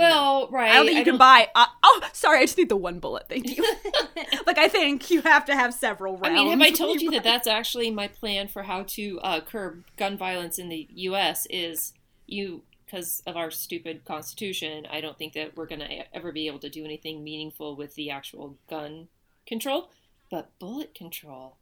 Well, 0.00 0.48
right. 0.50 0.70
I 0.72 0.74
don't 0.76 0.86
think 0.86 0.98
you 0.98 1.04
can 1.04 1.12
don't- 1.14 1.18
buy. 1.18 1.48
Uh, 1.54 1.66
oh, 1.82 2.00
sorry, 2.12 2.38
I 2.38 2.42
just 2.42 2.58
need 2.58 2.68
the 2.68 2.76
one 2.76 2.98
bullet. 2.98 3.26
Thank 3.28 3.56
you. 3.56 3.64
like 4.46 4.58
I 4.58 4.68
think 4.68 5.10
you 5.10 5.22
have 5.22 5.44
to 5.46 5.54
have 5.54 5.72
several 5.74 6.14
rounds. 6.16 6.26
I 6.38 6.42
mean, 6.44 6.50
have 6.50 6.60
I 6.62 6.70
told 6.70 7.00
you 7.02 7.10
that 7.12 7.24
that's 7.24 7.46
actually 7.46 7.90
my 7.90 8.08
plan 8.08 8.48
for 8.48 8.62
how 8.64 8.82
to 8.88 9.20
uh, 9.20 9.40
curb 9.40 9.84
gun 9.96 10.16
violence 10.16 10.58
in 10.58 10.68
the 10.68 10.88
U.S. 10.94 11.46
is 11.50 11.92
you 12.26 12.62
because 12.86 13.22
of 13.26 13.36
our 13.36 13.50
stupid 13.52 14.04
constitution. 14.04 14.86
I 14.90 15.00
don't 15.00 15.16
think 15.16 15.34
that 15.34 15.56
we're 15.56 15.66
going 15.66 15.80
to 15.80 16.16
ever 16.16 16.32
be 16.32 16.48
able 16.48 16.58
to 16.60 16.68
do 16.68 16.84
anything 16.84 17.22
meaningful 17.22 17.76
with 17.76 17.94
the 17.94 18.10
actual 18.10 18.56
gun 18.68 19.06
control, 19.46 19.90
but 20.30 20.50
bullet 20.58 20.92
control. 20.94 21.56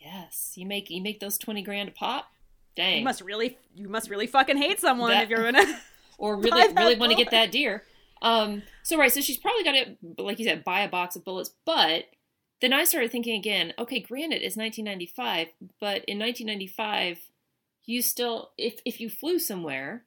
Yes, 0.00 0.52
you 0.56 0.66
make 0.66 0.90
you 0.90 1.00
make 1.02 1.20
those 1.20 1.38
twenty 1.38 1.62
grand 1.62 1.88
a 1.88 1.92
pop. 1.92 2.30
Dang. 2.76 2.98
You 2.98 3.04
must 3.04 3.22
really, 3.22 3.58
you 3.74 3.88
must 3.88 4.08
really 4.08 4.26
fucking 4.28 4.56
hate 4.56 4.78
someone 4.78 5.10
That- 5.10 5.24
if 5.24 5.30
you're 5.30 5.42
gonna. 5.50 5.64
or 6.18 6.36
really 6.40 6.72
really 6.74 6.96
want 6.96 7.12
to 7.12 7.16
get 7.16 7.30
that 7.30 7.50
deer. 7.50 7.84
Um, 8.20 8.62
so 8.82 8.98
right, 8.98 9.12
so 9.12 9.20
she's 9.20 9.38
probably 9.38 9.64
got 9.64 9.72
to, 9.72 10.22
like 10.22 10.38
you 10.38 10.44
said, 10.44 10.64
buy 10.64 10.80
a 10.80 10.88
box 10.88 11.16
of 11.16 11.24
bullets. 11.24 11.52
But 11.64 12.04
then 12.60 12.72
I 12.72 12.84
started 12.84 13.12
thinking 13.12 13.36
again. 13.36 13.72
Okay, 13.78 14.00
granted, 14.00 14.42
it's 14.42 14.56
1995, 14.56 15.48
but 15.80 16.04
in 16.06 16.18
1995, 16.18 17.20
you 17.86 18.02
still, 18.02 18.50
if 18.58 18.80
if 18.84 19.00
you 19.00 19.08
flew 19.08 19.38
somewhere, 19.38 20.04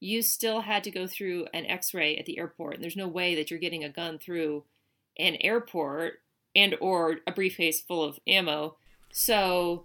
you 0.00 0.22
still 0.22 0.62
had 0.62 0.82
to 0.84 0.90
go 0.90 1.06
through 1.06 1.46
an 1.52 1.66
X-ray 1.66 2.16
at 2.16 2.26
the 2.26 2.38
airport, 2.38 2.74
and 2.74 2.82
there's 2.82 2.96
no 2.96 3.08
way 3.08 3.34
that 3.34 3.50
you're 3.50 3.60
getting 3.60 3.84
a 3.84 3.90
gun 3.90 4.18
through 4.18 4.64
an 5.18 5.36
airport 5.40 6.14
and 6.56 6.74
or 6.80 7.18
a 7.26 7.32
briefcase 7.32 7.80
full 7.80 8.02
of 8.02 8.18
ammo. 8.26 8.76
So 9.12 9.84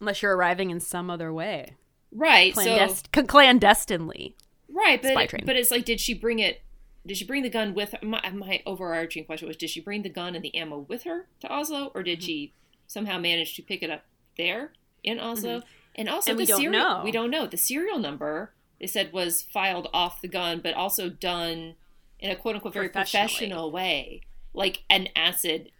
Unless 0.00 0.22
you're 0.22 0.36
arriving 0.36 0.70
in 0.70 0.80
some 0.80 1.10
other 1.10 1.32
way. 1.32 1.76
Right. 2.10 2.52
Clandest- 2.52 3.08
so 3.14 3.22
clandestinely. 3.22 4.34
Right, 4.82 5.00
but 5.00 5.46
but 5.46 5.56
it's 5.56 5.70
like 5.70 5.84
did 5.84 6.00
she 6.00 6.14
bring 6.14 6.38
it 6.38 6.62
did 7.06 7.16
she 7.16 7.24
bring 7.24 7.42
the 7.42 7.50
gun 7.50 7.74
with 7.74 7.92
her? 7.92 7.98
My, 8.06 8.20
my 8.30 8.62
overarching 8.66 9.24
question 9.24 9.48
was 9.48 9.56
did 9.56 9.70
she 9.70 9.80
bring 9.80 10.02
the 10.02 10.08
gun 10.08 10.34
and 10.34 10.44
the 10.44 10.54
ammo 10.54 10.80
with 10.88 11.04
her 11.04 11.26
to 11.40 11.52
Oslo 11.52 11.90
or 11.94 12.02
did 12.02 12.18
mm-hmm. 12.18 12.26
she 12.26 12.52
somehow 12.86 13.18
manage 13.18 13.54
to 13.56 13.62
pick 13.62 13.82
it 13.82 13.90
up 13.90 14.04
there 14.36 14.72
in 15.02 15.18
Oslo? 15.18 15.58
Mm-hmm. 15.58 15.68
And 15.94 16.08
also 16.08 16.30
and 16.30 16.40
the 16.40 16.44
we 16.44 16.46
don't 16.46 16.72
know. 16.72 17.00
we 17.04 17.12
don't 17.12 17.30
know. 17.30 17.46
The 17.46 17.56
serial 17.56 17.98
number 17.98 18.52
they 18.80 18.86
said 18.86 19.12
was 19.12 19.42
filed 19.42 19.88
off 19.92 20.20
the 20.20 20.28
gun 20.28 20.60
but 20.62 20.74
also 20.74 21.08
done 21.08 21.74
in 22.18 22.30
a 22.30 22.36
quote 22.36 22.56
unquote 22.56 22.74
very 22.74 22.88
professional 22.88 23.70
way. 23.70 24.22
Like 24.54 24.84
an 24.90 25.08
acid 25.16 25.70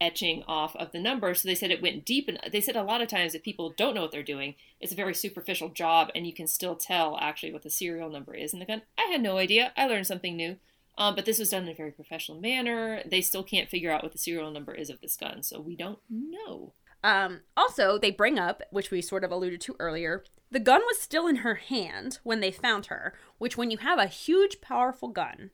etching 0.00 0.42
off 0.46 0.76
of 0.76 0.92
the 0.92 1.00
number. 1.00 1.34
So 1.34 1.48
they 1.48 1.54
said 1.54 1.70
it 1.70 1.82
went 1.82 2.04
deep. 2.04 2.28
And 2.28 2.38
they 2.50 2.60
said 2.60 2.76
a 2.76 2.82
lot 2.82 3.00
of 3.00 3.08
times 3.08 3.34
if 3.34 3.42
people 3.42 3.74
don't 3.76 3.94
know 3.94 4.02
what 4.02 4.12
they're 4.12 4.22
doing, 4.22 4.54
it's 4.80 4.92
a 4.92 4.96
very 4.96 5.14
superficial 5.14 5.68
job 5.68 6.10
and 6.14 6.26
you 6.26 6.32
can 6.32 6.46
still 6.46 6.76
tell 6.76 7.18
actually 7.20 7.52
what 7.52 7.62
the 7.62 7.70
serial 7.70 8.10
number 8.10 8.34
is 8.34 8.52
in 8.52 8.58
the 8.58 8.66
gun. 8.66 8.82
I 8.98 9.10
had 9.10 9.20
no 9.20 9.38
idea. 9.38 9.72
I 9.76 9.86
learned 9.86 10.06
something 10.06 10.36
new. 10.36 10.56
Um, 10.96 11.14
but 11.14 11.24
this 11.24 11.38
was 11.38 11.50
done 11.50 11.62
in 11.62 11.68
a 11.68 11.74
very 11.74 11.92
professional 11.92 12.40
manner. 12.40 13.02
They 13.06 13.20
still 13.20 13.44
can't 13.44 13.68
figure 13.68 13.92
out 13.92 14.02
what 14.02 14.12
the 14.12 14.18
serial 14.18 14.50
number 14.50 14.74
is 14.74 14.90
of 14.90 15.00
this 15.00 15.16
gun. 15.16 15.42
So 15.42 15.60
we 15.60 15.76
don't 15.76 16.00
know. 16.10 16.72
Um, 17.04 17.42
also, 17.56 17.98
they 17.98 18.10
bring 18.10 18.38
up, 18.38 18.62
which 18.70 18.90
we 18.90 19.00
sort 19.00 19.22
of 19.22 19.30
alluded 19.30 19.60
to 19.62 19.76
earlier, 19.78 20.24
the 20.50 20.58
gun 20.58 20.80
was 20.80 20.98
still 20.98 21.26
in 21.26 21.36
her 21.36 21.56
hand 21.56 22.18
when 22.24 22.40
they 22.40 22.50
found 22.50 22.86
her, 22.86 23.14
which, 23.38 23.56
when 23.56 23.70
you 23.70 23.78
have 23.78 23.98
a 23.98 24.06
huge, 24.06 24.60
powerful 24.60 25.08
gun, 25.08 25.50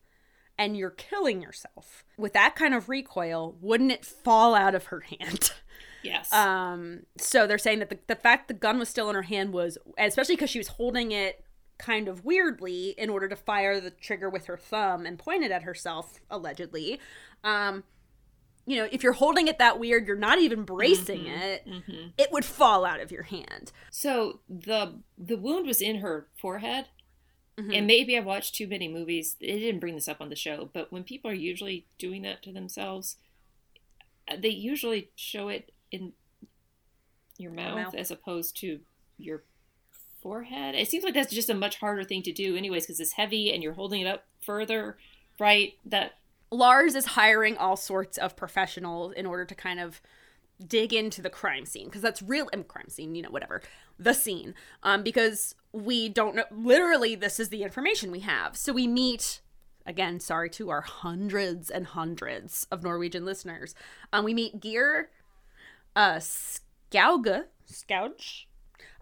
and 0.58 0.76
you're 0.76 0.90
killing 0.90 1.42
yourself 1.42 2.04
with 2.16 2.32
that 2.32 2.54
kind 2.54 2.74
of 2.74 2.88
recoil, 2.88 3.56
wouldn't 3.60 3.92
it 3.92 4.04
fall 4.04 4.54
out 4.54 4.74
of 4.74 4.86
her 4.86 5.00
hand? 5.00 5.52
Yes. 6.02 6.32
Um, 6.32 7.06
so 7.16 7.46
they're 7.46 7.58
saying 7.58 7.78
that 7.78 7.88
the, 7.88 7.98
the 8.06 8.14
fact 8.14 8.48
the 8.48 8.54
gun 8.54 8.78
was 8.78 8.88
still 8.88 9.08
in 9.08 9.14
her 9.14 9.22
hand 9.22 9.52
was, 9.52 9.78
especially 9.96 10.36
because 10.36 10.50
she 10.50 10.58
was 10.58 10.68
holding 10.68 11.12
it 11.12 11.42
kind 11.78 12.08
of 12.08 12.24
weirdly 12.24 12.90
in 12.98 13.10
order 13.10 13.28
to 13.28 13.36
fire 13.36 13.80
the 13.80 13.90
trigger 13.90 14.28
with 14.28 14.46
her 14.46 14.56
thumb 14.56 15.06
and 15.06 15.18
point 15.18 15.42
it 15.42 15.50
at 15.50 15.62
herself, 15.62 16.20
allegedly. 16.30 17.00
Um, 17.42 17.84
you 18.66 18.76
know, 18.76 18.88
if 18.90 19.02
you're 19.02 19.12
holding 19.12 19.48
it 19.48 19.58
that 19.58 19.78
weird, 19.78 20.06
you're 20.06 20.16
not 20.16 20.38
even 20.38 20.64
bracing 20.64 21.24
mm-hmm, 21.24 21.42
it, 21.42 21.66
mm-hmm. 21.66 22.08
it 22.16 22.32
would 22.32 22.44
fall 22.44 22.84
out 22.84 23.00
of 23.00 23.10
your 23.10 23.24
hand. 23.24 23.72
So 23.90 24.40
the 24.48 25.00
the 25.18 25.36
wound 25.36 25.66
was 25.66 25.82
in 25.82 25.96
her 25.96 26.28
forehead. 26.34 26.86
Mm-hmm. 27.58 27.72
And 27.72 27.86
maybe 27.86 28.16
I've 28.16 28.24
watched 28.24 28.54
too 28.54 28.66
many 28.66 28.88
movies. 28.88 29.36
They 29.40 29.58
didn't 29.58 29.80
bring 29.80 29.94
this 29.94 30.08
up 30.08 30.20
on 30.20 30.28
the 30.28 30.36
show, 30.36 30.70
but 30.72 30.92
when 30.92 31.04
people 31.04 31.30
are 31.30 31.34
usually 31.34 31.86
doing 31.98 32.22
that 32.22 32.42
to 32.42 32.52
themselves, 32.52 33.16
uh, 34.28 34.36
they 34.40 34.48
usually 34.48 35.10
show 35.14 35.48
it 35.48 35.72
in 35.92 36.12
your 37.38 37.52
mouth, 37.52 37.76
mouth. 37.76 37.94
as 37.94 38.10
opposed 38.10 38.56
to 38.58 38.80
your 39.18 39.44
forehead. 40.20 40.74
It 40.74 40.88
seems 40.88 41.04
like 41.04 41.14
that's 41.14 41.32
just 41.32 41.50
a 41.50 41.54
much 41.54 41.78
harder 41.78 42.02
thing 42.02 42.22
to 42.22 42.32
do, 42.32 42.56
anyways, 42.56 42.86
because 42.86 42.98
it's 42.98 43.12
heavy 43.12 43.52
and 43.52 43.62
you're 43.62 43.74
holding 43.74 44.00
it 44.00 44.06
up 44.06 44.24
further, 44.40 44.96
right? 45.38 45.74
That 45.84 46.14
Lars 46.50 46.94
is 46.94 47.06
hiring 47.06 47.56
all 47.56 47.76
sorts 47.76 48.18
of 48.18 48.34
professionals 48.34 49.12
in 49.12 49.26
order 49.26 49.44
to 49.44 49.54
kind 49.54 49.78
of 49.78 50.00
dig 50.66 50.92
into 50.92 51.20
the 51.20 51.30
crime 51.30 51.66
scene 51.66 51.86
because 51.86 52.00
that's 52.00 52.22
real 52.22 52.46
crime 52.68 52.88
scene, 52.88 53.14
you 53.14 53.22
know, 53.22 53.30
whatever 53.30 53.62
the 53.98 54.12
scene. 54.12 54.54
Um, 54.82 55.02
because 55.02 55.54
we 55.74 56.08
don't 56.08 56.36
know. 56.36 56.44
Literally, 56.50 57.14
this 57.14 57.40
is 57.40 57.48
the 57.48 57.62
information 57.62 58.10
we 58.10 58.20
have. 58.20 58.56
So 58.56 58.72
we 58.72 58.86
meet 58.86 59.40
again. 59.84 60.20
Sorry 60.20 60.48
to 60.50 60.70
our 60.70 60.82
hundreds 60.82 61.68
and 61.68 61.86
hundreds 61.86 62.66
of 62.70 62.82
Norwegian 62.82 63.24
listeners. 63.24 63.74
Um, 64.12 64.24
we 64.24 64.34
meet 64.34 64.60
Geir 64.60 65.10
uh, 65.96 66.16
Skauge, 66.20 67.44
Skauge, 67.70 68.44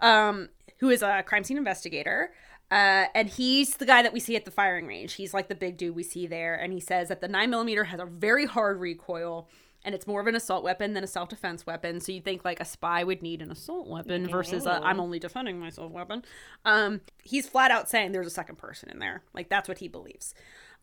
um, 0.01 0.49
who 0.79 0.91
is 0.91 1.03
a 1.03 1.23
crime 1.23 1.45
scene 1.45 1.59
investigator. 1.59 2.33
Uh, 2.71 3.05
and 3.15 3.29
he's 3.29 3.77
the 3.77 3.85
guy 3.85 4.03
that 4.03 4.15
we 4.15 4.21
see 4.21 4.35
at 4.35 4.47
the 4.47 4.51
firing 4.51 4.87
range. 4.87 5.15
He's 5.15 5.35
like 5.35 5.49
the 5.49 5.55
big 5.55 5.77
dude 5.77 5.95
we 5.95 6.03
see 6.03 6.27
there. 6.27 6.55
And 6.55 6.73
he 6.73 6.81
says 6.81 7.09
that 7.09 7.21
the 7.21 7.29
9mm 7.29 7.87
has 7.87 8.01
a 8.01 8.07
very 8.07 8.47
hard 8.47 8.81
recoil 8.81 9.47
and 9.85 9.95
it's 9.95 10.07
more 10.07 10.21
of 10.21 10.27
an 10.27 10.35
assault 10.35 10.63
weapon 10.63 10.93
than 10.93 11.05
a 11.05 11.09
self 11.09 11.29
defense 11.29 11.67
weapon. 11.67 12.01
So 12.01 12.13
you'd 12.13 12.25
think 12.25 12.45
like 12.45 12.61
a 12.61 12.65
spy 12.65 13.05
would 13.05 13.23
need 13.23 13.43
an 13.43 13.51
assault 13.51 13.89
weapon 13.89 14.29
versus 14.29 14.67
a 14.67 14.81
I'm 14.83 15.01
only 15.01 15.19
defending 15.19 15.59
myself 15.59 15.91
weapon. 15.93 16.25
Um, 16.65 17.01
he's 17.23 17.49
flat 17.49 17.71
out 17.71 17.89
saying 17.89 18.13
there's 18.13 18.27
a 18.27 18.31
second 18.31 18.57
person 18.57 18.91
in 18.91 18.99
there. 18.99 19.23
Like 19.35 19.49
that's 19.49 19.69
what 19.69 19.79
he 19.79 19.89
believes. 19.89 20.35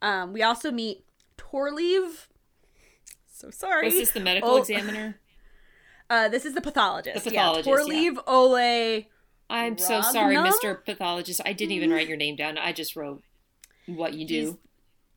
Um, 0.01 0.33
we 0.33 0.43
also 0.43 0.71
meet 0.71 1.03
Torleiv. 1.37 2.27
So 3.31 3.49
sorry. 3.49 3.87
Was 3.87 3.95
this 3.95 4.11
the 4.11 4.19
medical 4.19 4.51
oh, 4.51 4.57
examiner? 4.57 5.19
Uh, 6.11 6.27
this 6.27 6.43
is 6.43 6.55
the 6.55 6.61
pathologist. 6.61 7.23
The 7.23 7.29
pathologist. 7.29 7.67
Yeah, 7.67 7.75
Torleiv 7.75 8.15
yeah. 8.15 8.21
Ole. 8.25 9.05
I'm 9.47 9.77
so 9.77 10.01
sorry, 10.01 10.35
Mr. 10.35 10.83
Pathologist. 10.83 11.39
I 11.45 11.53
didn't 11.53 11.73
even 11.73 11.91
write 11.91 12.07
your 12.07 12.17
name 12.17 12.35
down. 12.35 12.57
I 12.57 12.71
just 12.71 12.95
wrote 12.95 13.21
what 13.85 14.15
you 14.15 14.25
do. 14.25 14.57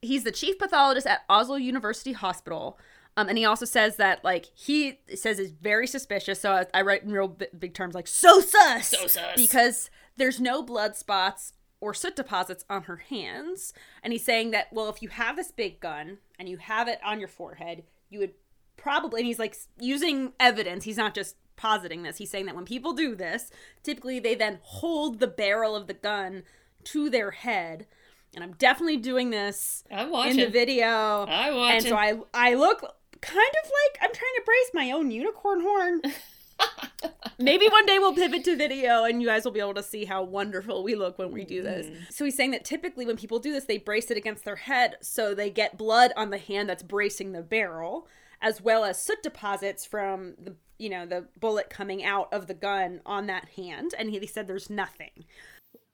He's, 0.01 0.11
he's 0.11 0.25
the 0.25 0.33
chief 0.33 0.59
pathologist 0.59 1.07
at 1.07 1.23
Oslo 1.29 1.57
University 1.57 2.13
Hospital. 2.13 2.79
Um, 3.17 3.29
and 3.29 3.37
he 3.37 3.45
also 3.45 3.67
says 3.67 3.97
that 3.97 4.25
like 4.25 4.47
he 4.55 5.01
says 5.15 5.39
is 5.39 5.51
very 5.53 5.87
suspicious. 5.87 6.41
So 6.41 6.53
I, 6.53 6.67
I 6.73 6.83
write 6.83 7.03
in 7.03 7.13
real 7.13 7.29
big, 7.29 7.49
big 7.59 7.75
terms 7.75 7.95
like 7.95 8.07
so 8.07 8.41
sus, 8.41 8.89
so 8.89 9.07
sus, 9.07 9.37
because 9.37 9.91
there's 10.17 10.41
no 10.41 10.63
blood 10.63 10.97
spots 10.97 11.53
or 11.81 11.93
soot 11.93 12.17
deposits 12.17 12.65
on 12.71 12.85
her 12.85 12.97
hands. 12.97 13.75
And 14.03 14.13
he's 14.13 14.25
saying 14.25 14.53
that 14.53 14.73
well, 14.73 14.89
if 14.89 15.03
you 15.03 15.09
have 15.09 15.37
this 15.37 15.51
big 15.51 15.81
gun 15.81 16.19
and 16.39 16.49
you 16.49 16.57
have 16.57 16.89
it 16.89 17.01
on 17.05 17.19
your 17.19 17.29
forehead, 17.29 17.85
you 18.09 18.19
would 18.21 18.33
probably. 18.77 19.21
And 19.21 19.27
he's 19.27 19.39
like 19.39 19.57
using 19.79 20.33
evidence. 20.41 20.85
He's 20.85 20.97
not 20.97 21.15
just 21.15 21.37
positing 21.57 22.03
this. 22.03 22.17
He's 22.17 22.31
saying 22.31 22.47
that 22.47 22.57
when 22.57 22.65
people 22.65 22.95
do 22.95 23.15
this, 23.15 23.51
typically 23.83 24.21
they 24.21 24.35
then 24.35 24.59
hold 24.63 25.21
the 25.21 25.27
barrel 25.27 25.77
of 25.77 25.87
the 25.87 25.95
gun 25.95 26.45
to 26.85 27.11
their 27.11 27.31
head 27.31 27.87
and 28.35 28.43
I'm 28.43 28.53
definitely 28.53 28.97
doing 28.97 29.31
this 29.31 29.85
I'm 29.91 30.11
watching. 30.11 30.39
in 30.39 30.47
the 30.47 30.51
video. 30.51 30.87
I 30.87 31.51
watch. 31.53 31.75
And 31.75 31.85
so 31.85 31.97
I 31.97 32.19
I 32.33 32.55
look 32.55 32.83
kind 33.23 33.55
of 33.65 33.71
like 33.71 34.03
I'm 34.03 34.15
trying 34.15 34.35
to 34.37 34.43
brace 34.45 34.71
my 34.75 34.91
own 34.91 35.11
unicorn 35.11 35.63
horn. 35.63 36.03
Maybe 37.39 37.67
one 37.69 37.87
day 37.87 37.99
we'll 37.99 38.15
pivot 38.15 38.45
to 38.45 38.57
video 38.57 39.05
and 39.05 39.21
you 39.21 39.29
guys 39.29 39.45
will 39.45 39.53
be 39.53 39.61
able 39.61 39.75
to 39.75 39.83
see 39.83 40.05
how 40.05 40.23
wonderful 40.23 40.85
we 40.85 40.95
look 40.95 41.19
when 41.19 41.33
we 41.33 41.45
do 41.45 41.63
this. 41.63 41.87
Mm. 41.87 42.13
So 42.13 42.25
he's 42.25 42.37
saying 42.37 42.53
that 42.53 42.65
typically 42.65 43.07
when 43.07 43.17
people 43.17 43.39
do 43.39 43.53
this, 43.53 43.65
they 43.65 43.79
brace 43.79 44.11
it 44.11 44.17
against 44.17 44.45
their 44.45 44.57
head 44.57 44.97
so 45.01 45.35
they 45.35 45.51
get 45.51 45.79
blood 45.79 46.13
on 46.17 46.31
the 46.31 46.39
hand 46.39 46.69
that's 46.69 46.83
bracing 46.83 47.33
the 47.33 47.43
barrel, 47.43 48.07
as 48.41 48.61
well 48.61 48.85
as 48.85 49.03
soot 49.03 49.23
deposits 49.23 49.85
from 49.87 50.35
the 50.39 50.55
you 50.79 50.91
know 50.91 51.07
the 51.07 51.27
bullet 51.39 51.71
coming 51.71 52.05
out 52.05 52.33
of 52.33 52.49
the 52.49 52.55
gun 52.55 53.01
on 53.07 53.27
that 53.27 53.49
hand. 53.57 53.93
And 53.97 54.11
he 54.11 54.27
said 54.27 54.47
there's 54.47 54.71
nothing. 54.71 55.25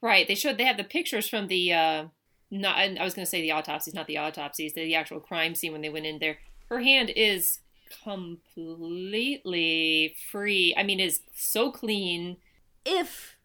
Right. 0.01 0.27
They 0.27 0.35
showed 0.35 0.59
they 0.59 0.65
have 0.65 0.77
the 0.77 0.85
pictures 0.85 1.29
from 1.29 1.49
the 1.49 1.73
uh 1.73 2.05
not 2.51 2.79
I 2.79 3.05
was 3.05 3.15
going 3.15 3.27
to 3.27 3.31
say 3.31 3.43
the 3.43 3.53
autopsies, 3.53 3.95
not 3.95 4.07
the 4.07 4.19
autopsies, 4.19 4.73
the, 4.73 4.85
the 4.85 4.95
actual 4.95 5.21
crime 5.21 5.55
scene 5.55 5.73
when 5.73 5.83
they 5.83 5.91
went 5.91 6.07
in 6.07 6.19
there 6.19 6.39
her 6.69 6.81
hand 6.81 7.11
is 7.11 7.61
completely 8.03 10.15
free. 10.31 10.75
I 10.77 10.83
mean, 10.83 11.01
is 11.01 11.21
so 11.35 11.71
clean. 11.71 12.37
If 12.85 13.37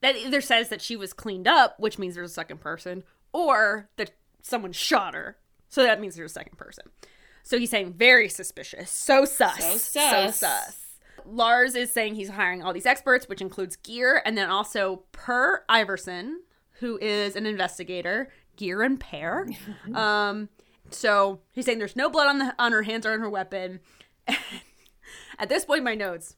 that 0.00 0.16
either 0.16 0.40
says 0.40 0.68
that 0.68 0.80
she 0.80 0.96
was 0.96 1.12
cleaned 1.12 1.48
up, 1.48 1.78
which 1.78 1.98
means 1.98 2.14
there's 2.14 2.30
a 2.30 2.34
second 2.34 2.60
person, 2.60 3.02
or 3.32 3.88
that 3.96 4.12
someone 4.42 4.72
shot 4.72 5.14
her, 5.14 5.36
so 5.68 5.82
that 5.82 6.00
means 6.00 6.16
there's 6.16 6.30
a 6.30 6.34
second 6.34 6.56
person. 6.56 6.84
So 7.42 7.58
he's 7.58 7.70
saying 7.70 7.94
very 7.94 8.28
suspicious, 8.28 8.90
so 8.90 9.24
sus, 9.24 9.58
so 9.58 9.78
sus. 9.78 10.10
so 10.10 10.30
sus. 10.30 10.84
Lars 11.24 11.74
is 11.74 11.92
saying 11.92 12.14
he's 12.14 12.30
hiring 12.30 12.62
all 12.62 12.72
these 12.72 12.86
experts, 12.86 13.28
which 13.28 13.40
includes 13.40 13.76
Geir 13.76 14.22
and 14.24 14.38
then 14.38 14.48
also 14.48 15.02
Per 15.12 15.64
Iverson, 15.68 16.42
who 16.80 16.98
is 17.00 17.36
an 17.36 17.46
investigator, 17.46 18.30
Geir 18.56 18.82
and 18.82 19.00
Per. 19.00 19.48
um, 19.94 20.48
so 20.90 21.40
he's 21.52 21.64
saying 21.66 21.78
there's 21.78 21.96
no 21.96 22.08
blood 22.08 22.28
on 22.28 22.38
the 22.38 22.54
on 22.58 22.72
her 22.72 22.82
hands 22.82 23.04
or 23.06 23.12
on 23.12 23.20
her 23.20 23.30
weapon. 23.30 23.80
At 25.38 25.48
this 25.48 25.64
point, 25.64 25.84
my 25.84 25.94
notes. 25.94 26.34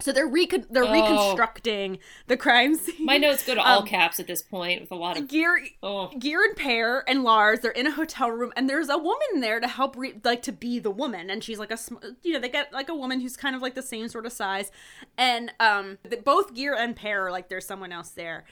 So 0.00 0.12
they're 0.12 0.28
recon- 0.28 0.66
they're 0.70 0.84
Oh. 0.84 0.92
reconstructing 0.92 1.98
the 2.28 2.36
crime 2.36 2.76
scene. 2.76 3.04
My 3.04 3.16
notes 3.18 3.44
go 3.44 3.56
to 3.56 3.60
all 3.60 3.80
Um, 3.80 3.86
caps 3.86 4.20
at 4.20 4.28
this 4.28 4.42
point 4.42 4.80
with 4.80 4.92
a 4.92 4.94
lot 4.94 5.16
of 5.18 5.26
Geir, 5.26 5.58
oh 5.82 6.06
Geir 6.16 6.44
and 6.44 6.54
Per 6.56 7.00
and 7.08 7.24
Lars, 7.24 7.58
they're 7.60 7.72
in 7.72 7.88
a 7.88 7.90
hotel 7.90 8.30
room, 8.30 8.52
and 8.54 8.70
there's 8.70 8.88
a 8.88 8.96
woman 8.96 9.40
there 9.40 9.58
to 9.58 9.66
help, 9.66 9.96
re- 9.96 10.20
like, 10.22 10.42
to 10.42 10.52
be 10.52 10.78
the 10.78 10.92
woman, 10.92 11.30
and 11.30 11.42
she's 11.42 11.58
like 11.58 11.72
a, 11.72 11.76
sm- 11.76 11.96
you 12.22 12.32
know, 12.32 12.38
they 12.38 12.48
get 12.48 12.72
like 12.72 12.88
a 12.88 12.94
woman 12.94 13.20
who's 13.20 13.36
kind 13.36 13.56
of 13.56 13.62
like 13.62 13.74
the 13.74 13.82
same 13.82 14.06
sort 14.08 14.24
of 14.24 14.32
size, 14.32 14.70
and 15.16 15.52
um, 15.58 15.98
the, 16.08 16.16
both 16.18 16.54
Geir 16.54 16.74
and 16.76 16.94
Per 16.94 17.26
are 17.26 17.32
like 17.32 17.48
there's 17.48 17.66
someone 17.66 17.90
else 17.90 18.10
there, 18.10 18.44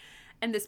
and 0.42 0.52
this, 0.52 0.66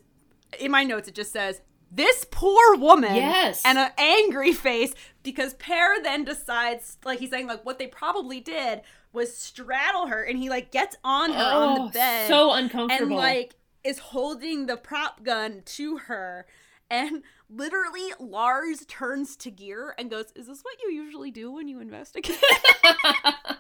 in 0.60 0.70
my 0.70 0.84
notes, 0.84 1.08
it 1.08 1.14
just 1.16 1.32
says 1.32 1.60
this 1.90 2.26
poor 2.30 2.76
woman, 2.76 3.14
Yes. 3.14 3.62
and 3.64 3.78
an 3.78 3.90
angry 3.96 4.52
face 4.52 4.94
because 5.22 5.54
Per 5.54 6.02
then 6.02 6.24
decides, 6.24 6.98
like, 7.04 7.18
he's 7.18 7.30
saying 7.30 7.46
like 7.46 7.64
what 7.64 7.78
they 7.78 7.86
probably 7.86 8.40
did 8.40 8.82
was 9.12 9.34
straddle 9.36 10.06
her, 10.08 10.22
and 10.22 10.38
he 10.38 10.50
like 10.50 10.70
gets 10.70 10.96
on 11.02 11.32
her 11.32 11.42
on 11.42 11.80
oh, 11.80 11.86
the 11.86 11.92
bed, 11.92 12.28
so 12.28 12.52
uncomfortable 12.52 13.12
and 13.12 13.16
like 13.16 13.54
is 13.84 13.98
holding 13.98 14.66
the 14.66 14.76
prop 14.76 15.22
gun 15.22 15.62
to 15.64 15.98
her 15.98 16.46
and 16.90 17.22
literally 17.50 18.12
lars 18.18 18.84
turns 18.86 19.36
to 19.36 19.50
Geir 19.50 19.94
and 19.98 20.10
goes 20.10 20.32
is 20.34 20.46
this 20.46 20.60
what 20.62 20.76
you 20.82 20.90
usually 20.90 21.30
do 21.30 21.52
when 21.52 21.68
you 21.68 21.80
investigate 21.80 22.38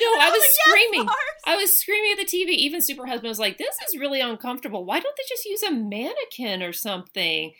no, 0.00 0.06
I 0.20 0.28
oh 0.28 0.32
was 0.32 0.40
like, 0.40 0.50
screaming. 0.76 1.06
Lars." 1.06 1.42
I 1.46 1.56
was 1.56 1.72
screaming 1.72 2.12
at 2.12 2.18
the 2.18 2.24
TV. 2.24 2.50
Even 2.50 2.80
Super 2.80 3.06
Husband 3.06 3.28
was 3.28 3.38
like, 3.38 3.58
"This 3.58 3.76
is 3.88 3.98
really 3.98 4.20
uncomfortable. 4.20 4.84
Why 4.84 5.00
don't 5.00 5.16
they 5.16 5.24
just 5.28 5.44
use 5.44 5.62
a 5.62 5.72
mannequin 5.72 6.62
or 6.62 6.72
something?" 6.72 7.52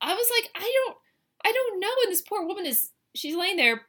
I 0.00 0.14
was 0.14 0.26
like, 0.38 0.50
"I 0.54 0.72
don't, 0.86 0.96
I 1.44 1.52
don't 1.52 1.80
know." 1.80 1.92
And 2.04 2.12
this 2.12 2.22
poor 2.22 2.46
woman 2.46 2.66
is 2.66 2.90
she's 3.14 3.36
laying 3.36 3.56
there 3.56 3.82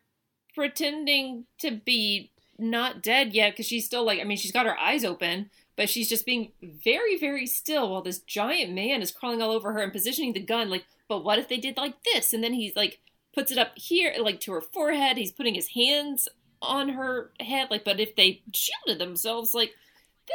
pretending 0.53 1.45
to 1.59 1.71
be 1.71 2.31
not 2.57 3.03
dead 3.03 3.33
yet 3.33 3.51
because 3.51 3.65
she's 3.65 3.85
still 3.85 4.05
like, 4.05 4.19
I 4.19 4.23
mean, 4.23 4.37
she's 4.37 4.51
got 4.51 4.65
her 4.65 4.79
eyes 4.79 5.03
open, 5.03 5.49
but 5.75 5.89
she's 5.89 6.07
just 6.07 6.25
being 6.25 6.53
very, 6.61 7.17
very 7.17 7.45
still 7.45 7.91
while 7.91 8.01
this 8.01 8.19
giant 8.19 8.73
man 8.73 9.01
is 9.01 9.11
crawling 9.11 9.41
all 9.41 9.51
over 9.51 9.73
her 9.73 9.81
and 9.81 9.91
positioning 9.91 10.33
the 10.33 10.39
gun. 10.39 10.69
Like, 10.69 10.85
but 11.07 11.23
what 11.23 11.39
if 11.39 11.49
they 11.49 11.57
did 11.57 11.77
like 11.77 11.95
this? 12.03 12.33
And 12.33 12.43
then 12.43 12.53
he's 12.53 12.75
like 12.75 12.99
puts 13.33 13.51
it 13.51 13.57
up 13.57 13.73
here, 13.75 14.13
like 14.19 14.39
to 14.41 14.53
her 14.53 14.61
forehead. 14.61 15.17
He's 15.17 15.33
putting 15.33 15.55
his 15.55 15.69
hands 15.69 16.27
on 16.65 16.89
her 16.89 17.31
head. 17.39 17.69
Like, 17.71 17.83
but 17.83 17.99
if 17.99 18.15
they 18.15 18.41
shielded 18.53 18.99
themselves 18.99 19.53
like 19.53 19.73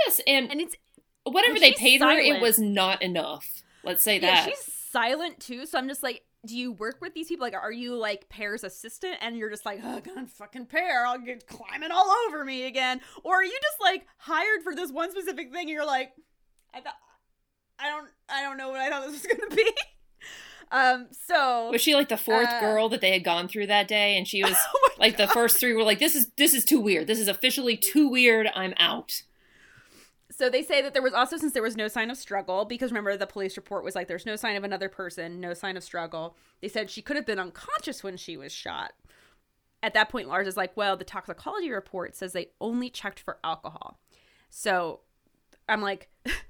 this, 0.07 0.20
and 0.26 0.51
And 0.51 0.61
it's 0.61 0.76
whatever 1.24 1.59
they 1.59 1.72
paid 1.72 2.01
her, 2.01 2.18
it 2.18 2.41
was 2.41 2.59
not 2.59 3.03
enough. 3.03 3.62
Let's 3.83 4.03
say 4.03 4.16
yeah, 4.20 4.35
that. 4.35 4.45
she's 4.47 4.74
silent 4.91 5.41
too. 5.41 5.66
So 5.66 5.78
I'm 5.78 5.89
just 5.89 6.03
like, 6.03 6.22
do 6.47 6.57
you 6.57 6.72
work 6.72 6.99
with 7.01 7.14
these 7.14 7.28
people? 7.28 7.47
Like, 7.47 7.55
are 7.55 7.72
you 7.72 7.97
like 7.97 8.28
Per's 8.28 8.64
assistant, 8.64 9.16
and 9.20 9.37
you're 9.37 9.51
just 9.51 9.66
like, 9.66 9.81
oh 9.83 10.01
god, 10.01 10.31
fucking 10.31 10.66
Per, 10.66 11.05
I'll 11.07 11.18
get 11.18 11.47
climbing 11.47 11.91
all 11.91 12.11
over 12.26 12.45
me 12.45 12.64
again, 12.64 13.01
or 13.24 13.37
are 13.37 13.45
you 13.45 13.59
just 13.62 13.81
like 13.81 14.07
hired 14.18 14.62
for 14.62 14.74
this 14.74 14.91
one 14.91 15.11
specific 15.11 15.53
thing? 15.53 15.62
And 15.62 15.70
you're 15.70 15.87
like, 15.87 16.12
I 16.72 16.81
thought, 16.81 16.97
I 17.78 17.89
don't, 17.89 18.09
I 18.28 18.43
don't 18.43 18.57
know 18.57 18.70
what 18.70 18.81
I 18.81 18.89
thought 18.91 19.07
this 19.07 19.22
was 19.22 19.26
gonna 19.26 19.55
be. 19.55 19.70
Um, 20.72 21.08
so 21.10 21.70
was 21.70 21.80
she 21.80 21.94
like 21.94 22.08
the 22.08 22.16
fourth 22.16 22.48
Uh, 22.48 22.60
girl 22.60 22.88
that 22.90 23.00
they 23.00 23.10
had 23.10 23.24
gone 23.24 23.48
through 23.48 23.66
that 23.66 23.88
day? 23.88 24.16
And 24.16 24.26
she 24.26 24.42
was 24.44 24.56
Oh 24.56 24.90
like 24.98 25.16
the 25.16 25.26
first 25.26 25.58
three 25.58 25.72
were 25.72 25.82
like, 25.82 25.98
"This 25.98 26.14
is 26.14 26.30
this 26.36 26.54
is 26.54 26.64
too 26.64 26.80
weird. 26.80 27.06
This 27.06 27.18
is 27.18 27.28
officially 27.28 27.76
too 27.76 28.08
weird. 28.08 28.48
I'm 28.54 28.74
out." 28.78 29.22
So 30.30 30.48
they 30.48 30.62
say 30.62 30.80
that 30.80 30.94
there 30.94 31.02
was 31.02 31.12
also 31.12 31.36
since 31.36 31.52
there 31.52 31.62
was 31.62 31.76
no 31.76 31.88
sign 31.88 32.10
of 32.10 32.16
struggle 32.16 32.64
because 32.64 32.90
remember 32.92 33.14
the 33.16 33.26
police 33.26 33.56
report 33.56 33.84
was 33.84 33.94
like 33.94 34.08
there's 34.08 34.24
no 34.24 34.36
sign 34.36 34.56
of 34.56 34.64
another 34.64 34.88
person, 34.88 35.40
no 35.40 35.54
sign 35.54 35.76
of 35.76 35.82
struggle. 35.82 36.36
They 36.62 36.68
said 36.68 36.88
she 36.88 37.02
could 37.02 37.16
have 37.16 37.26
been 37.26 37.38
unconscious 37.38 38.02
when 38.02 38.16
she 38.16 38.36
was 38.36 38.52
shot. 38.52 38.92
At 39.82 39.92
that 39.94 40.08
point 40.08 40.28
Lars 40.28 40.46
is 40.46 40.56
like, 40.56 40.76
"Well, 40.76 40.96
the 40.96 41.04
toxicology 41.04 41.70
report 41.70 42.14
says 42.14 42.32
they 42.32 42.50
only 42.60 42.90
checked 42.90 43.20
for 43.20 43.38
alcohol." 43.42 43.98
So 44.50 45.00
I'm 45.68 45.82
like 45.82 46.10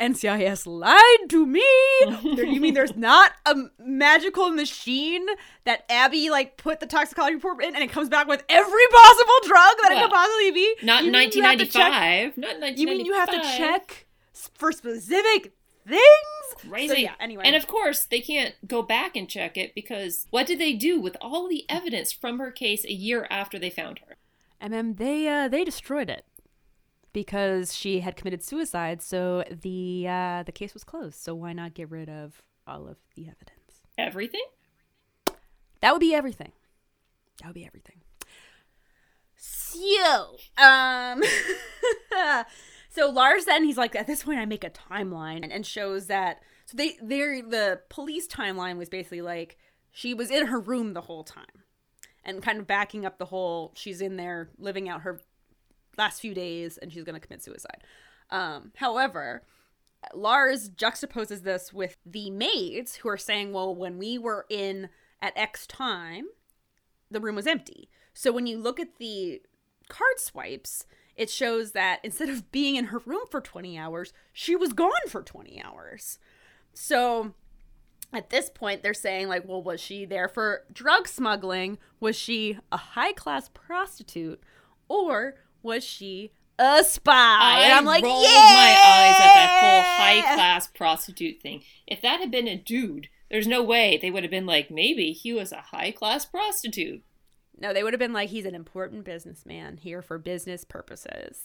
NCIS 0.00 0.66
lied 0.66 1.30
to 1.30 1.46
me. 1.46 1.64
There- 2.36 2.44
you 2.46 2.60
mean 2.60 2.74
there's 2.74 2.96
not 2.96 3.32
a 3.46 3.54
magical 3.78 4.50
machine 4.50 5.26
that 5.64 5.84
Abby 5.90 6.30
like 6.30 6.56
put 6.56 6.80
the 6.80 6.86
toxicology 6.86 7.34
report 7.34 7.62
in 7.64 7.74
and 7.74 7.82
it 7.84 7.90
comes 7.90 8.08
back 8.08 8.26
with 8.28 8.44
every 8.48 8.86
possible 8.92 9.34
drug 9.46 9.74
that 9.82 9.92
it 9.92 10.00
could 10.02 10.10
possibly 10.10 10.50
be? 10.52 10.74
Not 10.82 11.00
in 11.00 11.06
You 11.06 11.12
mean 11.12 11.30
you 11.32 11.42
have 11.42 11.58
to 11.58 11.66
check 11.66 11.90
1995. 11.92 12.38
Not 12.38 12.54
in 12.54 12.60
1995. 12.60 12.78
you 12.78 12.86
mean 12.86 13.06
you 13.06 13.14
have 13.14 13.30
to 13.30 13.58
check 13.58 14.06
for 14.54 14.72
specific 14.72 15.52
things? 15.86 16.68
Crazy. 16.68 16.88
So, 16.88 16.94
yeah, 16.94 17.14
anyway. 17.20 17.44
And 17.46 17.56
of 17.56 17.66
course, 17.66 18.04
they 18.04 18.20
can't 18.20 18.54
go 18.66 18.82
back 18.82 19.16
and 19.16 19.28
check 19.28 19.56
it 19.56 19.74
because 19.74 20.26
what 20.30 20.46
did 20.46 20.58
they 20.58 20.72
do 20.72 21.00
with 21.00 21.16
all 21.20 21.48
the 21.48 21.64
evidence 21.68 22.12
from 22.12 22.38
her 22.38 22.50
case 22.50 22.84
a 22.84 22.92
year 22.92 23.26
after 23.30 23.58
they 23.58 23.70
found 23.70 24.00
her? 24.08 24.16
And 24.60 24.72
then 24.72 24.94
they 24.94 25.28
uh, 25.28 25.48
they 25.48 25.64
destroyed 25.64 26.10
it 26.10 26.24
because 27.18 27.74
she 27.74 27.98
had 27.98 28.14
committed 28.14 28.44
suicide. 28.44 29.02
So 29.02 29.42
the 29.50 30.06
uh, 30.08 30.42
the 30.44 30.52
case 30.52 30.72
was 30.72 30.84
closed. 30.84 31.20
So 31.20 31.34
why 31.34 31.52
not 31.52 31.74
get 31.74 31.90
rid 31.90 32.08
of 32.08 32.42
all 32.64 32.86
of 32.86 32.96
the 33.16 33.22
evidence? 33.22 33.82
Everything? 33.98 34.44
That 35.80 35.92
would 35.92 36.00
be 36.00 36.14
everything. 36.14 36.52
That 37.40 37.48
would 37.48 37.56
be 37.56 37.66
everything. 37.66 38.02
So, 39.36 40.36
um, 40.58 41.24
so 42.88 43.10
Lars 43.10 43.46
then 43.46 43.64
he's 43.64 43.76
like, 43.76 43.96
at 43.96 44.06
this 44.06 44.22
point, 44.22 44.38
I 44.38 44.44
make 44.44 44.62
a 44.62 44.70
timeline 44.70 45.42
and, 45.42 45.52
and 45.52 45.66
shows 45.66 46.06
that. 46.06 46.40
So 46.66 46.76
they, 46.76 46.98
they, 47.02 47.40
the 47.40 47.80
police 47.88 48.28
timeline 48.28 48.78
was 48.78 48.88
basically 48.88 49.22
like 49.22 49.58
she 49.90 50.14
was 50.14 50.30
in 50.30 50.46
her 50.46 50.60
room 50.60 50.92
the 50.92 51.00
whole 51.00 51.24
time, 51.24 51.64
and 52.24 52.44
kind 52.44 52.60
of 52.60 52.68
backing 52.68 53.04
up 53.04 53.18
the 53.18 53.24
whole 53.24 53.72
she's 53.74 54.00
in 54.00 54.16
there 54.16 54.50
living 54.56 54.88
out 54.88 55.00
her 55.00 55.20
last 55.98 56.20
few 56.20 56.34
days 56.34 56.78
and 56.78 56.92
she's 56.92 57.04
going 57.04 57.20
to 57.20 57.26
commit 57.26 57.42
suicide. 57.42 57.82
Um, 58.30 58.72
however, 58.76 59.42
Lars 60.14 60.70
juxtaposes 60.70 61.42
this 61.42 61.72
with 61.72 61.96
the 62.06 62.30
maids 62.30 62.96
who 62.96 63.08
are 63.08 63.18
saying, 63.18 63.52
well, 63.52 63.74
when 63.74 63.98
we 63.98 64.18
were 64.18 64.46
in 64.48 64.88
at 65.20 65.36
X 65.36 65.66
time, 65.66 66.26
the 67.10 67.20
room 67.20 67.36
was 67.36 67.46
empty. 67.46 67.88
So 68.14 68.32
when 68.32 68.46
you 68.46 68.58
look 68.58 68.78
at 68.78 68.98
the 68.98 69.42
card 69.88 70.18
swipes, 70.18 70.86
it 71.16 71.30
shows 71.30 71.72
that 71.72 72.00
instead 72.04 72.28
of 72.28 72.52
being 72.52 72.76
in 72.76 72.86
her 72.86 73.00
room 73.04 73.22
for 73.30 73.40
20 73.40 73.76
hours, 73.76 74.12
she 74.32 74.54
was 74.54 74.72
gone 74.72 74.90
for 75.08 75.22
20 75.22 75.62
hours. 75.62 76.18
So 76.72 77.34
at 78.12 78.30
this 78.30 78.48
point, 78.48 78.82
they're 78.82 78.94
saying, 78.94 79.28
like, 79.28 79.46
well, 79.46 79.62
was 79.62 79.80
she 79.80 80.04
there 80.04 80.28
for 80.28 80.62
drug 80.72 81.08
smuggling? 81.08 81.78
Was 82.00 82.16
she 82.16 82.58
a 82.70 82.76
high 82.76 83.12
class 83.12 83.50
prostitute? 83.52 84.40
Or 84.88 85.34
was 85.68 85.84
she 85.84 86.32
a 86.58 86.82
spy? 86.82 87.60
and 87.62 87.72
I'm 87.72 87.84
like, 87.84 88.02
rolled 88.02 88.24
yeah! 88.24 88.30
my 88.30 88.82
eyes 88.84 89.14
at 89.14 89.34
that 89.34 89.58
whole 89.60 89.82
high 89.82 90.34
class 90.34 90.66
prostitute 90.66 91.40
thing. 91.40 91.62
If 91.86 92.02
that 92.02 92.18
had 92.18 92.32
been 92.32 92.48
a 92.48 92.56
dude, 92.56 93.08
there's 93.30 93.46
no 93.46 93.62
way 93.62 93.96
they 93.96 94.10
would 94.10 94.24
have 94.24 94.30
been 94.30 94.46
like, 94.46 94.70
maybe 94.70 95.12
he 95.12 95.32
was 95.32 95.52
a 95.52 95.60
high 95.60 95.92
class 95.92 96.26
prostitute. 96.26 97.02
No, 97.60 97.72
they 97.72 97.82
would 97.82 97.92
have 97.92 98.00
been 98.00 98.12
like, 98.12 98.30
he's 98.30 98.46
an 98.46 98.54
important 98.54 99.04
businessman 99.04 99.76
here 99.76 100.00
for 100.00 100.18
business 100.18 100.64
purposes. 100.64 101.44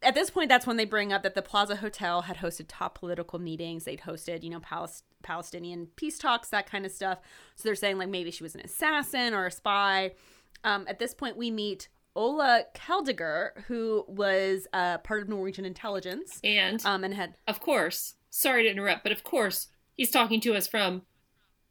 At 0.00 0.14
this 0.14 0.30
point, 0.30 0.48
that's 0.48 0.66
when 0.66 0.76
they 0.76 0.84
bring 0.84 1.12
up 1.12 1.24
that 1.24 1.34
the 1.34 1.42
Plaza 1.42 1.76
Hotel 1.76 2.22
had 2.22 2.36
hosted 2.36 2.66
top 2.68 2.96
political 2.98 3.40
meetings. 3.40 3.82
They'd 3.84 4.02
hosted, 4.02 4.44
you 4.44 4.50
know, 4.50 4.60
Palis- 4.60 5.02
Palestinian 5.22 5.88
peace 5.96 6.18
talks, 6.18 6.48
that 6.50 6.70
kind 6.70 6.86
of 6.86 6.92
stuff. 6.92 7.18
So 7.56 7.68
they're 7.68 7.74
saying, 7.74 7.98
like, 7.98 8.08
maybe 8.08 8.30
she 8.30 8.44
was 8.44 8.54
an 8.54 8.60
assassin 8.60 9.34
or 9.34 9.46
a 9.46 9.50
spy. 9.50 10.12
Um, 10.62 10.86
at 10.88 11.00
this 11.00 11.14
point, 11.14 11.36
we 11.36 11.50
meet 11.50 11.88
Ola 12.18 12.64
Kaldager, 12.74 13.50
who 13.68 14.04
was 14.08 14.66
uh, 14.72 14.98
part 14.98 15.22
of 15.22 15.28
Norwegian 15.28 15.64
intelligence 15.64 16.40
And 16.42 16.84
um, 16.84 17.04
and 17.04 17.14
had 17.14 17.34
of 17.46 17.60
course, 17.60 18.14
sorry 18.28 18.64
to 18.64 18.70
interrupt, 18.70 19.04
but 19.04 19.12
of 19.12 19.22
course, 19.22 19.68
he's 19.96 20.10
talking 20.10 20.40
to 20.40 20.54
us 20.54 20.66
from 20.66 21.02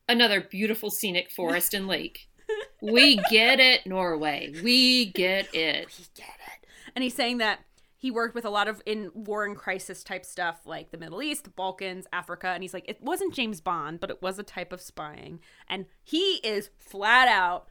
another 0.08 0.40
beautiful 0.40 0.90
scenic 0.90 1.30
forest 1.30 1.74
and 1.74 1.88
lake. 1.88 2.30
We 2.82 3.20
get 3.30 3.60
it, 3.60 3.86
Norway. 3.86 4.54
We 4.64 5.08
get 5.12 5.54
it. 5.54 5.88
we 5.88 6.06
get 6.16 6.38
it. 6.48 6.68
And 6.96 7.04
he's 7.04 7.14
saying 7.14 7.40
that 7.40 7.60
he 7.98 8.12
worked 8.12 8.36
with 8.36 8.46
a 8.46 8.50
lot 8.50 8.68
of 8.68 8.82
in 8.86 9.10
war 9.14 9.44
and 9.44 9.58
crisis 9.58 10.04
type 10.04 10.24
stuff 10.24 10.62
like 10.66 10.92
the 10.92 10.98
Middle 10.98 11.22
East, 11.22 11.44
the 11.44 11.50
Balkans, 11.50 12.06
Africa, 12.14 12.48
and 12.48 12.64
he's 12.64 12.74
like, 12.74 12.88
it 12.88 13.02
wasn't 13.02 13.34
James 13.34 13.60
Bond, 13.60 14.00
but 14.00 14.10
it 14.12 14.22
was 14.22 14.38
a 14.38 14.44
type 14.44 14.72
of 14.72 14.80
spying. 14.80 15.40
And 15.68 15.88
he 16.04 16.36
is 16.44 16.70
flat 16.78 17.28
out, 17.28 17.68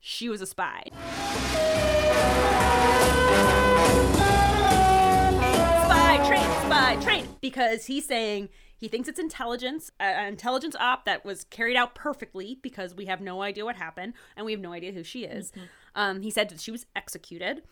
she 0.00 0.28
was 0.28 0.40
a 0.40 0.46
spy. 0.46 0.84
Spy 5.84 6.26
train, 6.26 6.50
spy 6.66 6.96
train, 7.02 7.28
because 7.40 7.86
he's 7.86 8.06
saying 8.06 8.48
he 8.76 8.88
thinks 8.88 9.08
it's 9.08 9.18
intelligence, 9.18 9.90
an 9.98 10.28
intelligence 10.28 10.76
op 10.78 11.04
that 11.04 11.24
was 11.24 11.44
carried 11.44 11.76
out 11.76 11.94
perfectly 11.94 12.58
because 12.62 12.94
we 12.94 13.06
have 13.06 13.20
no 13.20 13.42
idea 13.42 13.64
what 13.64 13.76
happened 13.76 14.14
and 14.36 14.46
we 14.46 14.52
have 14.52 14.60
no 14.60 14.72
idea 14.72 14.92
who 14.92 15.02
she 15.02 15.24
is. 15.24 15.52
Um, 15.94 16.22
he 16.22 16.30
said 16.30 16.48
that 16.50 16.60
she 16.60 16.70
was 16.70 16.86
executed. 16.94 17.62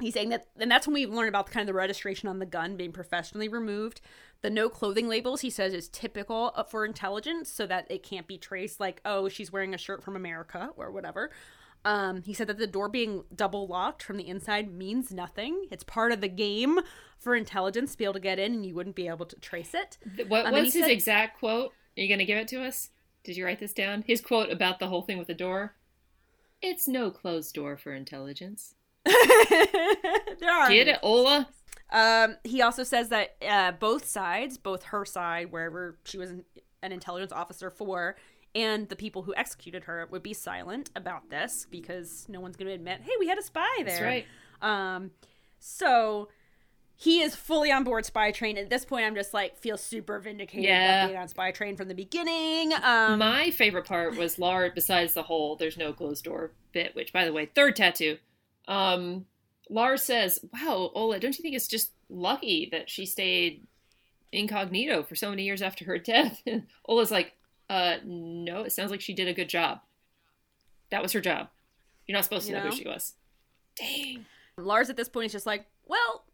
He's 0.00 0.14
saying 0.14 0.30
that, 0.30 0.46
and 0.58 0.70
that's 0.70 0.86
when 0.88 0.94
we 0.94 1.06
learn 1.06 1.28
about 1.28 1.46
the 1.46 1.52
kind 1.52 1.62
of 1.62 1.66
the 1.68 1.78
registration 1.78 2.28
on 2.28 2.38
the 2.40 2.46
gun 2.46 2.76
being 2.76 2.92
professionally 2.92 3.46
removed. 3.46 4.00
The 4.40 4.50
no 4.50 4.68
clothing 4.68 5.06
labels, 5.06 5.42
he 5.42 5.50
says, 5.50 5.72
is 5.72 5.88
typical 5.88 6.52
for 6.68 6.84
intelligence 6.84 7.48
so 7.48 7.66
that 7.66 7.86
it 7.90 8.02
can't 8.02 8.26
be 8.26 8.36
traced 8.36 8.80
like, 8.80 9.00
oh, 9.04 9.28
she's 9.28 9.52
wearing 9.52 9.72
a 9.72 9.78
shirt 9.78 10.02
from 10.02 10.16
America 10.16 10.70
or 10.76 10.90
whatever. 10.90 11.30
Um, 11.84 12.22
he 12.22 12.32
said 12.32 12.46
that 12.46 12.58
the 12.58 12.66
door 12.66 12.88
being 12.88 13.24
double 13.34 13.66
locked 13.66 14.02
from 14.02 14.16
the 14.16 14.26
inside 14.26 14.72
means 14.72 15.12
nothing. 15.12 15.66
It's 15.70 15.84
part 15.84 16.12
of 16.12 16.20
the 16.20 16.28
game 16.28 16.80
for 17.18 17.34
intelligence 17.34 17.92
to 17.92 17.98
be 17.98 18.04
able 18.04 18.14
to 18.14 18.20
get 18.20 18.38
in 18.38 18.54
and 18.54 18.66
you 18.66 18.74
wouldn't 18.74 18.96
be 18.96 19.08
able 19.08 19.26
to 19.26 19.36
trace 19.36 19.74
it. 19.74 19.98
What, 20.28 20.44
mean, 20.44 20.52
what's 20.52 20.72
his 20.72 20.84
said- 20.84 20.90
exact 20.90 21.38
quote? 21.38 21.72
Are 21.96 22.00
you 22.00 22.08
going 22.08 22.18
to 22.18 22.24
give 22.24 22.38
it 22.38 22.48
to 22.48 22.64
us? 22.64 22.90
Did 23.22 23.36
you 23.36 23.44
write 23.44 23.60
this 23.60 23.72
down? 23.72 24.04
His 24.06 24.20
quote 24.20 24.50
about 24.50 24.78
the 24.78 24.88
whole 24.88 25.02
thing 25.02 25.18
with 25.18 25.28
the 25.28 25.34
door? 25.34 25.74
It's 26.60 26.88
no 26.88 27.10
closed 27.10 27.54
door 27.54 27.76
for 27.76 27.92
intelligence. 27.92 28.74
there 29.04 30.50
are 30.50 30.68
Get 30.70 30.88
it, 30.88 30.98
Ola? 31.02 31.48
Um, 31.90 32.36
he 32.42 32.62
also 32.62 32.82
says 32.82 33.10
that 33.10 33.36
uh, 33.46 33.72
both 33.72 34.06
sides, 34.06 34.58
both 34.58 34.84
her 34.84 35.04
side, 35.04 35.52
wherever 35.52 35.98
she 36.04 36.18
was 36.18 36.30
an, 36.30 36.44
an 36.82 36.92
intelligence 36.92 37.32
officer 37.32 37.70
for, 37.70 38.16
and 38.54 38.88
the 38.88 38.96
people 38.96 39.22
who 39.22 39.34
executed 39.34 39.84
her 39.84 40.06
would 40.10 40.22
be 40.22 40.32
silent 40.34 40.90
about 40.94 41.30
this 41.30 41.66
because 41.70 42.26
no 42.28 42.40
one's 42.40 42.56
going 42.56 42.68
to 42.68 42.74
admit, 42.74 43.00
hey, 43.02 43.12
we 43.18 43.26
had 43.28 43.38
a 43.38 43.42
spy 43.42 43.66
there. 43.78 43.84
That's 43.86 44.00
right. 44.02 44.26
Um, 44.62 45.10
so 45.58 46.28
he 46.96 47.20
is 47.22 47.34
fully 47.34 47.72
on 47.72 47.82
board 47.84 48.06
Spy 48.06 48.30
Train. 48.30 48.56
At 48.56 48.70
this 48.70 48.84
point, 48.84 49.04
I'm 49.04 49.14
just 49.16 49.34
like 49.34 49.58
feel 49.58 49.76
super 49.76 50.20
vindicated 50.20 50.64
Yeah. 50.66 51.02
about 51.02 51.08
being 51.08 51.20
on 51.20 51.28
Spy 51.28 51.50
Train 51.50 51.76
from 51.76 51.88
the 51.88 51.94
beginning. 51.94 52.72
Um, 52.82 53.18
My 53.18 53.50
favorite 53.50 53.86
part 53.86 54.16
was 54.16 54.38
Lars, 54.38 54.72
besides 54.74 55.14
the 55.14 55.24
whole 55.24 55.56
there's 55.56 55.76
no 55.76 55.92
closed 55.92 56.24
door 56.24 56.52
bit, 56.72 56.94
which, 56.94 57.12
by 57.12 57.24
the 57.24 57.32
way, 57.32 57.46
third 57.46 57.74
tattoo. 57.76 58.18
Um, 58.68 59.26
Lars 59.68 60.02
says, 60.02 60.38
"Wow, 60.52 60.92
Ola, 60.94 61.18
don't 61.18 61.36
you 61.36 61.42
think 61.42 61.56
it's 61.56 61.66
just 61.68 61.92
lucky 62.08 62.68
that 62.70 62.88
she 62.88 63.06
stayed 63.06 63.66
incognito 64.32 65.02
for 65.02 65.14
so 65.14 65.30
many 65.30 65.42
years 65.44 65.62
after 65.62 65.84
her 65.86 65.98
death?" 66.12 66.42
And 66.46 66.66
Ola's 66.86 67.10
like, 67.10 67.32
"Uh, 67.68 67.96
no. 68.04 68.62
It 68.62 68.72
sounds 68.72 68.90
like 68.90 69.00
she 69.00 69.14
did 69.14 69.28
a 69.28 69.34
good 69.34 69.48
job. 69.48 69.80
That 70.90 71.02
was 71.02 71.12
her 71.12 71.20
job. 71.20 71.48
You're 72.06 72.16
not 72.16 72.24
supposed 72.24 72.46
to 72.46 72.52
You 72.52 72.58
know, 72.58 72.64
know? 72.64 72.70
who 72.70 72.76
she 72.76 72.86
was." 72.86 73.14
Dang. 73.76 74.26
Lars 74.56 74.90
at 74.90 74.96
this 74.96 75.08
point 75.08 75.26
is 75.26 75.32
just 75.32 75.46
like, 75.46 75.66
well, 75.86 76.24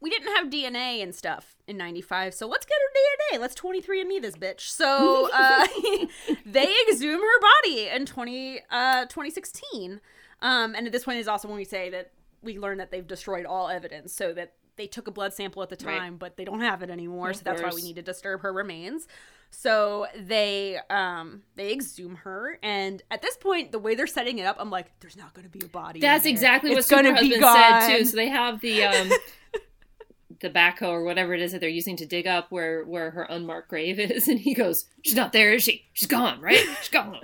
we 0.00 0.10
didn't 0.10 0.34
have 0.36 0.46
DNA 0.48 1.02
and 1.02 1.14
stuff 1.14 1.56
in 1.66 1.76
95, 1.76 2.34
so 2.34 2.46
let's 2.46 2.66
get 2.66 2.76
her 2.76 3.36
DNA. 3.36 3.40
Let's 3.40 3.54
23andMe 3.54 4.22
this 4.22 4.36
bitch. 4.36 4.60
So 4.60 5.28
uh, 5.34 5.66
they 6.46 6.72
exhume 6.88 7.20
her 7.20 7.40
body 7.62 7.88
in 7.88 8.06
20, 8.06 8.60
uh, 8.70 9.02
2016. 9.06 10.00
Um, 10.40 10.74
and 10.74 10.86
at 10.86 10.92
this 10.92 11.04
point 11.04 11.18
is 11.18 11.26
also 11.26 11.48
when 11.48 11.56
we 11.56 11.64
say 11.64 11.90
that 11.90 12.12
we 12.42 12.58
learn 12.58 12.78
that 12.78 12.92
they've 12.92 13.06
destroyed 13.06 13.44
all 13.44 13.68
evidence 13.68 14.12
so 14.12 14.32
that 14.34 14.52
they 14.78 14.86
took 14.86 15.06
a 15.06 15.10
blood 15.10 15.34
sample 15.34 15.62
at 15.62 15.68
the 15.68 15.76
Right. 15.84 15.98
time, 15.98 16.16
but 16.16 16.38
they 16.38 16.46
don't 16.46 16.60
have 16.62 16.82
it 16.82 16.88
anymore. 16.88 17.30
Of 17.30 17.36
so 17.36 17.42
that's 17.44 17.60
why 17.62 17.70
we 17.74 17.82
need 17.82 17.96
to 17.96 18.02
disturb 18.02 18.40
her 18.40 18.52
remains. 18.52 19.06
So 19.50 20.06
they 20.16 20.78
um 20.90 21.42
they 21.56 21.72
exhume 21.72 22.16
her, 22.16 22.58
and 22.62 23.02
at 23.10 23.20
this 23.22 23.36
point, 23.36 23.72
the 23.72 23.78
way 23.78 23.94
they're 23.94 24.06
setting 24.06 24.38
it 24.38 24.44
up, 24.44 24.56
I'm 24.58 24.70
like, 24.70 24.92
there's 25.00 25.16
not 25.16 25.34
going 25.34 25.44
to 25.44 25.50
be 25.50 25.64
a 25.64 25.68
body. 25.68 26.00
That's 26.00 26.24
exactly 26.26 26.70
what 26.70 26.78
It's 26.80 26.88
Super 26.88 27.02
be 27.02 27.10
Husband 27.10 27.32
said 27.34 27.40
gone. 27.40 27.88
too. 27.98 28.04
So 28.06 28.16
they 28.16 28.28
have 28.28 28.60
the 28.60 28.84
um 28.84 29.10
the 30.40 30.50
backhoe 30.50 30.88
or 30.88 31.02
whatever 31.04 31.34
it 31.34 31.40
is 31.40 31.52
that 31.52 31.60
they're 31.60 31.68
using 31.70 31.96
to 31.96 32.06
dig 32.06 32.26
up 32.26 32.52
where 32.52 32.84
where 32.84 33.10
her 33.10 33.22
unmarked 33.24 33.68
grave 33.68 33.98
is, 33.98 34.28
and 34.32 34.38
he 34.38 34.54
goes, 34.54 34.84
"She's 35.02 35.16
not 35.16 35.32
there, 35.32 35.52
is 35.54 35.62
she? 35.62 35.86
She's 35.94 36.08
gone, 36.08 36.40
right? 36.40 36.58
She's 36.80 36.88
gone." 36.90 37.18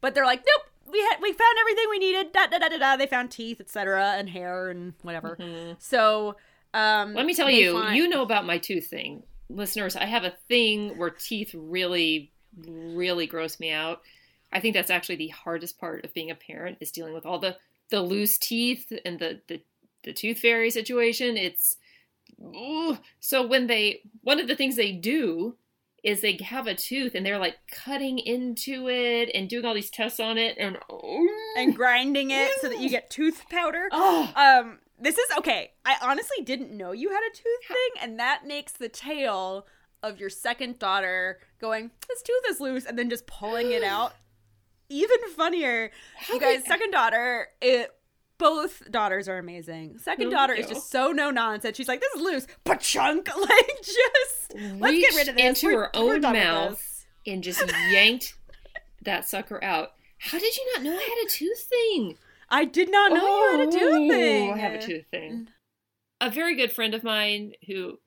But 0.00 0.14
they're 0.14 0.24
like, 0.24 0.44
nope, 0.46 0.70
we 0.90 0.98
had 1.00 1.16
we 1.20 1.32
found 1.32 1.56
everything 1.60 1.84
we 1.90 1.98
needed. 1.98 2.32
Da 2.32 2.46
da 2.46 2.58
da 2.58 2.68
da 2.68 2.78
da. 2.78 2.96
They 2.96 3.06
found 3.06 3.30
teeth, 3.30 3.60
etc., 3.60 4.14
and 4.16 4.28
hair 4.28 4.70
and 4.70 4.94
whatever. 5.02 5.36
Mhm. 5.40 5.76
So, 5.80 6.36
um, 6.74 7.14
Let 7.14 7.26
me 7.26 7.34
tell 7.34 7.50
you, 7.50 7.72
find- 7.74 7.96
you 7.96 8.08
know 8.08 8.22
about 8.22 8.44
my 8.46 8.58
tooth 8.58 8.86
thing, 8.88 9.22
listeners. 9.48 9.96
I 9.96 10.04
have 10.06 10.24
a 10.24 10.36
thing 10.48 10.96
where 10.98 11.10
teeth 11.10 11.54
really, 11.54 12.32
really 12.56 13.26
gross 13.26 13.58
me 13.60 13.70
out. 13.70 14.02
I 14.52 14.60
think 14.60 14.74
that's 14.74 14.90
actually 14.90 15.16
the 15.16 15.28
hardest 15.28 15.78
part 15.78 16.04
of 16.04 16.14
being 16.14 16.30
a 16.30 16.34
parent 16.34 16.78
is 16.80 16.90
dealing 16.90 17.14
with 17.14 17.26
all 17.26 17.38
the 17.38 17.56
the 17.90 18.00
loose 18.02 18.38
teeth 18.38 18.92
and 19.04 19.18
the 19.18 19.40
the, 19.46 19.60
the 20.04 20.12
tooth 20.12 20.38
fairy 20.38 20.70
situation. 20.70 21.36
It's 21.36 21.76
ooh. 22.42 22.98
so 23.20 23.46
when 23.46 23.66
they 23.66 24.00
one 24.22 24.40
of 24.40 24.48
the 24.48 24.56
things 24.56 24.76
they 24.76 24.92
do 24.92 25.56
is 26.08 26.20
they 26.22 26.38
have 26.42 26.66
a 26.66 26.74
tooth 26.74 27.14
and 27.14 27.24
they're 27.26 27.38
like 27.38 27.56
cutting 27.70 28.18
into 28.18 28.88
it 28.88 29.30
and 29.34 29.48
doing 29.48 29.64
all 29.64 29.74
these 29.74 29.90
tests 29.90 30.18
on 30.18 30.38
it 30.38 30.56
and 30.58 30.78
and 31.56 31.76
grinding 31.76 32.30
it 32.30 32.50
so 32.60 32.68
that 32.68 32.80
you 32.80 32.88
get 32.88 33.10
tooth 33.10 33.44
powder. 33.50 33.88
oh 33.92 34.32
Um, 34.34 34.78
this 35.00 35.18
is 35.18 35.26
okay. 35.38 35.72
I 35.84 35.96
honestly 36.02 36.42
didn't 36.44 36.76
know 36.76 36.92
you 36.92 37.10
had 37.10 37.20
a 37.20 37.36
tooth 37.36 37.66
thing, 37.68 38.02
and 38.02 38.18
that 38.18 38.46
makes 38.46 38.72
the 38.72 38.88
tale 38.88 39.66
of 40.02 40.18
your 40.18 40.30
second 40.30 40.78
daughter 40.78 41.40
going, 41.60 41.90
"This 42.08 42.22
tooth 42.22 42.44
is 42.48 42.58
loose," 42.60 42.86
and 42.86 42.98
then 42.98 43.10
just 43.10 43.26
pulling 43.26 43.70
it 43.70 43.82
out 43.94 44.14
even 44.88 45.18
funnier. 45.36 45.90
you 46.30 46.40
guys, 46.40 46.64
second 46.66 46.90
daughter, 46.90 47.48
it. 47.60 47.90
Both 48.38 48.90
daughters 48.90 49.28
are 49.28 49.38
amazing. 49.38 49.98
Second 49.98 50.26
Thank 50.26 50.32
daughter 50.32 50.54
is 50.54 50.66
just 50.68 50.90
so 50.90 51.10
no 51.12 51.30
nonsense. 51.30 51.76
She's 51.76 51.88
like, 51.88 52.00
"This 52.00 52.12
is 52.14 52.20
loose, 52.22 52.46
chunk." 52.80 53.28
Like, 53.36 53.78
just 53.82 54.54
let's 54.80 54.96
get 54.98 55.14
rid 55.14 55.28
of 55.28 55.36
this. 55.36 55.44
into 55.44 55.66
We're- 55.66 55.76
her 55.78 55.90
own 55.96 56.20
mouth 56.20 57.06
and 57.26 57.42
just 57.42 57.62
yanked 57.90 58.34
that 59.02 59.26
sucker 59.28 59.62
out. 59.62 59.92
How 60.18 60.38
did 60.38 60.56
you 60.56 60.72
not 60.74 60.82
know 60.82 60.92
I 60.96 61.02
had 61.02 61.26
a 61.26 61.30
tooth 61.30 61.60
thing? 61.68 62.16
I 62.48 62.64
did 62.64 62.90
not 62.90 63.12
know 63.12 63.26
you 63.52 63.58
had 63.58 63.68
a 63.68 63.72
tooth 63.72 63.82
Oh, 63.92 64.08
thing. 64.08 64.52
I 64.52 64.56
have 64.58 64.72
a 64.74 64.80
tooth 64.82 65.04
thing. 65.10 65.48
A 66.20 66.30
very 66.30 66.56
good 66.56 66.72
friend 66.72 66.94
of 66.94 67.04
mine 67.04 67.52
who 67.66 67.98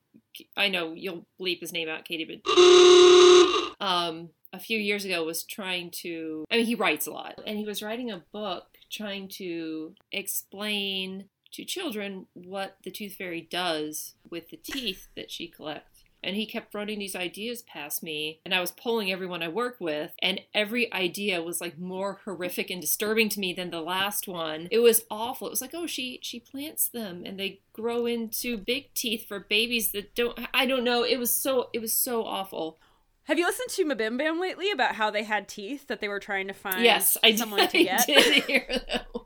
I 0.57 0.67
know 0.69 0.93
you'll 0.93 1.27
bleep 1.39 1.59
his 1.61 1.71
name 1.71 1.87
out, 1.89 2.05
Katie, 2.05 2.25
but 2.25 2.51
um, 3.85 4.29
a 4.53 4.59
few 4.59 4.77
years 4.77 5.05
ago 5.05 5.23
was 5.23 5.43
trying 5.43 5.91
to. 6.01 6.45
I 6.51 6.57
mean, 6.57 6.65
he 6.65 6.75
writes 6.75 7.07
a 7.07 7.11
lot, 7.11 7.39
and 7.45 7.57
he 7.57 7.65
was 7.65 7.81
writing 7.83 8.11
a 8.11 8.23
book 8.33 8.70
trying 8.91 9.27
to 9.27 9.95
explain 10.11 11.25
to 11.53 11.65
children 11.65 12.27
what 12.33 12.77
the 12.83 12.91
tooth 12.91 13.15
fairy 13.15 13.41
does 13.41 14.15
with 14.29 14.49
the 14.49 14.57
teeth 14.57 15.07
that 15.15 15.31
she 15.31 15.47
collects. 15.47 16.03
And 16.23 16.35
he 16.35 16.45
kept 16.45 16.75
running 16.75 16.99
these 16.99 17.15
ideas 17.15 17.63
past 17.63 18.03
me, 18.03 18.41
and 18.45 18.53
I 18.53 18.61
was 18.61 18.71
polling 18.71 19.11
everyone 19.11 19.41
I 19.41 19.47
work 19.47 19.77
with, 19.79 20.11
and 20.21 20.39
every 20.53 20.93
idea 20.93 21.41
was 21.41 21.59
like 21.59 21.79
more 21.79 22.19
horrific 22.25 22.69
and 22.69 22.79
disturbing 22.79 23.27
to 23.29 23.39
me 23.39 23.53
than 23.53 23.71
the 23.71 23.81
last 23.81 24.27
one. 24.27 24.67
It 24.69 24.79
was 24.79 25.03
awful. 25.09 25.47
It 25.47 25.49
was 25.49 25.61
like, 25.61 25.73
oh, 25.73 25.87
she 25.87 26.19
she 26.21 26.39
plants 26.39 26.87
them, 26.87 27.23
and 27.25 27.39
they 27.39 27.61
grow 27.73 28.05
into 28.05 28.55
big 28.55 28.93
teeth 28.93 29.27
for 29.27 29.39
babies 29.39 29.93
that 29.93 30.13
don't. 30.13 30.39
I 30.53 30.67
don't 30.67 30.83
know. 30.83 31.03
It 31.03 31.17
was 31.17 31.35
so 31.35 31.69
it 31.73 31.79
was 31.79 31.91
so 31.91 32.23
awful. 32.23 32.77
Have 33.25 33.37
you 33.37 33.45
listened 33.45 33.69
to 33.69 33.85
Mabim 33.85 34.17
Bam 34.17 34.39
lately 34.39 34.71
about 34.71 34.95
how 34.95 35.11
they 35.11 35.23
had 35.23 35.47
teeth 35.47 35.87
that 35.87 36.01
they 36.01 36.07
were 36.07 36.19
trying 36.19 36.47
to 36.47 36.53
find 36.53 36.83
yes, 36.83 37.17
I 37.23 37.35
someone 37.35 37.61
did, 37.61 37.69
to 37.69 37.83
get? 37.83 38.01
I 38.01 38.05
did 38.05 38.43
hear 38.43 38.65
that 38.69 39.07
one. 39.13 39.25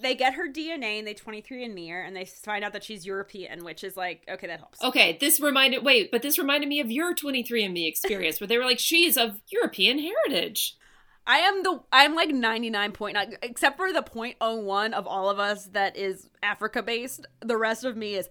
They 0.00 0.14
get 0.14 0.34
her 0.34 0.48
DNA 0.48 0.98
and 0.98 1.06
they 1.06 1.12
23 1.12 1.64
and 1.64 1.74
me 1.74 1.88
her 1.88 2.00
and 2.00 2.16
they 2.16 2.24
find 2.24 2.64
out 2.64 2.72
that 2.72 2.82
she's 2.82 3.04
European, 3.04 3.64
which 3.64 3.84
is 3.84 3.96
like, 3.96 4.22
okay, 4.28 4.46
that 4.46 4.58
helps. 4.58 4.82
Okay, 4.82 5.18
this 5.20 5.40
reminded 5.40 5.84
wait, 5.84 6.10
but 6.10 6.22
this 6.22 6.38
reminded 6.38 6.68
me 6.68 6.80
of 6.80 6.90
your 6.90 7.14
23andMe 7.14 7.86
experience 7.86 8.40
where 8.40 8.48
they 8.48 8.56
were 8.56 8.64
like, 8.64 8.78
she's 8.78 9.18
of 9.18 9.42
European 9.50 9.98
heritage. 9.98 10.78
I 11.26 11.38
am 11.38 11.62
the 11.62 11.82
I'm 11.92 12.14
like 12.14 12.30
99.9 12.30 13.36
except 13.42 13.76
for 13.76 13.92
the 13.92 14.02
0.01 14.02 14.92
of 14.92 15.06
all 15.06 15.28
of 15.28 15.38
us 15.38 15.66
that 15.66 15.96
is 15.96 16.30
Africa 16.42 16.82
based. 16.82 17.26
The 17.40 17.58
rest 17.58 17.84
of 17.84 17.96
me 17.96 18.14
is 18.14 18.28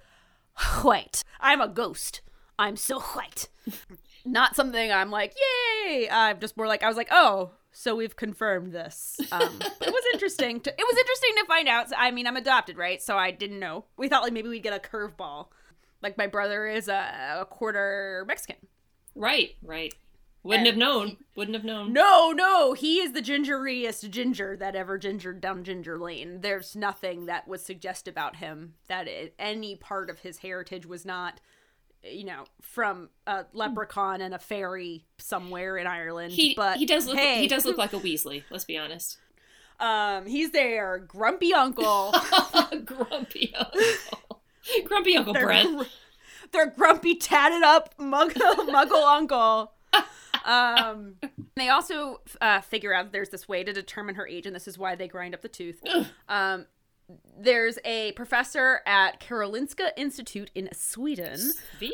white. 0.82 1.24
I'm 1.40 1.62
a 1.62 1.68
ghost. 1.68 2.22
I'm 2.60 2.76
so 2.76 3.00
white. 3.00 3.48
Not 4.26 4.56
something 4.56 4.92
I'm 4.92 5.10
like, 5.10 5.34
yay. 5.86 6.10
I'm 6.12 6.40
just 6.40 6.58
more 6.58 6.68
like 6.68 6.84
I 6.84 6.88
was 6.88 6.98
like, 6.98 7.08
oh, 7.10 7.52
so 7.72 7.96
we've 7.96 8.16
confirmed 8.16 8.74
this. 8.74 9.18
Um, 9.32 9.60
it 9.62 9.94
was 9.94 10.04
interesting. 10.14 10.60
To, 10.60 10.70
it 10.70 10.86
was 10.86 10.98
interesting 10.98 11.32
to 11.38 11.46
find 11.46 11.68
out. 11.70 11.88
I 11.98 12.12
mean, 12.12 12.28
I'm 12.28 12.36
adopted, 12.36 12.78
right? 12.78 13.02
So 13.02 13.18
I 13.18 13.32
didn't 13.32 13.60
know. 13.60 13.86
We 13.96 14.10
thought 14.10 14.24
like 14.24 14.34
maybe 14.34 14.50
we'd 14.50 14.62
get 14.62 14.74
a 14.74 14.88
curveball. 14.88 15.48
Like 16.02 16.18
my 16.18 16.28
brother 16.28 16.68
is 16.68 16.90
a, 16.90 17.40
a 17.42 17.46
quarter 17.46 18.26
Mexican. 18.28 18.58
Right, 19.16 19.56
right. 19.64 19.94
Wouldn't 20.44 20.68
have 20.68 20.74
And 20.74 20.80
known. 20.80 21.18
Wouldn't 21.36 21.56
have 21.56 21.66
known. 21.66 21.92
No, 21.92 22.32
no, 22.32 22.74
he 22.74 23.00
is 23.00 23.12
the 23.12 23.22
gingeriest 23.22 24.10
ginger 24.10 24.56
that 24.58 24.76
ever 24.76 24.98
gingered 24.98 25.42
down 25.42 25.64
Ginger 25.64 25.98
Lane. 25.98 26.42
There's 26.42 26.76
nothing 26.76 27.26
that 27.26 27.48
would 27.48 27.60
suggest 27.60 28.08
about 28.08 28.38
him 28.38 28.76
that 28.88 29.08
it, 29.08 29.34
any 29.38 29.76
part 29.76 30.10
of 30.10 30.20
his 30.20 30.38
heritage 30.40 30.86
was 30.86 31.06
not, 31.06 31.42
you 32.04 32.24
know, 32.26 32.46
from 32.62 33.10
a 33.28 33.46
leprechaun 33.54 34.22
and 34.22 34.34
a 34.34 34.40
fairy 34.40 35.06
somewhere 35.18 35.78
in 35.78 35.88
Ireland. 35.88 36.32
He 36.34 36.54
but 36.56 36.78
he 36.78 36.86
does 36.86 37.06
look 37.08 37.18
hey, 37.18 37.40
he 37.42 37.48
does 37.48 37.66
look 37.66 37.78
like 37.78 37.94
a 37.94 37.98
Weasley, 38.00 38.44
let's 38.50 38.66
be 38.66 38.78
honest. 38.78 39.18
um, 39.80 40.26
he's 40.26 40.52
their 40.52 40.98
grumpy 41.00 41.54
uncle. 41.54 42.14
Grumpy 42.86 43.54
Uncle. 43.56 44.42
Grumpy 44.86 45.16
Uncle 45.18 45.34
their, 45.34 45.46
Brent. 45.46 45.78
gr- 45.78 45.84
their 46.52 46.68
grumpy 46.68 47.16
tatted 47.16 47.64
up 47.64 47.96
muggle, 47.98 48.68
muggle 48.70 49.04
uncle. 49.04 49.72
Um, 50.46 51.16
they 51.56 51.70
also 51.70 52.22
uh, 52.40 52.62
figure 52.62 52.94
out 52.94 53.12
there's 53.12 53.30
this 53.30 53.48
way 53.48 53.64
to 53.64 53.74
determine 53.74 54.16
her 54.16 54.28
age, 54.28 54.46
and 54.46 54.56
this 54.56 54.68
is 54.68 54.78
why 54.78 54.96
they 54.96 55.08
grind 55.08 55.34
up 55.34 55.42
the 55.42 55.48
tooth. 55.50 55.82
Um, 56.28 56.66
there's 57.38 57.80
a 57.86 58.12
professor 58.14 58.82
at 58.86 59.20
Karolinska 59.20 59.92
Institute 59.98 60.52
in 60.54 60.70
Sweden 60.74 61.40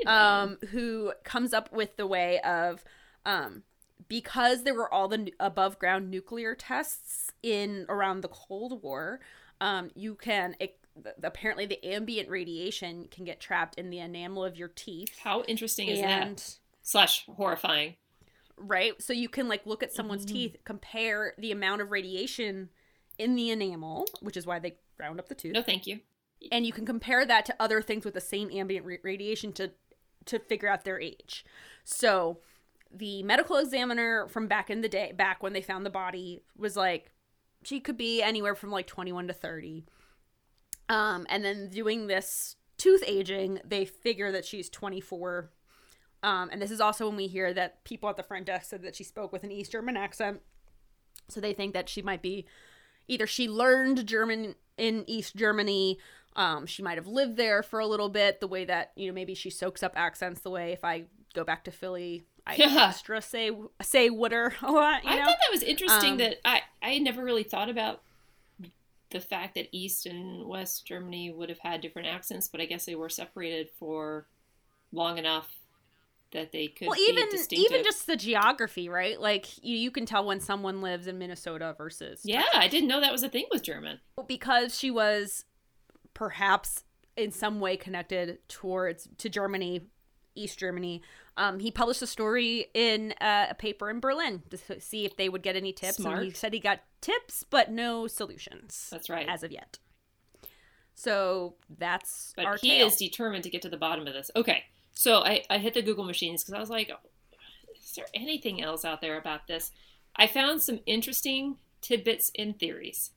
um, 0.05 0.57
who 0.72 1.13
comes 1.24 1.53
up 1.53 1.72
with 1.72 1.95
the 1.97 2.07
way 2.07 2.39
of 2.41 2.84
um, 3.26 3.63
because 4.07 4.63
there 4.63 4.74
were 4.74 4.93
all 4.93 5.07
the 5.07 5.34
above 5.39 5.80
ground 5.80 6.09
nuclear 6.11 6.55
tests 6.55 7.32
in 7.41 7.86
around 7.89 8.22
the 8.22 8.28
Cold 8.28 8.82
War, 8.84 9.20
um, 9.61 9.89
you 9.95 10.16
can 10.16 10.55
it, 10.59 10.78
apparently 11.24 11.66
the 11.66 11.84
ambient 11.86 12.30
radiation 12.30 13.07
can 13.09 13.26
get 13.26 13.39
trapped 13.39 13.76
in 13.76 13.89
the 13.89 13.99
enamel 13.99 14.43
of 14.43 14.57
your 14.57 14.70
teeth. 14.70 15.18
How 15.20 15.43
interesting 15.43 15.88
is 15.88 15.99
and 15.99 16.38
that? 16.38 16.57
Slash 16.82 17.26
horrifying. 17.26 17.95
right, 18.57 19.01
so 19.01 19.13
you 19.13 19.30
can 19.30 19.47
like 19.47 19.66
look 19.66 19.82
at 19.82 19.91
someone's 19.91 20.26
teeth, 20.26 20.57
compare 20.66 21.34
the 21.38 21.51
amount 21.51 21.82
of 21.82 21.91
radiation 21.91 22.70
in 23.18 23.36
the 23.36 23.49
enamel, 23.49 24.05
which 24.22 24.38
is 24.38 24.45
why 24.45 24.59
they 24.59 24.76
ground 24.97 25.19
up 25.19 25.27
the 25.29 25.35
tooth 25.35 25.53
No, 25.53 25.61
thank 25.61 25.85
you. 25.87 25.99
and 26.51 26.65
you 26.65 26.71
can 26.73 26.85
compare 26.85 27.25
that 27.25 27.45
to 27.45 27.55
other 27.59 27.81
things 27.81 28.05
with 28.05 28.13
the 28.13 28.21
same 28.21 28.49
ambient 28.51 28.85
ra- 28.85 28.95
radiation 29.03 29.51
to 29.53 29.71
to 30.25 30.39
figure 30.39 30.67
out 30.67 30.83
their 30.85 30.99
age. 30.99 31.45
So 31.83 32.39
the 32.91 33.21
medical 33.23 33.57
examiner 33.57 34.27
from 34.27 34.47
back 34.47 34.69
in 34.71 34.81
the 34.81 34.89
day, 34.89 35.11
back 35.11 35.43
when 35.43 35.53
they 35.53 35.61
found 35.61 35.85
the 35.85 35.91
body, 35.91 36.41
was 36.57 36.75
like, 36.75 37.11
she 37.63 37.79
could 37.79 37.95
be 37.97 38.23
anywhere 38.23 38.55
from 38.55 38.71
like 38.71 38.87
21 38.87 39.27
to 39.27 39.33
30. 39.33 39.85
Um, 40.89 41.25
and 41.29 41.43
then 41.43 41.69
doing 41.69 42.07
this 42.07 42.55
tooth 42.77 43.03
aging, 43.05 43.59
they 43.63 43.85
figure 43.85 44.31
that 44.31 44.45
she's 44.45 44.69
24. 44.69 45.51
Um, 46.23 46.49
and 46.51 46.59
this 46.61 46.71
is 46.71 46.81
also 46.81 47.07
when 47.07 47.17
we 47.17 47.27
hear 47.27 47.53
that 47.53 47.83
people 47.83 48.09
at 48.09 48.17
the 48.17 48.23
front 48.23 48.45
desk 48.47 48.69
said 48.69 48.81
that 48.81 48.95
she 48.95 49.03
spoke 49.03 49.31
with 49.31 49.43
an 49.43 49.51
East 49.51 49.71
German 49.71 49.95
accent. 49.97 50.41
So 51.29 51.39
they 51.39 51.53
think 51.53 51.73
that 51.73 51.87
she 51.89 52.01
might 52.01 52.21
be 52.21 52.45
either 53.07 53.27
she 53.27 53.47
learned 53.47 54.07
German 54.07 54.55
in 54.78 55.03
East 55.07 55.36
Germany. 55.36 55.99
Um, 56.36 56.65
she 56.65 56.84
might 56.84 56.97
have 56.97 57.07
lived 57.07 57.38
there 57.38 57.63
for 57.63 57.80
a 57.80 57.88
little 57.88 58.09
bit. 58.09 58.39
The 58.39 58.47
way 58.47 58.65
that 58.65 58.91
you 58.95 59.07
know 59.07 59.13
maybe 59.13 59.34
she 59.36 59.49
soaks 59.49 59.84
up 59.84 59.93
accents. 59.95 60.41
The 60.41 60.49
way 60.49 60.71
if 60.73 60.84
I 60.84 61.05
go 61.34 61.43
back 61.43 61.63
to 61.65 61.71
Philly, 61.71 62.26
I 62.45 62.55
Yeah. 62.55 62.88
extra 62.89 63.21
say 63.21 63.51
say 63.82 64.09
wooder 64.09 64.53
a 64.61 64.71
lot. 64.71 65.01
I 65.05 65.15
know? 65.19 65.26
thought 65.26 65.38
that 65.41 65.51
was 65.51 65.63
interesting 65.63 66.11
Um, 66.13 66.17
that 66.17 66.38
I 66.45 66.61
I 66.82 66.99
never 66.99 67.23
really 67.23 67.43
thought 67.43 67.69
about 67.69 68.01
the 69.11 69.19
fact 69.21 69.55
that 69.55 69.69
East 69.71 70.05
and 70.05 70.45
West 70.45 70.86
Germany 70.86 71.32
would 71.32 71.47
have 71.49 71.59
had 71.59 71.80
different 71.80 72.07
accents, 72.07 72.47
but 72.47 72.59
I 72.59 72.65
guess 72.65 72.86
they 72.86 72.95
were 72.95 73.07
separated 73.09 73.69
for 73.80 74.28
long 74.91 75.17
enough 75.17 75.53
that 76.32 76.51
they 76.51 76.67
could 76.67 76.88
well, 76.88 76.99
even 76.99 77.28
even 77.51 77.84
just 77.84 78.07
the 78.07 78.15
geography, 78.15 78.89
right? 78.89 79.19
Like 79.19 79.63
you, 79.63 79.78
you 79.78 79.91
can 79.91 80.05
tell 80.05 80.26
when 80.26 80.39
someone 80.39 80.82
lives 80.82 81.07
in 81.07 81.17
Minnesota 81.17 81.76
versus 81.78 82.21
yeah, 82.23 82.43
I 82.53 82.67
didn't 82.67 82.89
know 82.89 82.99
that 83.01 83.11
was 83.11 83.23
a 83.23 83.30
thing 83.30 83.45
with 83.51 83.63
German. 83.63 83.99
because 84.28 84.78
she 84.78 84.91
was 84.91 85.45
perhaps 86.13 86.84
in 87.15 87.32
some 87.32 87.59
way 87.59 87.78
connected 87.78 88.39
towards 88.47 89.07
to 89.17 89.30
Germany, 89.30 89.82
East 90.36 90.59
Germany. 90.59 91.01
Um, 91.38 91.59
he 91.59 91.69
published 91.71 92.01
a 92.01 92.07
story 92.07 92.67
in 92.73 93.13
uh, 93.21 93.47
a 93.49 93.55
paper 93.55 93.89
in 93.89 93.99
Berlin 93.99 94.43
to 94.49 94.80
see 94.80 95.05
if 95.05 95.17
they 95.17 95.30
would 95.30 95.43
get 95.43 95.55
any 95.55 95.73
tips, 95.73 95.99
and 95.99 96.23
he 96.23 96.32
said 96.32 96.53
he 96.53 96.59
got 96.59 96.80
tips 97.01 97.43
but 97.49 97.71
no 97.71 98.07
solutions 98.07 98.88
That's 98.91 99.09
right. 99.09 99.28
as 99.30 99.43
of 99.43 99.51
yet. 99.51 99.80
So 100.95 101.55
that's 101.78 102.34
But 102.36 102.59
he 102.61 102.69
tale. 102.69 102.88
is 102.88 102.95
determined 102.95 103.43
to 103.43 103.49
get 103.49 103.61
to 103.63 103.69
the 103.69 103.78
bottom 103.78 104.07
of 104.07 104.13
this. 104.13 104.32
Okay, 104.36 104.63
so 104.95 105.19
I, 105.19 105.43
I 105.49 105.59
hit 105.59 105.73
the 105.75 105.81
Google 105.83 106.03
machines 106.05 106.41
because 106.43 106.55
I 106.55 106.59
was 106.59 106.69
like, 106.71 106.89
is 107.77 107.91
there 107.95 108.05
anything 108.13 108.61
else 108.63 108.83
out 108.83 109.01
there 109.01 109.17
about 109.17 109.45
this? 109.47 109.71
I 110.15 110.25
found 110.27 110.61
some 110.61 110.79
interesting 110.87 111.57
tidbits 111.81 112.31
and 112.37 112.57
theories. 112.57 113.11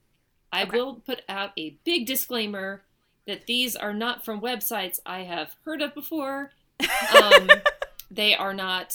I 0.53 0.63
Okay. 0.65 0.77
will 0.77 0.95
put 0.97 1.23
out 1.29 1.53
a 1.57 1.79
big 1.85 2.07
disclaimer 2.07 2.83
that 3.27 3.47
these 3.47 3.77
are 3.77 3.93
not 3.95 4.25
from 4.25 4.41
websites 4.41 4.99
I 5.07 5.21
have 5.21 5.55
heard 5.65 5.81
of 5.83 5.95
before. 5.95 6.51
Um, 7.15 7.49
they 8.11 8.35
are 8.35 8.55
not 8.55 8.95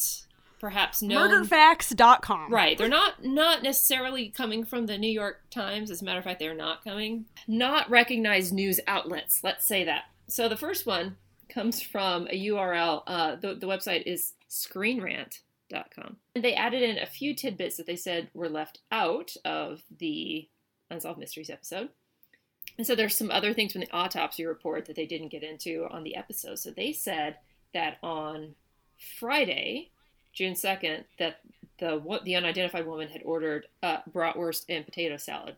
perhaps 0.60 1.02
known. 1.02 1.30
murderfacts.com. 1.46 2.52
Right. 2.52 2.78
They're 2.78 2.88
not 2.88 3.24
not 3.24 3.62
necessarily 3.64 4.30
coming 4.30 4.64
from 4.66 4.86
the 4.88 4.98
New 4.98 5.12
York 5.12 5.42
Times. 5.52 5.92
As 5.92 6.02
a 6.02 6.06
matter 6.06 6.20
of 6.20 6.24
fact, 6.26 6.40
they're 6.40 6.56
not 6.56 6.84
coming. 6.84 7.26
Not 7.48 7.90
recognized 7.90 8.54
news 8.54 8.80
outlets. 8.88 9.42
Let's 9.44 9.66
say 9.66 9.84
that. 9.84 10.04
So 10.28 10.50
the 10.50 10.58
first 10.58 10.86
one 10.86 11.18
comes 11.54 11.82
from 11.82 12.28
a 12.28 12.48
URL. 12.48 13.04
Uh, 13.06 13.36
the, 13.36 13.56
the 13.56 13.68
website 13.68 14.04
is 14.06 14.34
screenrant.com. 14.50 16.18
And 16.36 16.44
they 16.44 16.54
added 16.54 16.82
in 16.84 16.98
a 16.98 17.06
few 17.06 17.36
tidbits 17.36 17.78
that 17.78 17.86
they 17.86 17.96
said 17.96 18.30
were 18.34 18.50
left 18.50 18.80
out 18.92 19.36
of 19.46 19.82
the 20.00 20.48
Unsolved 20.90 21.20
Mysteries 21.20 21.50
episode. 21.50 21.90
And 22.78 22.88
so 22.88 22.96
there's 22.96 23.18
some 23.18 23.30
other 23.30 23.54
things 23.54 23.72
from 23.72 23.82
the 23.82 23.92
autopsy 23.92 24.46
report 24.46 24.86
that 24.86 24.96
they 24.96 25.06
didn't 25.06 25.30
get 25.30 25.44
into 25.44 25.88
on 25.92 26.04
the 26.04 26.16
episode. 26.16 26.60
So 26.60 26.72
they 26.72 26.92
said 26.92 27.38
that 27.74 27.98
on 28.02 28.56
Friday, 29.20 29.92
June 30.34 30.54
2nd, 30.54 31.04
that 31.20 31.40
the 31.80 32.00
wo- 32.00 32.20
the 32.24 32.36
unidentified 32.36 32.88
woman 32.88 33.10
had 33.10 33.22
ordered 33.24 33.68
uh, 33.84 33.98
bratwurst 34.12 34.66
and 34.70 34.86
potato 34.86 35.18
salad. 35.18 35.56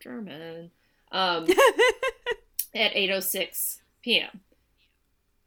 German. 0.00 0.70
Um, 1.12 1.44
at 2.74 2.92
8:06 2.92 3.78
p.m. 4.02 4.40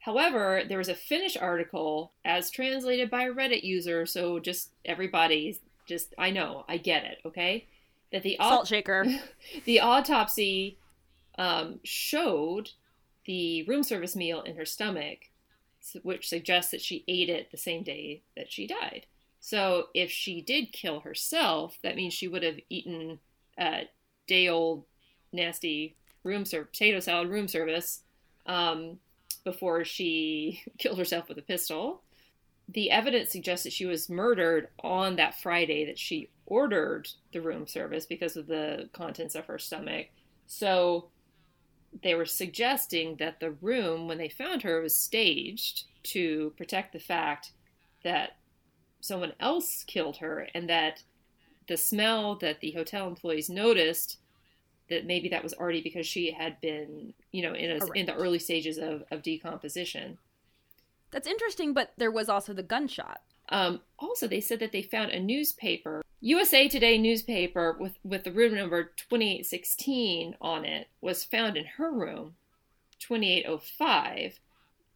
However, 0.07 0.63
there 0.65 0.77
was 0.77 0.87
a 0.87 0.95
Finnish 0.95 1.35
article 1.35 2.13
as 2.23 2.49
translated 2.49 3.09
by 3.09 3.23
a 3.23 3.33
Reddit 3.33 3.63
user, 3.63 4.05
so 4.05 4.39
just 4.39 4.71
everybody 4.85 5.59
just 5.85 6.13
I 6.17 6.31
know, 6.31 6.63
I 6.69 6.77
get 6.77 7.03
it, 7.03 7.17
okay? 7.25 7.67
That 8.13 8.23
the 8.23 8.37
Salt 8.39 8.69
shaker. 8.69 9.05
the 9.65 9.81
autopsy 9.81 10.77
um, 11.37 11.81
showed 11.83 12.69
the 13.25 13.63
room 13.63 13.83
service 13.83 14.15
meal 14.15 14.43
in 14.43 14.55
her 14.55 14.63
stomach, 14.63 15.27
which 16.03 16.29
suggests 16.29 16.71
that 16.71 16.81
she 16.81 17.03
ate 17.09 17.27
it 17.27 17.51
the 17.51 17.57
same 17.57 17.83
day 17.83 18.21
that 18.37 18.49
she 18.49 18.65
died. 18.65 19.07
So 19.41 19.87
if 19.93 20.09
she 20.09 20.39
did 20.39 20.71
kill 20.71 21.01
herself, 21.01 21.79
that 21.83 21.97
means 21.97 22.13
she 22.13 22.29
would 22.29 22.43
have 22.43 22.61
eaten 22.69 23.19
a 23.59 23.89
day 24.25 24.47
old 24.47 24.85
nasty 25.33 25.97
room 26.23 26.45
service 26.45 26.69
potato 26.71 27.01
salad 27.01 27.27
room 27.27 27.49
service 27.49 28.03
um, 28.45 28.99
before 29.47 29.85
she 29.85 30.61
killed 30.77 30.97
herself 30.99 31.29
with 31.29 31.37
a 31.37 31.41
pistol. 31.41 32.03
The 32.67 32.91
evidence 32.91 33.31
suggests 33.31 33.63
that 33.63 33.71
she 33.71 33.85
was 33.85 34.09
murdered 34.09 34.67
on 34.83 35.15
that 35.15 35.39
Friday 35.39 35.85
that 35.85 35.97
she 35.97 36.29
ordered 36.45 37.07
the 37.31 37.39
room 37.39 37.65
service 37.65 38.05
because 38.05 38.35
of 38.35 38.47
the 38.47 38.89
contents 38.91 39.35
of 39.35 39.45
her 39.45 39.57
stomach. 39.57 40.07
So 40.47 41.07
they 42.03 42.13
were 42.13 42.25
suggesting 42.25 43.15
that 43.19 43.39
the 43.39 43.51
room, 43.51 44.09
when 44.09 44.17
they 44.17 44.27
found 44.27 44.63
her, 44.63 44.81
was 44.81 44.93
staged 44.93 45.85
to 46.03 46.53
protect 46.57 46.91
the 46.91 46.99
fact 46.99 47.53
that 48.03 48.35
someone 48.99 49.31
else 49.39 49.85
killed 49.85 50.17
her 50.17 50.49
and 50.53 50.67
that 50.69 51.03
the 51.67 51.77
smell 51.77 52.35
that 52.35 52.59
the 52.59 52.71
hotel 52.71 53.07
employees 53.07 53.49
noticed 53.49 54.17
that 54.89 55.05
maybe 55.05 55.29
that 55.29 55.43
was 55.43 55.53
already 55.53 55.81
because 55.81 56.05
she 56.07 56.31
had 56.31 56.59
been, 56.61 57.13
you 57.31 57.41
know, 57.41 57.53
in 57.53 57.71
a, 57.71 57.85
in 57.93 58.05
the 58.05 58.15
early 58.15 58.39
stages 58.39 58.77
of, 58.77 59.03
of 59.11 59.21
decomposition. 59.21 60.17
That's 61.11 61.27
interesting, 61.27 61.73
but 61.73 61.93
there 61.97 62.11
was 62.11 62.29
also 62.29 62.53
the 62.53 62.63
gunshot. 62.63 63.21
Um, 63.49 63.81
also, 63.97 64.27
they 64.27 64.41
said 64.41 64.59
that 64.59 64.71
they 64.73 64.81
found 64.81 65.11
a 65.11 65.19
newspaper, 65.19 66.03
USA 66.19 66.67
Today 66.67 66.97
newspaper 66.97 67.77
with, 67.79 67.97
with 68.03 68.23
the 68.25 68.31
room 68.31 68.55
number 68.55 68.91
2816 68.97 70.35
on 70.41 70.65
it, 70.65 70.87
was 70.99 71.23
found 71.23 71.55
in 71.55 71.65
her 71.77 71.91
room, 71.91 72.35
2805. 72.99 74.39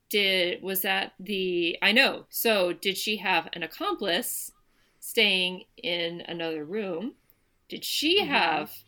Did 0.09 0.61
was 0.61 0.81
that 0.81 1.13
the 1.19 1.77
I 1.81 1.93
know. 1.93 2.25
So 2.29 2.73
did 2.73 2.97
she 2.97 3.17
have 3.17 3.47
an 3.53 3.63
accomplice 3.63 4.51
staying 4.99 5.63
in 5.81 6.21
another 6.27 6.65
room? 6.65 7.13
Did 7.69 7.85
she 7.85 8.21
Mhm. 8.21 8.27
have 8.27 8.83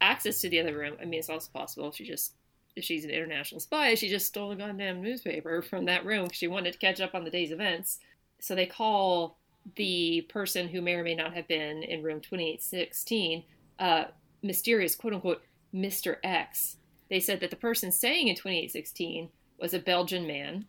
access 0.00 0.40
to 0.40 0.48
the 0.48 0.60
other 0.60 0.76
room? 0.76 0.96
I 1.00 1.04
mean, 1.04 1.20
it's 1.20 1.30
also 1.30 1.50
possible 1.52 1.92
she 1.92 2.04
just 2.04 2.34
if 2.76 2.84
she's 2.84 3.04
an 3.04 3.10
international 3.10 3.60
spy, 3.60 3.94
she 3.94 4.08
just 4.08 4.26
stole 4.26 4.52
a 4.52 4.56
goddamn 4.56 5.02
newspaper 5.02 5.62
from 5.62 5.86
that 5.86 6.04
room 6.04 6.28
'cause 6.28 6.36
she 6.36 6.46
wanted 6.46 6.72
to 6.72 6.78
catch 6.78 7.00
up 7.00 7.14
on 7.14 7.24
the 7.24 7.30
day's 7.30 7.50
events. 7.50 7.98
So 8.38 8.54
they 8.54 8.66
call 8.66 9.36
the 9.74 10.22
person 10.28 10.68
who 10.68 10.80
may 10.80 10.94
or 10.94 11.02
may 11.02 11.14
not 11.14 11.34
have 11.34 11.48
been 11.48 11.82
in 11.82 12.02
room 12.02 12.20
2816 12.20 13.44
uh, 13.78 14.04
mysterious, 14.42 14.94
quote 14.94 15.14
unquote, 15.14 15.42
Mr. 15.74 16.18
X. 16.22 16.76
They 17.10 17.20
said 17.20 17.40
that 17.40 17.50
the 17.50 17.56
person 17.56 17.90
staying 17.90 18.28
in 18.28 18.36
2816 18.36 19.30
was 19.58 19.74
a 19.74 19.78
Belgian 19.78 20.26
man 20.26 20.66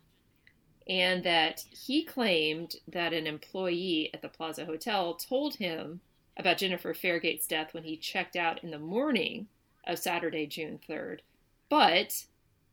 and 0.88 1.22
that 1.24 1.64
he 1.70 2.04
claimed 2.04 2.76
that 2.88 3.12
an 3.12 3.26
employee 3.26 4.10
at 4.12 4.22
the 4.22 4.28
Plaza 4.28 4.64
Hotel 4.64 5.14
told 5.14 5.56
him 5.56 6.00
about 6.36 6.58
Jennifer 6.58 6.94
Fairgate's 6.94 7.46
death 7.46 7.74
when 7.74 7.84
he 7.84 7.96
checked 7.96 8.36
out 8.36 8.62
in 8.62 8.70
the 8.70 8.78
morning 8.78 9.48
of 9.86 9.98
Saturday, 9.98 10.46
June 10.46 10.78
3rd. 10.88 11.20
But 11.68 12.26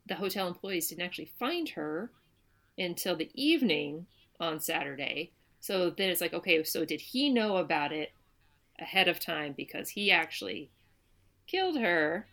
the 0.06 0.16
hotel 0.16 0.48
employees 0.48 0.90
didn't 0.90 1.06
actually 1.06 1.32
find 1.40 1.70
her 1.70 2.12
until 2.78 3.16
the 3.16 3.32
evening 3.34 4.08
on 4.40 4.60
Saturday. 4.60 5.32
So 5.60 5.90
then 5.90 6.10
it's 6.10 6.22
like, 6.22 6.34
okay, 6.34 6.64
so 6.64 6.86
did 6.86 7.02
he 7.02 7.30
know 7.30 7.58
about 7.58 7.92
it 7.92 8.12
ahead 8.80 9.08
of 9.08 9.20
time 9.20 9.54
because 9.58 9.90
he 9.90 10.12
actually 10.12 10.70
killed 11.48 11.78
her? 11.78 12.28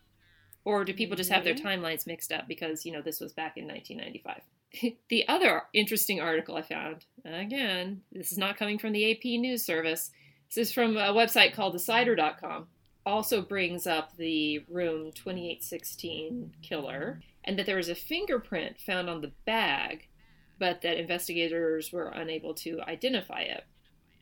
Or 0.65 0.85
do 0.85 0.95
people 0.95 1.17
just 1.17 1.31
have 1.31 1.45
their 1.45 1.55
mm-hmm. 1.55 1.67
timelines 1.67 2.07
mixed 2.07 2.33
up 2.33 2.49
because, 2.49 2.87
you 2.87 2.93
know, 2.93 3.03
this 3.03 3.21
was 3.21 3.33
back 3.33 3.57
in 3.57 3.67
1995? 3.67 4.95
the 5.09 5.29
other 5.29 5.63
interesting 5.73 6.21
article 6.21 6.57
I 6.57 6.63
found, 6.63 7.05
again, 7.25 8.03
this 8.13 8.33
is 8.33 8.39
not 8.39 8.57
coming 8.57 8.79
from 8.79 8.93
the 8.93 9.13
AP 9.13 9.25
News 9.41 9.65
Service. 9.65 10.11
This 10.55 10.69
is 10.69 10.73
from 10.73 10.97
a 10.97 11.13
website 11.13 11.53
called 11.53 11.73
Decider.com. 11.73 12.69
Also 13.05 13.43
brings 13.43 13.89
up 13.89 14.17
the 14.17 14.61
room 14.69 15.11
2816 15.13 16.55
killer, 16.63 17.21
and 17.43 17.59
that 17.59 17.67
there 17.67 17.77
was 17.77 17.89
a 17.89 17.97
fingerprint 17.97 18.81
found 18.81 19.11
on 19.11 19.21
the 19.21 19.33
bag, 19.47 20.07
but 20.61 20.81
that 20.83 20.97
investigators 20.97 21.93
were 21.93 22.07
unable 22.07 22.55
to 22.55 22.81
identify 22.83 23.41
it, 23.41 23.65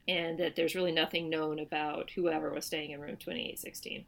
and 0.09 0.39
that 0.39 0.57
there's 0.57 0.75
really 0.75 0.91
nothing 0.91 1.29
known 1.29 1.59
about 1.59 2.13
whoever 2.13 2.51
was 2.51 2.65
staying 2.65 2.93
in 2.93 3.01
room 3.01 3.19
2816. 3.19 4.07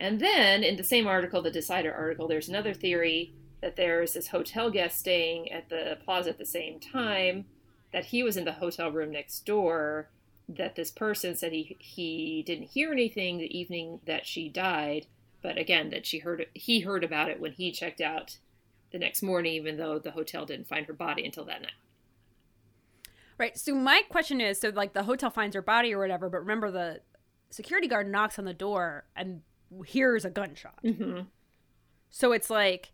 And 0.00 0.18
then 0.18 0.64
in 0.64 0.76
the 0.76 0.82
same 0.82 1.06
article, 1.06 1.42
the 1.42 1.50
Decider 1.50 1.92
article, 1.92 2.26
there's 2.26 2.48
another 2.48 2.72
theory 2.72 3.34
that 3.60 3.76
there's 3.76 4.14
this 4.14 4.28
hotel 4.28 4.70
guest 4.70 4.98
staying 4.98 5.52
at 5.52 5.68
the 5.68 5.98
plaza 6.02 6.30
at 6.30 6.38
the 6.38 6.46
same 6.46 6.80
time, 6.80 7.44
that 7.92 8.06
he 8.06 8.22
was 8.22 8.38
in 8.38 8.46
the 8.46 8.52
hotel 8.52 8.90
room 8.90 9.12
next 9.12 9.44
door, 9.44 10.08
that 10.48 10.76
this 10.76 10.90
person 10.90 11.34
said 11.34 11.52
he 11.52 11.76
he 11.78 12.42
didn't 12.46 12.70
hear 12.70 12.92
anything 12.92 13.38
the 13.38 13.58
evening 13.58 14.00
that 14.06 14.26
she 14.26 14.48
died, 14.48 15.06
but 15.42 15.58
again 15.58 15.90
that 15.90 16.06
she 16.06 16.18
heard 16.18 16.46
he 16.54 16.80
heard 16.80 17.04
about 17.04 17.28
it 17.28 17.40
when 17.40 17.52
he 17.52 17.72
checked 17.72 18.00
out 18.00 18.38
the 18.92 18.98
next 18.98 19.22
morning, 19.22 19.52
even 19.54 19.76
though 19.76 19.98
the 19.98 20.12
hotel 20.12 20.46
didn't 20.46 20.68
find 20.68 20.86
her 20.86 20.92
body 20.92 21.24
until 21.24 21.44
that 21.44 21.62
night. 21.62 21.72
Right. 23.38 23.58
So 23.58 23.74
my 23.74 24.02
question 24.08 24.40
is, 24.40 24.60
so 24.60 24.70
like 24.70 24.94
the 24.94 25.02
hotel 25.02 25.30
finds 25.30 25.54
her 25.54 25.62
body 25.62 25.92
or 25.92 25.98
whatever, 25.98 26.30
but 26.30 26.40
remember 26.40 26.70
the 26.70 27.00
security 27.50 27.88
guard 27.88 28.10
knocks 28.10 28.38
on 28.38 28.44
the 28.44 28.54
door 28.54 29.04
and 29.14 29.42
hears 29.84 30.24
a 30.24 30.30
gunshot. 30.30 30.78
Mm-hmm. 30.84 31.22
So 32.10 32.32
it's 32.32 32.48
like 32.48 32.92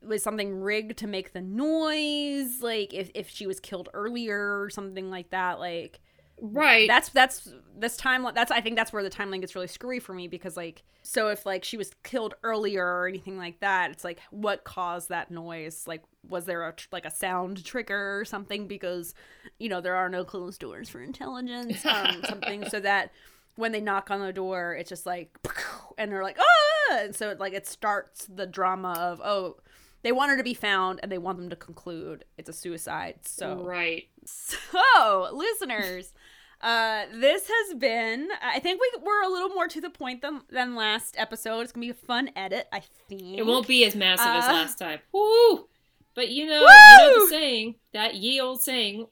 was 0.00 0.22
something 0.22 0.60
rigged 0.60 0.96
to 0.96 1.06
make 1.06 1.32
the 1.32 1.40
noise 1.40 2.62
like 2.62 2.94
if, 2.94 3.10
if 3.14 3.28
she 3.28 3.46
was 3.48 3.58
killed 3.58 3.88
earlier 3.92 4.60
or 4.60 4.70
something 4.70 5.10
like 5.10 5.30
that 5.30 5.58
like 5.58 5.98
right. 6.40 6.88
That's 6.88 7.08
that's 7.10 7.52
this 7.78 7.96
time 7.96 8.26
that's 8.34 8.50
i 8.50 8.60
think 8.60 8.76
that's 8.76 8.92
where 8.92 9.02
the 9.02 9.10
timeline 9.10 9.40
gets 9.40 9.54
really 9.54 9.66
screwy 9.68 10.00
for 10.00 10.12
me 10.12 10.26
because 10.26 10.56
like 10.56 10.82
so 11.02 11.28
if 11.28 11.46
like 11.46 11.64
she 11.64 11.76
was 11.76 11.92
killed 12.02 12.34
earlier 12.42 12.84
or 12.84 13.06
anything 13.06 13.38
like 13.38 13.60
that 13.60 13.90
it's 13.90 14.04
like 14.04 14.18
what 14.30 14.64
caused 14.64 15.08
that 15.08 15.30
noise? 15.30 15.84
Like 15.86 16.02
was 16.28 16.44
there 16.44 16.68
a 16.68 16.74
like 16.92 17.04
a 17.04 17.10
sound 17.10 17.64
trigger 17.64 18.18
or 18.20 18.24
something? 18.24 18.66
Because 18.66 19.14
you 19.58 19.68
know 19.68 19.80
there 19.80 19.96
are 19.96 20.08
no 20.08 20.24
closed 20.24 20.60
doors 20.60 20.88
for 20.88 21.00
intelligence 21.00 21.84
um 21.86 22.22
something. 22.28 22.68
So 22.68 22.80
that 22.80 23.12
when 23.56 23.72
they 23.72 23.80
knock 23.80 24.10
on 24.10 24.20
the 24.20 24.32
door 24.32 24.74
it's 24.74 24.88
just 24.88 25.06
like 25.06 25.36
and 25.98 26.12
they're 26.12 26.22
like 26.22 26.38
ah! 26.38 26.98
And 27.00 27.14
so 27.14 27.34
like 27.38 27.52
it 27.52 27.66
starts 27.66 28.26
the 28.26 28.46
drama 28.46 28.92
of 28.98 29.20
oh 29.22 29.56
they 30.02 30.12
want 30.12 30.30
her 30.30 30.36
to 30.36 30.44
be 30.44 30.54
found 30.54 31.00
and 31.02 31.10
they 31.10 31.18
want 31.18 31.38
them 31.38 31.50
to 31.50 31.56
conclude 31.56 32.24
it's 32.36 32.48
a 32.48 32.52
suicide. 32.52 33.16
So 33.22 33.62
right. 33.62 34.08
so 34.24 35.30
listeners 35.32 36.12
uh 36.60 37.04
this 37.12 37.48
has 37.48 37.74
been 37.76 38.28
i 38.42 38.58
think 38.58 38.80
we 38.80 38.90
we're 39.02 39.22
a 39.22 39.28
little 39.28 39.50
more 39.50 39.68
to 39.68 39.80
the 39.80 39.90
point 39.90 40.22
than 40.22 40.40
than 40.50 40.74
last 40.74 41.14
episode 41.16 41.60
it's 41.60 41.72
gonna 41.72 41.86
be 41.86 41.90
a 41.90 41.94
fun 41.94 42.30
edit 42.34 42.66
i 42.72 42.82
think 43.08 43.38
it 43.38 43.46
won't 43.46 43.68
be 43.68 43.84
as 43.84 43.94
massive 43.94 44.26
uh, 44.26 44.38
as 44.38 44.44
last 44.46 44.78
time 44.78 44.98
woo 45.12 45.68
but 46.14 46.30
you 46.30 46.46
know 46.46 46.60
woo! 46.60 46.66
you 46.66 46.98
know 46.98 47.24
the 47.24 47.30
saying 47.30 47.74
that 47.92 48.16
ye 48.16 48.40
old 48.40 48.60
saying 48.60 49.06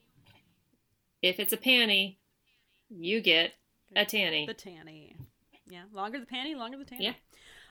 if 1.21 1.39
it's 1.39 1.53
a 1.53 1.57
panty 1.57 2.17
you 2.89 3.21
get 3.21 3.53
a 3.95 4.03
tanny 4.03 4.45
the 4.45 4.53
tanny 4.53 5.15
yeah 5.69 5.83
longer 5.93 6.19
the 6.19 6.25
panty 6.25 6.55
longer 6.55 6.77
the 6.77 6.85
tanny 6.85 7.05
yeah 7.05 7.13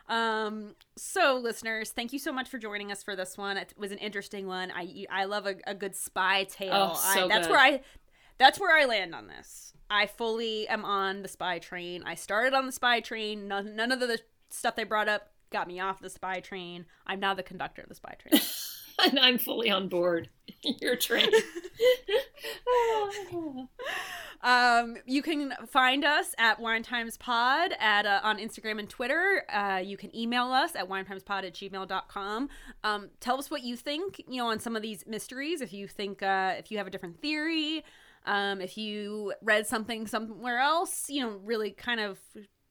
um, 0.08 0.76
so 0.96 1.38
listeners, 1.42 1.90
thank 1.90 2.12
you 2.12 2.18
so 2.18 2.32
much 2.32 2.48
for 2.48 2.58
joining 2.58 2.92
us 2.92 3.02
for 3.02 3.16
this 3.16 3.36
one. 3.36 3.56
It 3.56 3.74
was 3.76 3.90
an 3.90 3.98
interesting 3.98 4.46
one. 4.46 4.70
I 4.70 5.06
I 5.10 5.24
love 5.24 5.46
a, 5.46 5.56
a 5.66 5.74
good 5.74 5.96
spy 5.96 6.44
tale. 6.44 6.92
Oh, 6.92 6.94
so 6.94 7.24
I, 7.24 7.28
that's 7.28 7.46
good. 7.46 7.52
where 7.52 7.60
I 7.60 7.80
that's 8.38 8.60
where 8.60 8.76
I 8.76 8.84
land 8.84 9.14
on 9.14 9.26
this. 9.28 9.72
I 9.88 10.06
fully 10.06 10.66
am 10.68 10.84
on 10.84 11.22
the 11.22 11.28
spy 11.28 11.58
train. 11.58 12.02
I 12.04 12.14
started 12.14 12.54
on 12.54 12.66
the 12.66 12.72
spy 12.72 13.00
train. 13.00 13.48
None, 13.48 13.76
none 13.76 13.92
of 13.92 14.00
the 14.00 14.18
stuff 14.50 14.76
they 14.76 14.84
brought 14.84 15.08
up 15.08 15.30
got 15.50 15.68
me 15.68 15.80
off 15.80 16.00
the 16.00 16.10
spy 16.10 16.40
train. 16.40 16.86
I'm 17.06 17.20
now 17.20 17.34
the 17.34 17.42
conductor 17.42 17.82
of 17.82 17.88
the 17.88 17.94
spy 17.94 18.16
train. 18.18 18.40
and 19.04 19.18
I'm 19.18 19.38
fully 19.38 19.70
on 19.70 19.88
board 19.88 20.28
your 20.80 20.96
train. 20.96 21.28
um, 24.42 24.96
you 25.06 25.22
can 25.22 25.52
find 25.68 26.04
us 26.04 26.34
at 26.38 26.60
Wine 26.60 26.82
Times 26.82 27.16
Pod 27.16 27.72
at 27.78 28.06
uh, 28.06 28.20
on 28.22 28.38
Instagram 28.38 28.78
and 28.78 28.88
Twitter. 28.88 29.44
Uh, 29.52 29.80
you 29.84 29.96
can 29.96 30.14
email 30.16 30.46
us 30.46 30.74
at 30.74 30.88
winetimespod 30.88 31.44
at 31.44 31.54
gmail.com. 31.54 32.48
Um, 32.84 33.10
tell 33.20 33.38
us 33.38 33.50
what 33.50 33.62
you 33.62 33.76
think, 33.76 34.22
you 34.28 34.38
know, 34.38 34.48
on 34.48 34.58
some 34.58 34.76
of 34.76 34.82
these 34.82 35.06
mysteries. 35.06 35.60
If 35.60 35.72
you 35.72 35.86
think, 35.86 36.22
uh, 36.22 36.54
if 36.58 36.70
you 36.70 36.78
have 36.78 36.86
a 36.86 36.90
different 36.90 37.20
theory, 37.20 37.84
um, 38.26 38.60
if 38.60 38.76
you 38.76 39.32
read 39.40 39.66
something 39.66 40.06
somewhere 40.06 40.58
else, 40.58 41.06
you 41.08 41.22
know, 41.22 41.30
really 41.44 41.70
kind 41.70 42.00
of 42.00 42.18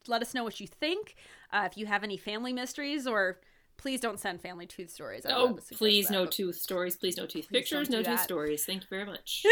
let 0.06 0.22
us 0.22 0.34
know 0.34 0.44
what 0.44 0.60
you 0.60 0.66
think. 0.66 1.16
Uh, 1.52 1.66
if 1.70 1.76
you 1.76 1.86
have 1.86 2.04
any 2.04 2.16
family 2.16 2.52
mysteries 2.52 3.06
or 3.06 3.40
please 3.76 4.00
don't 4.00 4.20
send 4.20 4.40
family 4.40 4.66
tooth 4.66 4.90
stories. 4.90 5.26
Oh, 5.28 5.58
please 5.72 6.08
that, 6.08 6.12
no 6.12 6.26
tooth 6.26 6.56
stories. 6.56 6.96
Please 6.96 7.16
no 7.16 7.24
tooth 7.24 7.48
Please 7.48 7.60
pictures. 7.60 7.90
No 7.90 8.02
tooth 8.02 8.20
stories. 8.20 8.64
Thank 8.64 8.82
you 8.82 8.88
very 8.90 9.06
much. 9.06 9.44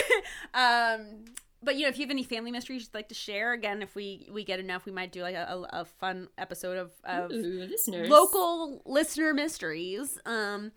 um 0.54 1.24
but 1.62 1.74
you 1.76 1.82
know 1.82 1.88
if 1.88 1.98
you 1.98 2.04
have 2.04 2.10
any 2.10 2.22
family 2.22 2.52
mysteries 2.52 2.82
you'd 2.82 2.94
like 2.94 3.08
to 3.08 3.14
share 3.14 3.52
again 3.52 3.82
if 3.82 3.94
we 3.94 4.28
we 4.32 4.44
get 4.44 4.60
enough 4.60 4.86
we 4.86 4.92
might 4.92 5.10
do 5.10 5.22
like 5.22 5.34
a, 5.34 5.66
a, 5.72 5.80
a 5.80 5.84
fun 5.84 6.28
episode 6.38 6.78
of, 6.78 6.92
of 7.04 7.32
Ooh, 7.32 7.66
listeners. 7.68 8.08
local 8.08 8.80
listener 8.86 9.34
mysteries 9.34 10.18
um 10.24 10.70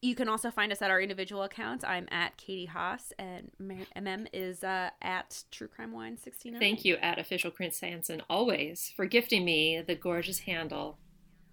you 0.00 0.14
can 0.14 0.28
also 0.28 0.50
find 0.50 0.70
us 0.70 0.80
at 0.80 0.90
our 0.90 1.00
individual 1.00 1.42
accounts 1.42 1.84
i'm 1.84 2.06
at 2.10 2.36
katy 2.36 2.66
hoss 2.66 3.12
and 3.18 3.50
mm 3.60 4.26
is 4.32 4.64
uh, 4.64 4.90
at 5.02 5.44
true 5.50 5.68
crime 5.68 5.92
wine 5.92 6.16
69 6.16 6.60
Thank 6.60 6.84
you, 6.84 6.96
at 6.96 7.18
official 7.18 7.50
Chris 7.50 7.80
Hansen, 7.80 8.22
always 8.28 8.92
for 8.96 9.06
gifting 9.06 9.44
me 9.44 9.82
the 9.86 9.94
gorgeous 9.94 10.40
handle 10.40 10.98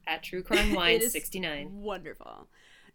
at 0.07 0.23
True 0.23 0.43
Crime 0.43 0.73
Wine 0.75 1.01
69. 1.01 1.69
wonderful 1.71 2.47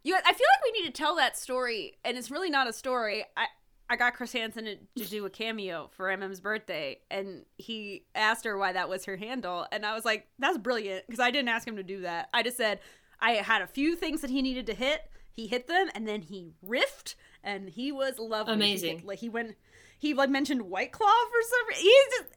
you 0.03 0.14
i 0.14 0.20
feel 0.20 0.32
like 0.32 0.64
we 0.64 0.80
need 0.80 0.86
to 0.86 0.92
tell 0.92 1.16
that 1.16 1.36
story 1.36 1.98
and 2.05 2.16
it's 2.16 2.30
really 2.30 2.51
not 2.51 2.68
a 2.68 2.72
story 2.72 3.24
i 3.36 3.46
I 3.92 3.96
got 3.96 4.14
Chris 4.14 4.32
Hansen 4.32 4.66
to, 4.66 4.76
to 5.03 5.11
do 5.11 5.26
a 5.26 5.30
cameo 5.30 5.90
for 5.96 6.16
MM's 6.16 6.38
birthday, 6.38 7.01
and 7.11 7.44
he 7.59 8.05
asked 8.14 8.44
her 8.44 8.57
why 8.57 8.72
that 8.72 8.88
was 8.88 9.05
her 9.07 9.16
handle, 9.16 9.66
and 9.72 9.84
I 9.84 9.94
was 9.96 10.05
like, 10.05 10.28
"That's 10.38 10.59
brilliant," 10.59 11.09
because 11.09 11.18
I 11.18 11.32
didn't 11.32 11.48
ask 11.48 11.66
him 11.66 11.74
to 11.74 11.82
do 11.82 12.03
that. 12.03 12.28
I 12.32 12.44
just 12.44 12.57
said 12.57 12.78
I 13.18 13.32
had 13.32 13.62
a 13.62 13.66
few 13.66 13.96
things 13.96 14.20
that 14.20 14.30
he 14.30 14.42
needed 14.42 14.66
to 14.66 14.74
hit. 14.74 15.11
He 15.32 15.46
hit 15.46 15.66
them, 15.68 15.88
and 15.94 16.06
then 16.06 16.22
he 16.22 16.52
riffed, 16.66 17.14
and 17.42 17.68
he 17.70 17.92
was 17.92 18.18
lovely. 18.18 18.52
He 18.54 18.56
Amazing. 18.58 18.96
hit- 18.98 19.06
like 19.06 19.18
he 19.20 19.28
went, 19.28 19.56
he 19.98 20.14
like 20.14 20.30
mentioned 20.30 20.62
White 20.62 20.92
Claw 20.92 21.06
for 21.06 21.42
some 21.48 21.68
reason. 21.68 21.82
He's 21.84 22.18
just, 22.18 22.32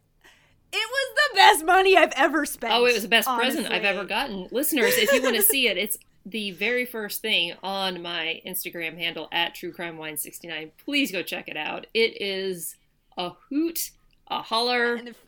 it 0.73 0.89
was 0.89 1.15
the 1.15 1.35
best 1.35 1.65
money 1.65 1.97
I've 1.97 2.13
ever 2.15 2.45
spent. 2.45 2.73
Oh, 2.73 2.85
it 2.85 2.93
was 2.93 3.03
the 3.03 3.07
best 3.09 3.27
present 3.27 3.71
I've 3.71 3.83
ever 3.83 4.05
gotten. 4.05 4.47
Listeners, 4.51 4.93
if 4.97 5.11
you 5.11 5.21
want 5.21 5.35
to 5.35 5.41
see 5.43 5.67
it, 5.67 5.77
it's 5.77 5.97
the 6.25 6.51
very 6.51 6.85
first 6.85 7.21
thing 7.21 7.53
on 7.61 8.01
my 8.01 8.41
Instagram 8.47 8.97
handle 8.97 9.27
at 9.31 9.53
True 9.53 9.71
Crime 9.73 9.97
Wine 9.97 10.17
69. 10.17 10.71
Please 10.83 11.11
go 11.11 11.21
check 11.21 11.47
it 11.47 11.57
out. 11.57 11.85
It 11.93 12.21
is 12.21 12.75
a 13.17 13.31
hoot, 13.49 13.91
a 14.29 14.41
holler. 14.41 14.95
And 14.95 15.09
if 15.09 15.21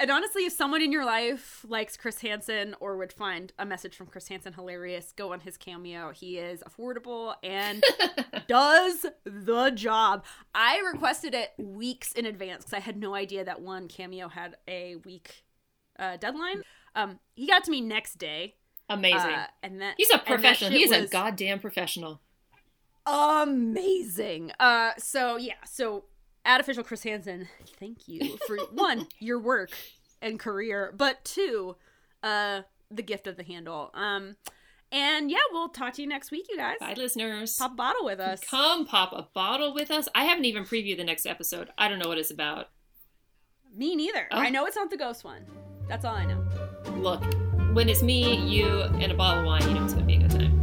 and 0.00 0.10
honestly, 0.10 0.46
if 0.46 0.54
someone 0.54 0.80
in 0.80 0.90
your 0.90 1.04
life 1.04 1.64
likes 1.68 1.96
Chris 1.96 2.22
Hansen 2.22 2.74
or 2.80 2.96
would 2.96 3.12
find 3.12 3.52
a 3.58 3.66
message 3.66 3.94
from 3.94 4.06
Chris 4.06 4.28
Hansen 4.28 4.54
hilarious, 4.54 5.12
go 5.12 5.32
on 5.34 5.40
his 5.40 5.58
cameo. 5.58 6.10
He 6.10 6.38
is 6.38 6.62
affordable 6.62 7.34
and 7.42 7.84
does 8.48 9.04
the 9.24 9.70
job. 9.70 10.24
I 10.54 10.80
requested 10.92 11.34
it 11.34 11.50
weeks 11.58 12.12
in 12.12 12.24
advance 12.24 12.64
because 12.64 12.74
I 12.74 12.80
had 12.80 12.96
no 12.96 13.14
idea 13.14 13.44
that 13.44 13.60
one 13.60 13.88
cameo 13.88 14.28
had 14.28 14.56
a 14.66 14.96
week 15.04 15.44
uh, 15.98 16.16
deadline. 16.16 16.62
Um, 16.94 17.18
he 17.34 17.46
got 17.46 17.64
to 17.64 17.70
me 17.70 17.82
next 17.82 18.16
day. 18.18 18.54
Amazing. 18.88 19.30
Uh, 19.30 19.46
and 19.62 19.80
then 19.80 19.94
He's 19.98 20.10
a 20.10 20.18
professional. 20.18 20.70
He's 20.70 20.90
a 20.90 21.06
goddamn 21.06 21.60
professional. 21.60 22.22
amazing. 23.06 24.52
Uh, 24.58 24.92
so 24.96 25.36
yeah, 25.36 25.54
so 25.64 26.04
at 26.50 26.60
official 26.60 26.82
Chris 26.82 27.04
Hansen, 27.04 27.48
thank 27.78 28.08
you 28.08 28.36
for 28.46 28.56
one 28.72 29.06
your 29.20 29.38
work 29.38 29.70
and 30.20 30.38
career, 30.38 30.92
but 30.96 31.24
two, 31.24 31.76
uh, 32.24 32.62
the 32.90 33.02
gift 33.02 33.28
of 33.28 33.36
the 33.36 33.44
handle. 33.44 33.90
Um, 33.94 34.36
and 34.90 35.30
yeah, 35.30 35.38
we'll 35.52 35.68
talk 35.68 35.94
to 35.94 36.02
you 36.02 36.08
next 36.08 36.32
week, 36.32 36.46
you 36.50 36.56
guys. 36.56 36.78
Bye, 36.80 36.94
listeners. 36.96 37.56
Pop 37.56 37.72
a 37.72 37.74
bottle 37.76 38.04
with 38.04 38.18
us. 38.18 38.40
Come 38.40 38.84
pop 38.84 39.12
a 39.12 39.28
bottle 39.32 39.72
with 39.72 39.92
us. 39.92 40.08
I 40.12 40.24
haven't 40.24 40.44
even 40.44 40.64
previewed 40.64 40.96
the 40.96 41.04
next 41.04 41.24
episode. 41.24 41.68
I 41.78 41.88
don't 41.88 42.00
know 42.00 42.08
what 42.08 42.18
it's 42.18 42.32
about. 42.32 42.70
Me 43.72 43.94
neither. 43.94 44.26
Oh. 44.32 44.36
I 44.36 44.50
know 44.50 44.66
it's 44.66 44.74
not 44.74 44.90
the 44.90 44.96
ghost 44.96 45.22
one. 45.22 45.46
That's 45.88 46.04
all 46.04 46.16
I 46.16 46.24
know. 46.24 46.44
Look, 46.96 47.22
when 47.72 47.88
it's 47.88 48.02
me, 48.02 48.34
you, 48.48 48.66
and 48.66 49.12
a 49.12 49.14
bottle 49.14 49.42
of 49.42 49.46
wine, 49.46 49.62
you 49.68 49.74
know 49.74 49.84
it's 49.84 49.94
going 49.94 50.08
to 50.08 50.18
be 50.18 50.24
a 50.24 50.28
good 50.28 50.32
time. 50.32 50.59